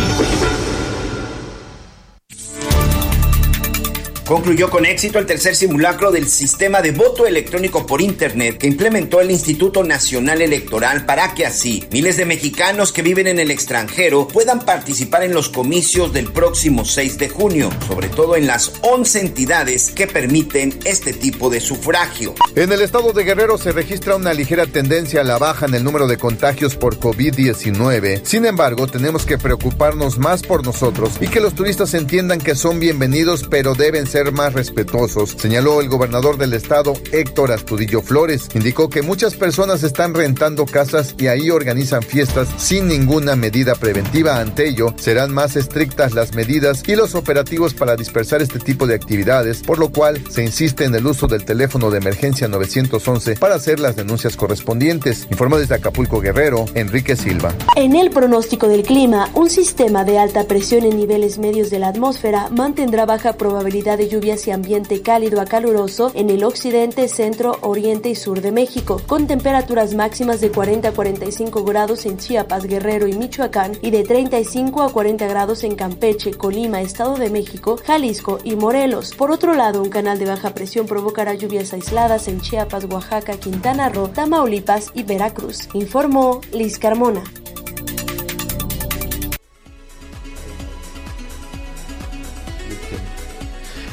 Concluyó 4.30 4.69
con 4.69 4.86
éxito 4.86 5.17
el 5.17 5.25
tercer 5.25 5.55
simulacro 5.55 6.11
del 6.11 6.27
sistema 6.27 6.84
de 6.84 6.91
voto 6.91 7.25
electrónico 7.25 7.88
por 7.88 7.99
Internet 7.99 8.59
que 8.59 8.67
implementó 8.67 9.21
el 9.21 9.32
Instituto 9.32 9.84
Nacional 9.84 10.43
Electoral 10.43 11.07
para 11.07 11.34
que 11.34 11.47
así 11.47 11.88
miles 11.91 12.15
de 12.15 12.25
mexicanos 12.25 12.93
que 12.93 13.01
viven 13.01 13.25
en 13.25 13.39
el 13.39 13.49
extranjero 13.49 14.27
puedan 14.27 14.59
participar 14.59 15.23
en 15.23 15.34
los 15.34 15.49
comicios 15.49 16.13
del 16.13 16.32
próximo 16.32 16.86
6 16.86 17.17
de 17.17 17.30
junio, 17.30 17.71
sobre 17.88 18.07
todo 18.07 18.36
en 18.36 18.45
las 18.45 18.71
11 18.84 19.19
entidades 19.19 19.89
que 19.89 20.05
permiten 20.05 20.77
este 20.86 21.11
tipo 21.11 21.49
de 21.49 21.59
sufragio. 21.59 22.36
En 22.55 22.71
el 22.71 22.84
estado 22.84 23.13
de 23.13 23.23
Guerrero 23.23 23.57
se 23.57 23.71
registra 23.71 24.15
una 24.15 24.36
ligera 24.36 24.67
tendencia 24.67 25.21
a 25.21 25.23
la 25.23 25.39
baja 25.39 25.65
en 25.65 25.73
el 25.73 25.84
número 25.84 26.05
de 26.05 26.17
contagios 26.17 26.75
por 26.75 26.99
COVID-19. 26.99 28.21
Sin 28.25 28.45
embargo, 28.45 28.86
tenemos 28.86 29.25
que 29.25 29.39
preocuparnos 29.39 30.19
más 30.19 30.43
por 30.43 30.63
nosotros 30.63 31.13
y 31.19 31.30
que 31.30 31.39
los 31.39 31.55
turistas 31.55 31.95
entiendan 31.95 32.38
que 32.38 32.53
son 32.53 32.80
bienvenidos, 32.80 33.47
pero 33.49 33.73
deben 33.73 34.05
ser 34.05 34.18
más 34.32 34.53
respetuosos, 34.53 35.36
señaló 35.38 35.82
el 35.82 35.89
gobernador 35.89 36.38
del 36.38 36.53
estado, 36.53 36.93
Héctor 37.11 37.51
Astudillo 37.51 38.01
Flores. 38.01 38.49
Indicó 38.53 38.89
que 38.89 39.01
muchas 39.01 39.36
personas 39.36 39.84
están 39.84 40.13
rentando 40.13 40.65
casas 40.65 41.15
y 41.17 41.28
ahí 41.28 41.49
organizan 41.49 42.03
fiestas 42.03 42.49
sin 42.57 42.88
ninguna 42.88 43.36
medida 43.36 43.76
preventiva. 43.76 44.39
Ante 44.39 44.67
ello, 44.67 44.93
serán 44.97 45.34
más 45.34 45.55
estrictas 45.55 46.13
las 46.13 46.36
medidas 46.36 46.84
y 46.88 46.95
los 46.95 47.15
operativos 47.15 47.74
para 47.74 47.95
dispersar 47.95 48.41
este 48.41 48.59
tipo 48.59 48.86
de 48.86 48.95
actividades, 48.95 49.63
por 49.63 49.80
lo 49.80 49.89
cual 49.89 50.22
se 50.30 50.43
insiste 50.43 50.84
en 50.84 50.93
el 50.93 51.07
uso 51.07 51.28
del 51.28 51.45
teléfono 51.45 51.89
de 51.89 51.99
emergencia 51.99 52.47
911 52.47 53.36
para 53.38 53.55
hacer 53.55 53.80
las 53.80 53.95
denuncias 53.95 54.36
correspondientes. 54.36 55.28
Informó 55.32 55.57
desde 55.57 55.76
Acapulco 55.76 56.20
Guerrero, 56.20 56.65
Enrique 56.74 57.15
Silva. 57.15 57.53
En 57.76 57.95
el 57.95 58.09
pronóstico 58.11 58.67
del 58.67 58.84
clima, 58.84 59.30
un 59.34 59.49
sistema 59.49 60.03
de 60.03 60.20
alta 60.20 60.43
presión 60.43 60.84
en 60.84 60.97
niveles 60.97 61.38
medios 61.38 61.70
de 61.70 61.80
la 61.80 61.88
atmósfera 61.88 62.49
mantendrá 62.49 63.05
baja 63.05 63.34
probabilidad 63.34 63.97
de 63.97 64.09
lluvias 64.10 64.47
y 64.47 64.51
ambiente 64.51 65.01
cálido 65.01 65.39
a 65.39 65.45
caluroso 65.45 66.12
en 66.16 66.30
el 66.30 66.43
occidente, 66.43 67.07
centro, 67.07 67.57
oriente 67.62 68.10
y 68.10 68.16
sur 68.16 68.41
de 68.41 68.51
México, 68.51 69.01
con 69.07 69.28
temperaturas 69.28 69.93
máximas 69.93 70.41
de 70.41 70.51
40 70.51 70.89
a 70.89 70.91
45 70.91 71.64
grados 71.64 72.05
en 72.05 72.18
Chiapas, 72.18 72.66
Guerrero 72.66 73.07
y 73.07 73.14
Michoacán 73.14 73.78
y 73.82 73.91
de 73.91 74.03
35 74.03 74.84
a 74.84 74.91
40 74.91 75.28
grados 75.28 75.64
en 75.64 75.76
Campeche, 75.76 76.32
Colima, 76.32 76.82
Estado 76.82 77.16
de 77.16 77.30
México, 77.30 77.80
Jalisco 77.86 78.39
y 78.43 78.55
Morelos. 78.55 79.14
Por 79.16 79.32
otro 79.32 79.53
lado, 79.53 79.82
un 79.82 79.89
canal 79.89 80.20
de 80.20 80.26
baja 80.26 80.53
presión 80.53 80.88
provocará 80.88 81.36
lluvias 81.36 81.72
aisladas 81.74 82.28
en 82.28 82.41
Chiapas, 82.41 82.86
Oaxaca, 82.86 83.38
Quintana 83.38 83.89
Roo, 83.89 84.10
Tamaulipas 84.10 84.91
y 84.93 85.03
Veracruz, 85.03 85.70
informó 85.74 86.41
Liz 86.51 86.80
Carmona. 86.80 87.24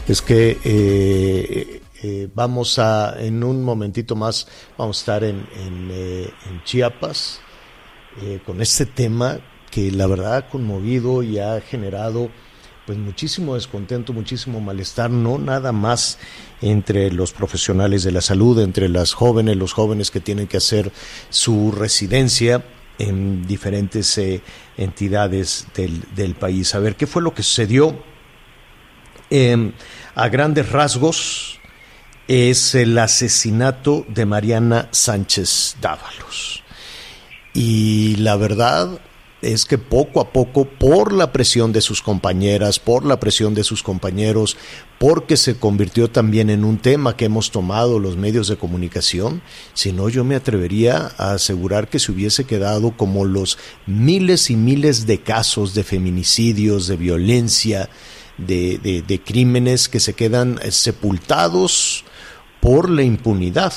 Es 0.06 0.22
que 0.22 0.58
eh, 0.62 1.80
eh, 2.02 2.28
vamos 2.34 2.78
a, 2.78 3.16
en 3.18 3.42
un 3.42 3.62
momentito 3.62 4.14
más, 4.14 4.46
vamos 4.78 4.98
a 4.98 5.00
estar 5.00 5.24
en, 5.24 5.46
eh, 5.90 6.30
Chiapas 6.64 7.40
con 8.46 8.62
este 8.62 8.86
tema 8.86 9.38
que 9.70 9.90
la 9.90 10.06
verdad 10.06 10.36
ha 10.36 10.48
conmovido 10.48 11.22
y 11.22 11.38
ha 11.38 11.60
generado 11.60 12.30
pues 12.86 12.96
muchísimo 12.96 13.56
descontento, 13.56 14.14
muchísimo 14.14 14.58
malestar, 14.58 15.10
no 15.10 15.36
nada 15.36 15.70
más 15.72 16.18
entre 16.62 17.12
los 17.12 17.32
profesionales 17.32 18.04
de 18.04 18.12
la 18.12 18.22
salud, 18.22 18.58
entre 18.60 18.88
las 18.88 19.12
jóvenes, 19.12 19.56
los 19.56 19.74
jóvenes 19.74 20.10
que 20.10 20.20
tienen 20.20 20.46
que 20.46 20.56
hacer 20.56 20.92
su 21.28 21.72
residencia 21.72 22.64
en 22.98 23.46
diferentes 23.46 24.18
entidades 24.78 25.66
del, 25.74 26.02
del 26.14 26.34
país. 26.36 26.74
A 26.74 26.78
ver, 26.78 26.96
¿qué 26.96 27.06
fue 27.06 27.20
lo 27.20 27.34
que 27.34 27.42
sucedió? 27.42 27.96
Em, 29.30 29.72
a 30.14 30.28
grandes 30.28 30.70
rasgos, 30.70 31.58
es 32.28 32.74
el 32.74 32.98
asesinato 32.98 34.04
de 34.08 34.26
Mariana 34.26 34.88
Sánchez 34.90 35.76
Dávalos. 35.80 36.62
Y 37.54 38.16
la 38.16 38.36
verdad 38.36 39.00
es 39.42 39.64
que 39.64 39.78
poco 39.78 40.20
a 40.20 40.32
poco, 40.32 40.64
por 40.64 41.12
la 41.12 41.32
presión 41.32 41.72
de 41.72 41.80
sus 41.80 42.02
compañeras, 42.02 42.78
por 42.78 43.04
la 43.04 43.20
presión 43.20 43.54
de 43.54 43.64
sus 43.64 43.82
compañeros, 43.82 44.56
porque 44.98 45.36
se 45.36 45.56
convirtió 45.56 46.10
también 46.10 46.50
en 46.50 46.64
un 46.64 46.78
tema 46.78 47.16
que 47.16 47.26
hemos 47.26 47.50
tomado 47.50 47.98
los 47.98 48.16
medios 48.16 48.48
de 48.48 48.56
comunicación, 48.56 49.42
si 49.74 49.92
no 49.92 50.08
yo 50.08 50.24
me 50.24 50.36
atrevería 50.36 51.12
a 51.18 51.32
asegurar 51.32 51.88
que 51.88 51.98
se 51.98 52.12
hubiese 52.12 52.44
quedado 52.44 52.96
como 52.96 53.24
los 53.24 53.58
miles 53.86 54.50
y 54.50 54.56
miles 54.56 55.06
de 55.06 55.20
casos 55.20 55.74
de 55.74 55.84
feminicidios, 55.84 56.88
de 56.88 56.96
violencia, 56.96 57.88
de, 58.38 59.02
de, 59.06 59.20
crímenes 59.20 59.88
que 59.88 60.00
se 60.00 60.14
quedan 60.14 60.58
eh, 60.62 60.70
sepultados 60.70 62.04
por 62.60 62.90
la 62.90 63.02
impunidad. 63.02 63.72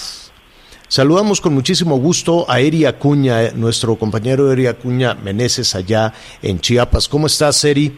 Saludamos 0.88 1.40
con 1.40 1.54
muchísimo 1.54 1.98
gusto 1.98 2.46
a 2.50 2.60
Eri 2.60 2.86
Acuña, 2.86 3.44
eh, 3.44 3.52
nuestro 3.56 3.96
compañero 3.96 4.52
Eri 4.52 4.68
Acuña 4.68 5.14
Meneses 5.14 5.76
allá 5.76 6.14
en 6.42 6.60
Chiapas. 6.60 7.08
¿Cómo 7.08 7.28
estás, 7.28 7.64
Eri? 7.64 7.98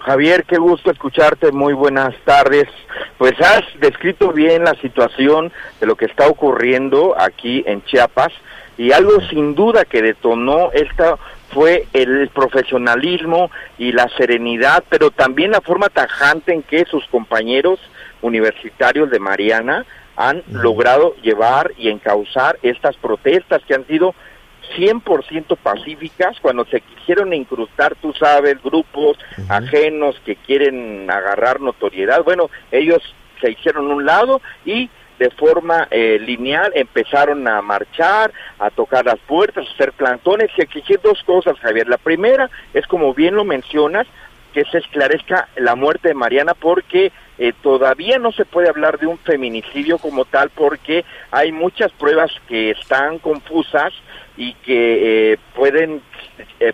Javier, 0.00 0.44
qué 0.44 0.56
gusto 0.56 0.90
escucharte, 0.90 1.52
muy 1.52 1.74
buenas 1.74 2.14
tardes. 2.24 2.68
Pues 3.18 3.34
has 3.40 3.62
descrito 3.80 4.32
bien 4.32 4.64
la 4.64 4.74
situación 4.80 5.52
de 5.78 5.86
lo 5.86 5.94
que 5.94 6.06
está 6.06 6.26
ocurriendo 6.26 7.14
aquí 7.18 7.62
en 7.66 7.84
Chiapas 7.84 8.32
y 8.78 8.92
algo 8.92 9.20
sin 9.28 9.54
duda 9.54 9.84
que 9.84 10.00
detonó 10.00 10.72
esta 10.72 11.18
fue 11.52 11.86
el 11.92 12.28
profesionalismo 12.28 13.50
y 13.78 13.92
la 13.92 14.08
serenidad, 14.16 14.84
pero 14.88 15.10
también 15.10 15.50
la 15.50 15.60
forma 15.60 15.88
tajante 15.88 16.52
en 16.52 16.62
que 16.62 16.84
sus 16.84 17.04
compañeros 17.06 17.80
universitarios 18.22 19.10
de 19.10 19.18
Mariana 19.18 19.84
han 20.16 20.42
logrado 20.50 21.14
llevar 21.22 21.72
y 21.76 21.88
encauzar 21.88 22.58
estas 22.62 22.96
protestas 22.96 23.62
que 23.66 23.74
han 23.74 23.86
sido 23.86 24.14
100% 24.76 25.56
pacíficas 25.56 26.38
cuando 26.40 26.64
se 26.66 26.80
quisieron 26.80 27.32
incrustar, 27.32 27.96
tú 27.96 28.12
sabes, 28.12 28.62
grupos 28.62 29.18
ajenos 29.48 30.20
que 30.24 30.36
quieren 30.36 31.10
agarrar 31.10 31.60
notoriedad. 31.60 32.22
Bueno, 32.22 32.50
ellos 32.70 33.02
se 33.40 33.50
hicieron 33.50 33.90
un 33.90 34.04
lado 34.04 34.40
y 34.64 34.90
de 35.20 35.30
forma 35.30 35.86
eh, 35.90 36.18
lineal 36.18 36.72
empezaron 36.74 37.46
a 37.46 37.60
marchar, 37.60 38.32
a 38.58 38.70
tocar 38.70 39.04
las 39.04 39.18
puertas, 39.18 39.68
a 39.68 39.72
hacer 39.72 39.92
plantones 39.92 40.50
y 40.56 40.62
exigir 40.62 40.98
dos 41.02 41.22
cosas, 41.24 41.58
Javier. 41.60 41.86
La 41.88 41.98
primera 41.98 42.48
es, 42.72 42.86
como 42.86 43.12
bien 43.12 43.34
lo 43.34 43.44
mencionas, 43.44 44.06
que 44.54 44.64
se 44.64 44.78
esclarezca 44.78 45.48
la 45.56 45.76
muerte 45.76 46.08
de 46.08 46.14
Mariana 46.14 46.54
porque 46.54 47.12
eh, 47.38 47.52
todavía 47.62 48.18
no 48.18 48.32
se 48.32 48.46
puede 48.46 48.70
hablar 48.70 48.98
de 48.98 49.08
un 49.08 49.18
feminicidio 49.18 49.98
como 49.98 50.24
tal 50.24 50.48
porque 50.48 51.04
hay 51.30 51.52
muchas 51.52 51.92
pruebas 51.92 52.32
que 52.48 52.70
están 52.70 53.18
confusas 53.18 53.92
y 54.38 54.54
que 54.54 55.32
eh, 55.32 55.38
pueden, 55.54 56.00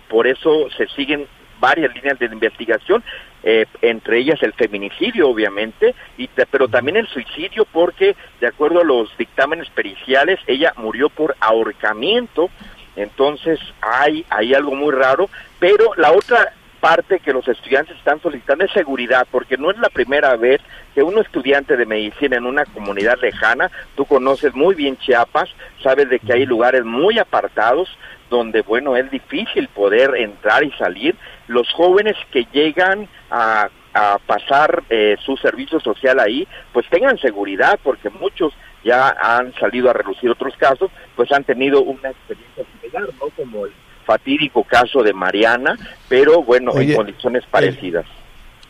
por 0.07 0.25
eso 0.25 0.69
se 0.77 0.87
siguen 0.87 1.27
varias 1.59 1.93
líneas 1.93 2.17
de 2.17 2.27
investigación 2.27 3.03
eh, 3.49 3.65
entre 3.81 4.19
ellas 4.19 4.43
el 4.43 4.51
feminicidio, 4.51 5.29
obviamente, 5.29 5.95
y 6.17 6.27
pero 6.51 6.67
también 6.67 6.97
el 6.97 7.07
suicidio, 7.07 7.63
porque 7.63 8.13
de 8.41 8.47
acuerdo 8.47 8.81
a 8.81 8.83
los 8.83 9.17
dictámenes 9.17 9.69
periciales, 9.69 10.37
ella 10.47 10.73
murió 10.75 11.07
por 11.07 11.33
ahorcamiento. 11.39 12.49
Entonces 12.97 13.57
hay, 13.79 14.25
hay 14.29 14.53
algo 14.53 14.75
muy 14.75 14.93
raro, 14.93 15.29
pero 15.59 15.93
la 15.95 16.11
otra 16.11 16.51
parte 16.81 17.21
que 17.21 17.31
los 17.31 17.47
estudiantes 17.47 17.95
están 17.95 18.21
solicitando 18.21 18.65
es 18.65 18.71
seguridad, 18.73 19.25
porque 19.31 19.55
no 19.55 19.71
es 19.71 19.77
la 19.77 19.87
primera 19.87 20.35
vez 20.35 20.59
que 20.93 21.01
un 21.01 21.17
estudiante 21.17 21.77
de 21.77 21.85
medicina 21.85 22.35
en 22.35 22.45
una 22.45 22.65
comunidad 22.65 23.17
lejana, 23.21 23.71
tú 23.95 24.03
conoces 24.03 24.55
muy 24.55 24.75
bien 24.75 24.97
Chiapas, 24.97 25.49
sabes 25.81 26.09
de 26.09 26.19
que 26.19 26.33
hay 26.33 26.45
lugares 26.45 26.83
muy 26.83 27.17
apartados 27.17 27.87
donde, 28.29 28.61
bueno, 28.61 28.95
es 28.95 29.09
difícil 29.11 29.67
poder 29.69 30.15
entrar 30.15 30.63
y 30.63 30.71
salir. 30.73 31.15
Los 31.47 31.71
jóvenes 31.71 32.15
que 32.31 32.45
llegan 32.51 33.07
a, 33.29 33.69
a 33.93 34.19
pasar 34.25 34.83
eh, 34.89 35.15
su 35.25 35.37
servicio 35.37 35.79
social 35.79 36.19
ahí, 36.19 36.47
pues 36.73 36.87
tengan 36.89 37.17
seguridad, 37.17 37.79
porque 37.81 38.09
muchos 38.09 38.53
ya 38.83 39.09
han 39.09 39.53
salido 39.55 39.89
a 39.89 39.93
reducir 39.93 40.29
otros 40.29 40.55
casos, 40.57 40.91
pues 41.15 41.31
han 41.31 41.43
tenido 41.43 41.81
una 41.81 42.09
experiencia 42.09 42.63
similar, 42.79 43.09
¿no? 43.19 43.29
Como 43.35 43.65
el 43.65 43.71
fatídico 44.05 44.63
caso 44.63 45.03
de 45.03 45.13
Mariana, 45.13 45.75
pero 46.07 46.41
bueno, 46.41 46.71
en 46.79 46.95
condiciones 46.95 47.43
parecidas. 47.45 48.05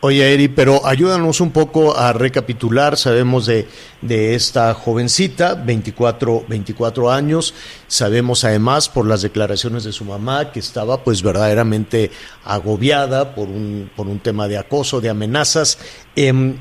Oye, 0.00 0.32
Eri, 0.32 0.46
pero 0.46 0.86
ayúdanos 0.86 1.40
un 1.40 1.50
poco 1.50 1.96
a 1.96 2.12
recapitular. 2.12 2.96
Sabemos 2.96 3.46
de, 3.46 3.66
de 4.00 4.36
esta 4.36 4.72
jovencita, 4.72 5.54
24, 5.56 6.44
24 6.48 7.10
años. 7.10 7.52
Sabemos 7.88 8.44
además 8.44 8.88
por 8.88 9.06
las 9.06 9.22
declaraciones 9.22 9.82
de 9.82 9.90
su 9.90 10.04
mamá 10.04 10.52
que 10.52 10.60
estaba 10.60 11.02
pues 11.02 11.20
verdaderamente 11.20 12.12
agobiada 12.44 13.34
por 13.34 13.48
un, 13.48 13.90
por 13.96 14.06
un 14.06 14.20
tema 14.20 14.46
de 14.46 14.58
acoso, 14.58 15.00
de 15.00 15.10
amenazas. 15.10 15.78
Eh, 16.14 16.54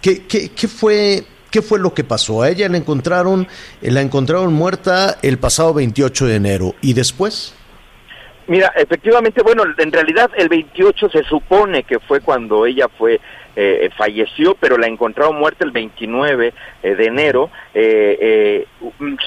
¿qué, 0.00 0.24
qué, 0.28 0.50
qué, 0.50 0.68
fue, 0.68 1.26
¿Qué 1.50 1.62
fue 1.62 1.80
lo 1.80 1.94
que 1.94 2.04
pasó? 2.04 2.42
A 2.42 2.50
ella 2.50 2.68
la 2.68 2.76
encontraron, 2.76 3.48
la 3.80 4.02
encontraron 4.02 4.52
muerta 4.52 5.18
el 5.20 5.38
pasado 5.40 5.74
28 5.74 6.26
de 6.26 6.34
enero. 6.36 6.74
¿Y 6.80 6.92
después? 6.92 7.54
Mira, 8.46 8.72
efectivamente, 8.76 9.42
bueno, 9.42 9.64
en 9.78 9.92
realidad 9.92 10.30
el 10.36 10.48
28 10.48 11.08
se 11.08 11.22
supone 11.24 11.84
que 11.84 11.98
fue 11.98 12.20
cuando 12.20 12.66
ella 12.66 12.88
fue 12.88 13.20
eh, 13.56 13.88
falleció, 13.96 14.56
pero 14.56 14.76
la 14.76 14.88
encontraron 14.88 15.38
muerta 15.38 15.64
el 15.64 15.70
29 15.70 16.52
eh, 16.82 16.94
de 16.96 17.06
enero. 17.06 17.50
Eh, 17.72 18.66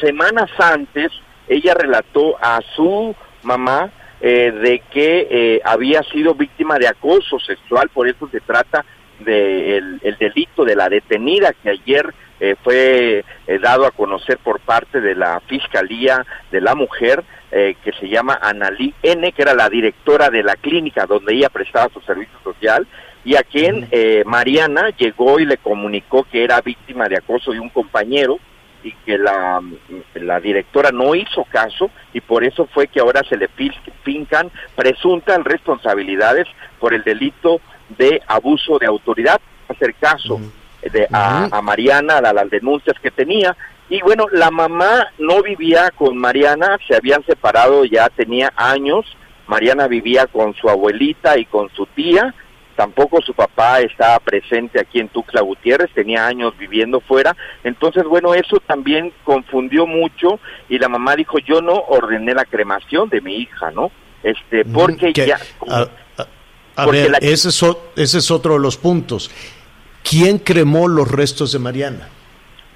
semanas 0.01 0.51
antes, 0.59 1.11
ella 1.47 1.73
relató 1.73 2.37
a 2.41 2.59
su 2.75 3.15
mamá 3.43 3.89
de 4.19 4.81
que 4.89 5.61
había 5.63 6.01
sido 6.01 6.33
víctima 6.33 6.79
de 6.79 6.87
acoso 6.87 7.39
sexual, 7.39 7.87
por 7.89 8.07
eso 8.07 8.27
se 8.29 8.39
trata 8.39 8.83
del 9.19 9.99
el 10.01 10.17
delito 10.17 10.65
de 10.65 10.75
la 10.75 10.89
detenida 10.89 11.53
que 11.53 11.69
ayer 11.69 12.11
fue 12.63 13.23
dado 13.61 13.85
a 13.85 13.91
conocer 13.91 14.39
por 14.39 14.59
parte 14.59 15.01
de 15.01 15.13
la 15.13 15.39
Fiscalía 15.41 16.25
de 16.49 16.61
la 16.61 16.73
Mujer 16.73 17.23
eh, 17.51 17.75
que 17.83 17.91
se 17.93 18.07
llama 18.09 18.39
Analí 18.41 18.93
N, 19.01 19.31
que 19.31 19.41
era 19.41 19.53
la 19.53 19.69
directora 19.69 20.29
de 20.29 20.43
la 20.43 20.55
clínica 20.55 21.05
donde 21.05 21.33
ella 21.33 21.49
prestaba 21.49 21.89
su 21.93 22.01
servicio 22.01 22.37
social, 22.43 22.87
y 23.23 23.35
a 23.35 23.43
quien 23.43 23.87
eh, 23.91 24.23
Mariana 24.25 24.89
llegó 24.97 25.39
y 25.39 25.45
le 25.45 25.57
comunicó 25.57 26.23
que 26.23 26.43
era 26.43 26.61
víctima 26.61 27.07
de 27.07 27.17
acoso 27.17 27.51
de 27.51 27.59
un 27.59 27.69
compañero 27.69 28.39
y 28.83 28.91
que 29.05 29.17
la, 29.17 29.61
la 30.15 30.39
directora 30.39 30.91
no 30.91 31.13
hizo 31.15 31.43
caso 31.45 31.89
y 32.13 32.21
por 32.21 32.43
eso 32.43 32.67
fue 32.73 32.87
que 32.87 32.99
ahora 32.99 33.21
se 33.27 33.35
le 33.35 33.49
fincan 34.03 34.49
presuntas 34.75 35.43
responsabilidades 35.43 36.47
por 36.79 36.93
el 36.93 37.03
delito 37.03 37.59
de 37.97 38.21
abuso 38.27 38.77
de 38.79 38.85
autoridad, 38.85 39.41
hacer 39.67 39.93
caso 39.95 40.39
de, 40.81 41.07
a, 41.11 41.49
a 41.51 41.61
Mariana, 41.61 42.17
a 42.17 42.33
las 42.33 42.49
denuncias 42.49 42.97
que 43.01 43.11
tenía, 43.11 43.55
y 43.89 44.01
bueno, 44.01 44.25
la 44.31 44.51
mamá 44.51 45.07
no 45.17 45.41
vivía 45.41 45.91
con 45.91 46.17
Mariana, 46.17 46.77
se 46.87 46.95
habían 46.95 47.23
separado 47.25 47.85
ya 47.85 48.09
tenía 48.09 48.51
años. 48.55 49.05
Mariana 49.47 49.87
vivía 49.87 50.27
con 50.27 50.53
su 50.55 50.69
abuelita 50.69 51.37
y 51.37 51.45
con 51.45 51.69
su 51.73 51.85
tía. 51.85 52.33
Tampoco 52.75 53.21
su 53.21 53.33
papá 53.33 53.79
estaba 53.79 54.19
presente 54.19 54.79
aquí 54.79 54.99
en 54.99 55.07
Tuxtla 55.07 55.41
Gutiérrez, 55.41 55.89
tenía 55.93 56.27
años 56.27 56.55
viviendo 56.57 56.99
fuera. 56.99 57.35
Entonces, 57.63 58.03
bueno, 58.03 58.33
eso 58.33 58.57
también 58.67 59.13
confundió 59.23 59.87
mucho 59.87 60.39
y 60.69 60.77
la 60.77 60.89
mamá 60.89 61.15
dijo, 61.15 61.39
yo 61.39 61.61
no 61.61 61.73
ordené 61.73 62.33
la 62.33 62.45
cremación 62.45 63.09
de 63.09 63.21
mi 63.21 63.37
hija, 63.37 63.71
¿no? 63.71 63.91
Este, 64.21 64.65
porque 64.65 65.13
ya... 65.13 65.39
A, 66.75 66.85
ver, 66.85 67.13
ese, 67.21 67.49
es, 67.49 67.65
ese 67.95 68.17
es 68.19 68.29
otro 68.29 68.53
de 68.53 68.59
los 68.59 68.77
puntos. 68.77 69.31
¿Quién 70.07 70.37
cremó 70.37 70.87
los 70.87 71.09
restos 71.09 71.51
de 71.51 71.57
Mariana? 71.57 72.09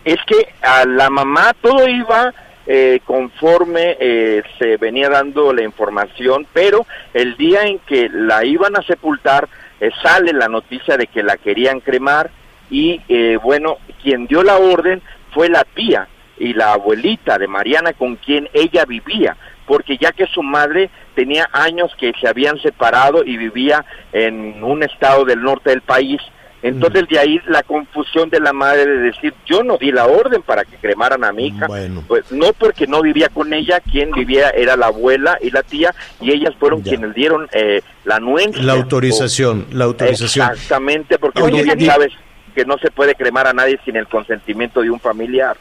Es 0.05 0.17
que 0.25 0.47
a 0.61 0.85
la 0.85 1.09
mamá 1.09 1.53
todo 1.61 1.87
iba 1.87 2.33
eh, 2.67 3.01
conforme 3.05 3.97
eh, 3.99 4.43
se 4.59 4.77
venía 4.77 5.09
dando 5.09 5.51
la 5.53 5.63
información, 5.63 6.45
pero 6.53 6.85
el 7.13 7.35
día 7.35 7.63
en 7.63 7.79
que 7.79 8.07
la 8.09 8.45
iban 8.45 8.77
a 8.77 8.83
sepultar 8.83 9.49
eh, 9.79 9.89
sale 10.01 10.31
la 10.31 10.47
noticia 10.47 10.95
de 10.95 11.07
que 11.07 11.23
la 11.23 11.37
querían 11.37 11.79
cremar 11.79 12.29
y 12.69 13.01
bueno, 13.43 13.79
quien 14.01 14.27
dio 14.27 14.43
la 14.43 14.57
orden 14.57 15.01
fue 15.33 15.49
la 15.49 15.65
tía 15.65 16.07
y 16.37 16.53
la 16.53 16.71
abuelita 16.71 17.37
de 17.37 17.47
Mariana 17.47 17.91
con 17.91 18.15
quien 18.15 18.47
ella 18.53 18.85
vivía, 18.85 19.35
porque 19.67 19.97
ya 19.97 20.13
que 20.13 20.25
su 20.27 20.41
madre 20.41 20.89
tenía 21.13 21.49
años 21.51 21.93
que 21.99 22.13
se 22.21 22.29
habían 22.29 22.57
separado 22.61 23.25
y 23.25 23.35
vivía 23.35 23.83
en 24.13 24.63
un 24.63 24.83
estado 24.83 25.25
del 25.25 25.41
norte 25.41 25.71
del 25.71 25.81
país, 25.81 26.21
entonces 26.61 27.07
de 27.09 27.17
ahí 27.17 27.39
la 27.47 27.63
confusión 27.63 28.29
de 28.29 28.39
la 28.39 28.53
madre 28.53 28.85
de 28.85 28.97
decir, 28.97 29.33
yo 29.45 29.63
no 29.63 29.77
di 29.77 29.91
la 29.91 30.05
orden 30.05 30.41
para 30.41 30.63
que 30.63 30.77
cremaran 30.77 31.23
a 31.23 31.31
mi 31.31 31.47
hija, 31.47 31.67
pues 32.07 32.31
no 32.31 32.53
porque 32.53 32.85
no 32.87 33.01
vivía 33.01 33.29
con 33.29 33.53
ella, 33.53 33.79
quien 33.79 34.11
vivía 34.11 34.49
era 34.51 34.75
la 34.75 34.87
abuela 34.87 35.37
y 35.41 35.49
la 35.49 35.63
tía, 35.63 35.93
y 36.19 36.31
ellas 36.31 36.53
fueron 36.59 36.81
quienes 36.81 37.13
dieron 37.15 37.47
eh, 37.51 37.81
la 38.05 38.17
anuencia. 38.17 38.61
La 38.61 38.73
autorización, 38.73 39.67
la 39.71 39.85
autorización. 39.85 40.51
Exactamente, 40.51 41.17
porque 41.17 41.41
Oye, 41.41 41.63
bien 41.63 41.81
sabes 41.81 42.11
que 42.53 42.65
no 42.65 42.77
se 42.77 42.91
puede 42.91 43.15
cremar 43.15 43.47
a 43.47 43.53
nadie 43.53 43.79
sin 43.83 43.95
el 43.95 44.07
consentimiento 44.07 44.81
de 44.81 44.91
un 44.91 44.99
familiar. 44.99 45.57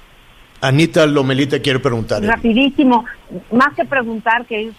Anita 0.61 1.07
Lomelita 1.07 1.61
quiere 1.61 1.79
preguntar. 1.79 2.23
Rapidísimo, 2.23 3.07
más 3.51 3.75
que 3.75 3.85
preguntar, 3.87 4.45
que 4.45 4.69
es 4.69 4.75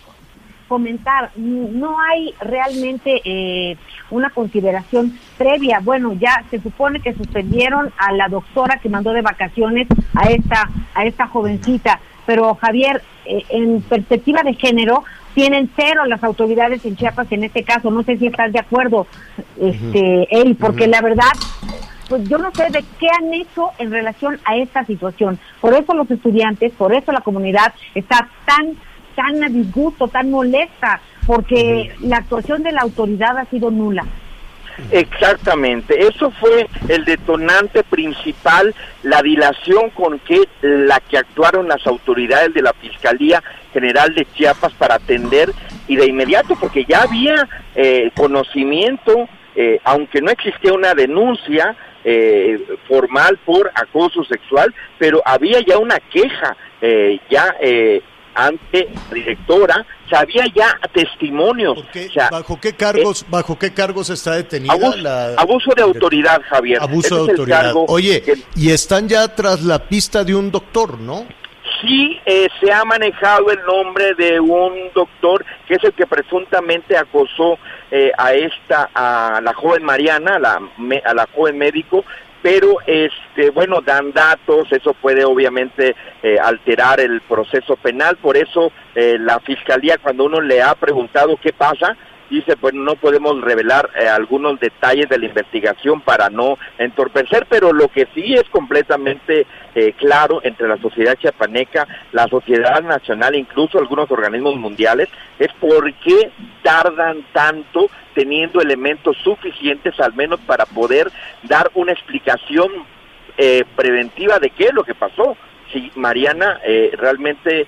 comentar, 0.71 1.31
no 1.35 1.99
hay 1.99 2.33
realmente 2.39 3.21
eh, 3.25 3.75
una 4.09 4.29
consideración 4.29 5.19
previa. 5.37 5.81
Bueno, 5.83 6.13
ya 6.13 6.45
se 6.49 6.61
supone 6.61 7.01
que 7.01 7.13
suspendieron 7.13 7.91
a 7.97 8.13
la 8.13 8.29
doctora 8.29 8.79
que 8.81 8.87
mandó 8.87 9.11
de 9.11 9.21
vacaciones 9.21 9.89
a 10.15 10.29
esta 10.29 10.69
a 10.95 11.03
esta 11.03 11.27
jovencita, 11.27 11.99
pero 12.25 12.55
Javier, 12.55 13.01
eh, 13.25 13.43
en 13.49 13.81
perspectiva 13.81 14.43
de 14.43 14.53
género 14.53 15.03
tienen 15.33 15.69
cero 15.75 16.05
las 16.05 16.23
autoridades 16.23 16.85
en 16.85 16.95
Chiapas 16.95 17.29
en 17.33 17.43
este 17.43 17.63
caso. 17.63 17.91
No 17.91 18.03
sé 18.03 18.15
si 18.15 18.27
estás 18.27 18.53
de 18.53 18.59
acuerdo, 18.59 19.07
este, 19.59 20.25
él, 20.41 20.55
porque 20.55 20.87
la 20.87 21.01
verdad 21.01 21.33
pues 22.07 22.27
yo 22.29 22.37
no 22.37 22.51
sé 22.53 22.63
de 22.69 22.83
qué 22.97 23.07
han 23.07 23.33
hecho 23.33 23.71
en 23.77 23.91
relación 23.91 24.39
a 24.45 24.55
esta 24.55 24.85
situación. 24.85 25.37
Por 25.59 25.73
eso 25.73 25.93
los 25.93 26.09
estudiantes, 26.11 26.71
por 26.73 26.93
eso 26.93 27.11
la 27.11 27.21
comunidad 27.21 27.73
está 27.93 28.29
tan 28.45 28.77
tan 29.15 29.43
a 29.43 29.49
disgusto, 29.49 30.07
tan 30.07 30.31
molesta, 30.31 31.01
porque 31.27 31.91
la 32.01 32.17
actuación 32.17 32.63
de 32.63 32.71
la 32.71 32.81
autoridad 32.81 33.37
ha 33.37 33.45
sido 33.45 33.71
nula. 33.71 34.05
Exactamente, 34.89 36.07
eso 36.07 36.31
fue 36.31 36.67
el 36.87 37.05
detonante 37.05 37.83
principal, 37.83 38.73
la 39.03 39.21
dilación 39.21 39.89
con 39.91 40.19
que 40.19 40.39
la 40.61 40.99
que 41.01 41.17
actuaron 41.17 41.67
las 41.67 41.85
autoridades 41.85 42.53
de 42.53 42.61
la 42.61 42.73
Fiscalía 42.73 43.43
General 43.73 44.13
de 44.15 44.25
Chiapas 44.33 44.73
para 44.73 44.95
atender 44.95 45.51
y 45.87 45.97
de 45.97 46.07
inmediato, 46.07 46.55
porque 46.59 46.85
ya 46.85 47.03
había 47.03 47.47
eh, 47.75 48.11
conocimiento, 48.15 49.27
eh, 49.55 49.79
aunque 49.83 50.21
no 50.21 50.31
existía 50.31 50.73
una 50.73 50.93
denuncia 50.93 51.75
eh, 52.03 52.59
formal 52.87 53.37
por 53.45 53.71
acoso 53.75 54.23
sexual, 54.23 54.73
pero 54.97 55.21
había 55.25 55.59
ya 55.61 55.77
una 55.77 55.99
queja 55.99 56.55
ya 57.29 57.53
ante 58.35 58.89
la 59.09 59.13
directora, 59.13 59.85
había 60.15 60.45
ya 60.53 60.77
testimonios. 60.93 61.83
¿Bajo 62.31 62.59
qué 62.59 62.73
cargos, 62.73 63.25
bajo 63.29 63.57
qué 63.57 63.73
cargos 63.73 64.09
está 64.09 64.35
detenida? 64.35 64.73
Abuso, 64.73 64.97
la, 64.97 65.33
abuso 65.37 65.71
de 65.75 65.81
autoridad, 65.81 66.41
Javier. 66.49 66.81
Abuso 66.81 67.25
de 67.25 67.31
autoridad. 67.31 67.73
Oye, 67.87 68.23
y 68.55 68.71
están 68.71 69.07
ya 69.07 69.27
tras 69.33 69.63
la 69.63 69.79
pista 69.79 70.23
de 70.23 70.35
un 70.35 70.51
doctor, 70.51 70.99
¿no? 70.99 71.25
Sí, 71.81 72.19
eh, 72.25 72.47
se 72.59 72.71
ha 72.71 72.83
manejado 72.85 73.49
el 73.49 73.59
nombre 73.65 74.13
de 74.13 74.39
un 74.39 74.91
doctor 74.93 75.43
que 75.67 75.75
es 75.75 75.83
el 75.83 75.93
que 75.93 76.05
presuntamente 76.05 76.95
acosó 76.95 77.57
eh, 77.89 78.11
a 78.17 78.33
esta, 78.33 78.89
a 78.93 79.41
la 79.41 79.53
joven 79.53 79.83
Mariana, 79.83 80.35
a 80.35 80.39
la, 80.39 80.61
a 81.05 81.13
la 81.13 81.27
joven 81.33 81.57
médico, 81.57 82.05
pero 82.41 82.77
este 82.85 83.49
bueno 83.51 83.81
dan 83.81 84.11
datos 84.11 84.71
eso 84.71 84.93
puede 84.93 85.23
obviamente 85.23 85.95
eh, 86.23 86.37
alterar 86.39 86.99
el 86.99 87.21
proceso 87.21 87.75
penal 87.75 88.17
por 88.17 88.37
eso 88.37 88.71
eh, 88.95 89.17
la 89.19 89.39
fiscalía 89.39 89.97
cuando 89.97 90.25
uno 90.25 90.41
le 90.41 90.61
ha 90.61 90.75
preguntado 90.75 91.37
qué 91.37 91.53
pasa 91.53 91.95
dice, 92.31 92.55
pues 92.55 92.73
no 92.73 92.95
podemos 92.95 93.41
revelar 93.41 93.89
eh, 93.93 94.07
algunos 94.07 94.57
detalles 94.59 95.09
de 95.09 95.19
la 95.19 95.25
investigación 95.25 95.99
para 95.99 96.29
no 96.29 96.57
entorpecer, 96.77 97.45
pero 97.49 97.73
lo 97.73 97.89
que 97.89 98.07
sí 98.15 98.33
es 98.33 98.45
completamente 98.49 99.45
eh, 99.75 99.93
claro 99.97 100.39
entre 100.43 100.69
la 100.69 100.77
sociedad 100.77 101.17
chiapaneca, 101.17 101.85
la 102.13 102.27
sociedad 102.29 102.81
nacional, 102.81 103.35
incluso 103.35 103.77
algunos 103.77 104.09
organismos 104.09 104.55
mundiales, 104.55 105.09
es 105.39 105.51
por 105.59 105.93
qué 105.95 106.31
tardan 106.63 107.21
tanto 107.33 107.89
teniendo 108.15 108.61
elementos 108.61 109.17
suficientes 109.17 109.99
al 109.99 110.13
menos 110.13 110.39
para 110.39 110.65
poder 110.65 111.11
dar 111.43 111.69
una 111.73 111.91
explicación 111.91 112.69
eh, 113.37 113.65
preventiva 113.75 114.39
de 114.39 114.51
qué 114.51 114.65
es 114.65 114.73
lo 114.73 114.85
que 114.85 114.95
pasó. 114.95 115.35
Si 115.73 115.89
Mariana 115.95 116.59
realmente 116.97 117.65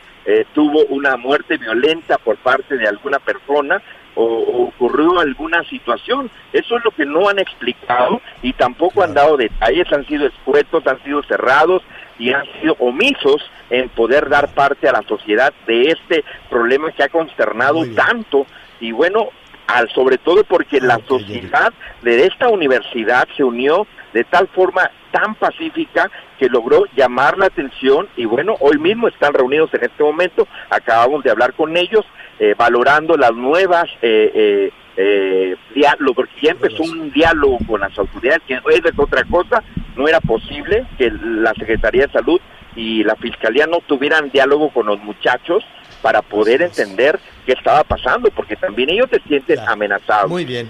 tuvo 0.51 0.83
una 0.87 1.15
muerte 1.15 1.55
violenta 1.57 2.17
por 2.17 2.35
parte 2.35 2.75
de 2.75 2.85
alguna 2.85 3.19
persona, 3.19 3.81
o, 4.15 4.67
ocurrió 4.67 5.19
alguna 5.19 5.63
situación. 5.65 6.29
Eso 6.51 6.77
es 6.77 6.83
lo 6.83 6.91
que 6.91 7.05
no 7.05 7.29
han 7.29 7.39
explicado 7.39 8.21
y 8.41 8.53
tampoco 8.53 9.03
han 9.03 9.13
dado 9.13 9.37
detalles, 9.37 9.91
han 9.91 10.05
sido 10.05 10.27
escuetos, 10.27 10.85
han 10.87 11.01
sido 11.03 11.23
cerrados 11.23 11.81
y 12.19 12.31
han 12.31 12.45
sido 12.61 12.75
omisos 12.79 13.41
en 13.69 13.89
poder 13.89 14.29
dar 14.29 14.53
parte 14.53 14.87
a 14.87 14.93
la 14.93 15.03
sociedad 15.03 15.53
de 15.67 15.89
este 15.89 16.23
problema 16.49 16.91
que 16.91 17.03
ha 17.03 17.09
consternado 17.09 17.85
tanto. 17.95 18.45
Y 18.79 18.91
bueno, 18.91 19.29
al, 19.67 19.89
sobre 19.89 20.17
todo 20.17 20.43
porque 20.43 20.79
la 20.79 20.99
sociedad 21.07 21.73
de 22.01 22.25
esta 22.25 22.49
universidad 22.49 23.27
se 23.35 23.43
unió 23.43 23.87
de 24.13 24.23
tal 24.23 24.47
forma 24.49 24.89
tan 25.11 25.35
pacífica 25.35 26.09
que 26.39 26.49
logró 26.49 26.85
llamar 26.95 27.37
la 27.37 27.45
atención. 27.45 28.07
Y 28.15 28.25
bueno, 28.25 28.55
hoy 28.59 28.77
mismo 28.77 29.07
están 29.07 29.33
reunidos 29.33 29.73
en 29.73 29.83
este 29.83 30.03
momento, 30.03 30.47
acabamos 30.69 31.23
de 31.23 31.31
hablar 31.31 31.53
con 31.53 31.75
ellos, 31.77 32.05
eh, 32.39 32.55
valorando 32.57 33.15
las 33.17 33.33
nuevas 33.33 33.85
eh, 34.01 34.31
eh, 34.33 34.71
eh 34.97 35.55
diálogo, 35.73 36.13
porque 36.15 36.33
ya 36.41 36.51
empezó 36.51 36.83
un 36.83 37.11
diálogo 37.11 37.57
con 37.67 37.81
las 37.81 37.97
autoridades, 37.97 38.41
que 38.47 38.55
es 38.55 38.99
otra 38.99 39.23
cosa, 39.23 39.63
no 39.95 40.07
era 40.07 40.19
posible 40.19 40.85
que 40.97 41.11
la 41.11 41.53
Secretaría 41.53 42.07
de 42.07 42.13
Salud 42.13 42.39
y 42.75 43.03
la 43.03 43.15
Fiscalía 43.15 43.67
no 43.67 43.79
tuvieran 43.87 44.31
diálogo 44.31 44.69
con 44.69 44.87
los 44.87 44.99
muchachos 44.99 45.63
para 46.01 46.21
poder 46.21 46.61
entender 46.61 47.19
qué 47.45 47.53
estaba 47.53 47.83
pasando, 47.83 48.29
porque 48.31 48.55
también 48.55 48.89
ellos 48.89 49.07
se 49.11 49.19
sienten 49.21 49.59
amenazados. 49.59 50.29
Muy 50.29 50.45
bien. 50.45 50.69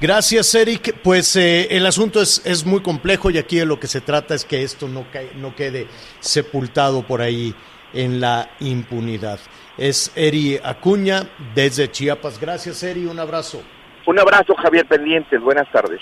Gracias, 0.00 0.54
Eric. 0.54 0.96
Pues 1.02 1.36
eh, 1.36 1.68
el 1.70 1.84
asunto 1.84 2.22
es, 2.22 2.40
es, 2.46 2.64
muy 2.64 2.80
complejo 2.80 3.30
y 3.30 3.36
aquí 3.36 3.58
de 3.58 3.66
lo 3.66 3.78
que 3.78 3.86
se 3.86 4.00
trata 4.00 4.34
es 4.34 4.46
que 4.46 4.62
esto 4.62 4.88
no, 4.88 5.04
no 5.36 5.54
quede 5.54 5.88
sepultado 6.20 7.02
por 7.02 7.20
ahí 7.20 7.54
en 7.92 8.20
la 8.20 8.50
impunidad. 8.60 9.38
Es 9.78 10.12
Eri 10.14 10.58
Acuña 10.62 11.30
desde 11.54 11.90
Chiapas. 11.90 12.40
Gracias, 12.40 12.82
Eri. 12.82 13.06
Un 13.06 13.18
abrazo. 13.18 13.62
Un 14.06 14.18
abrazo, 14.18 14.54
Javier 14.56 14.86
Pendientes. 14.86 15.40
Buenas 15.40 15.70
tardes. 15.72 16.00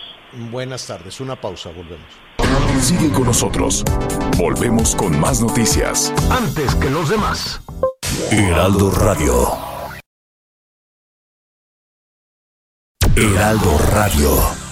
Buenas 0.50 0.86
tardes. 0.86 1.20
Una 1.20 1.36
pausa. 1.36 1.70
Volvemos. 1.70 2.06
Sigue 2.80 3.10
con 3.10 3.24
nosotros. 3.24 3.84
Volvemos 4.36 4.94
con 4.94 5.18
más 5.18 5.40
noticias. 5.40 6.12
Antes 6.30 6.74
que 6.76 6.88
los 6.90 7.10
demás. 7.10 7.60
Heraldo 8.30 8.90
Radio. 8.90 9.48
Heraldo 13.16 13.78
Radio. 13.92 14.67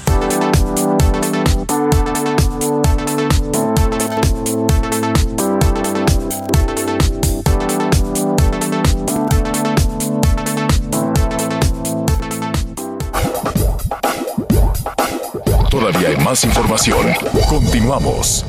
Más 16.26 16.42
información. 16.42 17.06
Continuamos. 17.48 18.44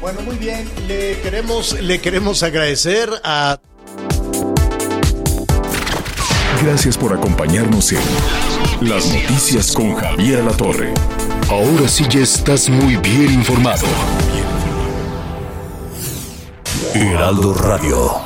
Bueno, 0.00 0.20
muy 0.22 0.34
bien. 0.34 0.68
Le 0.88 1.20
queremos, 1.20 1.80
le 1.80 2.00
queremos 2.00 2.42
agradecer 2.42 3.08
a 3.22 3.60
Gracias 6.64 6.98
por 6.98 7.12
acompañarnos 7.12 7.92
en 7.92 8.00
Las 8.80 9.06
Noticias 9.12 9.70
con 9.70 9.94
Javier 9.94 10.42
La 10.42 10.56
Torre. 10.56 10.92
Ahora 11.48 11.86
sí 11.86 12.04
ya 12.10 12.20
estás 12.20 12.68
muy 12.68 12.96
bien 12.96 13.32
informado. 13.34 13.86
Heraldo 16.94 17.54
Radio. 17.54 18.25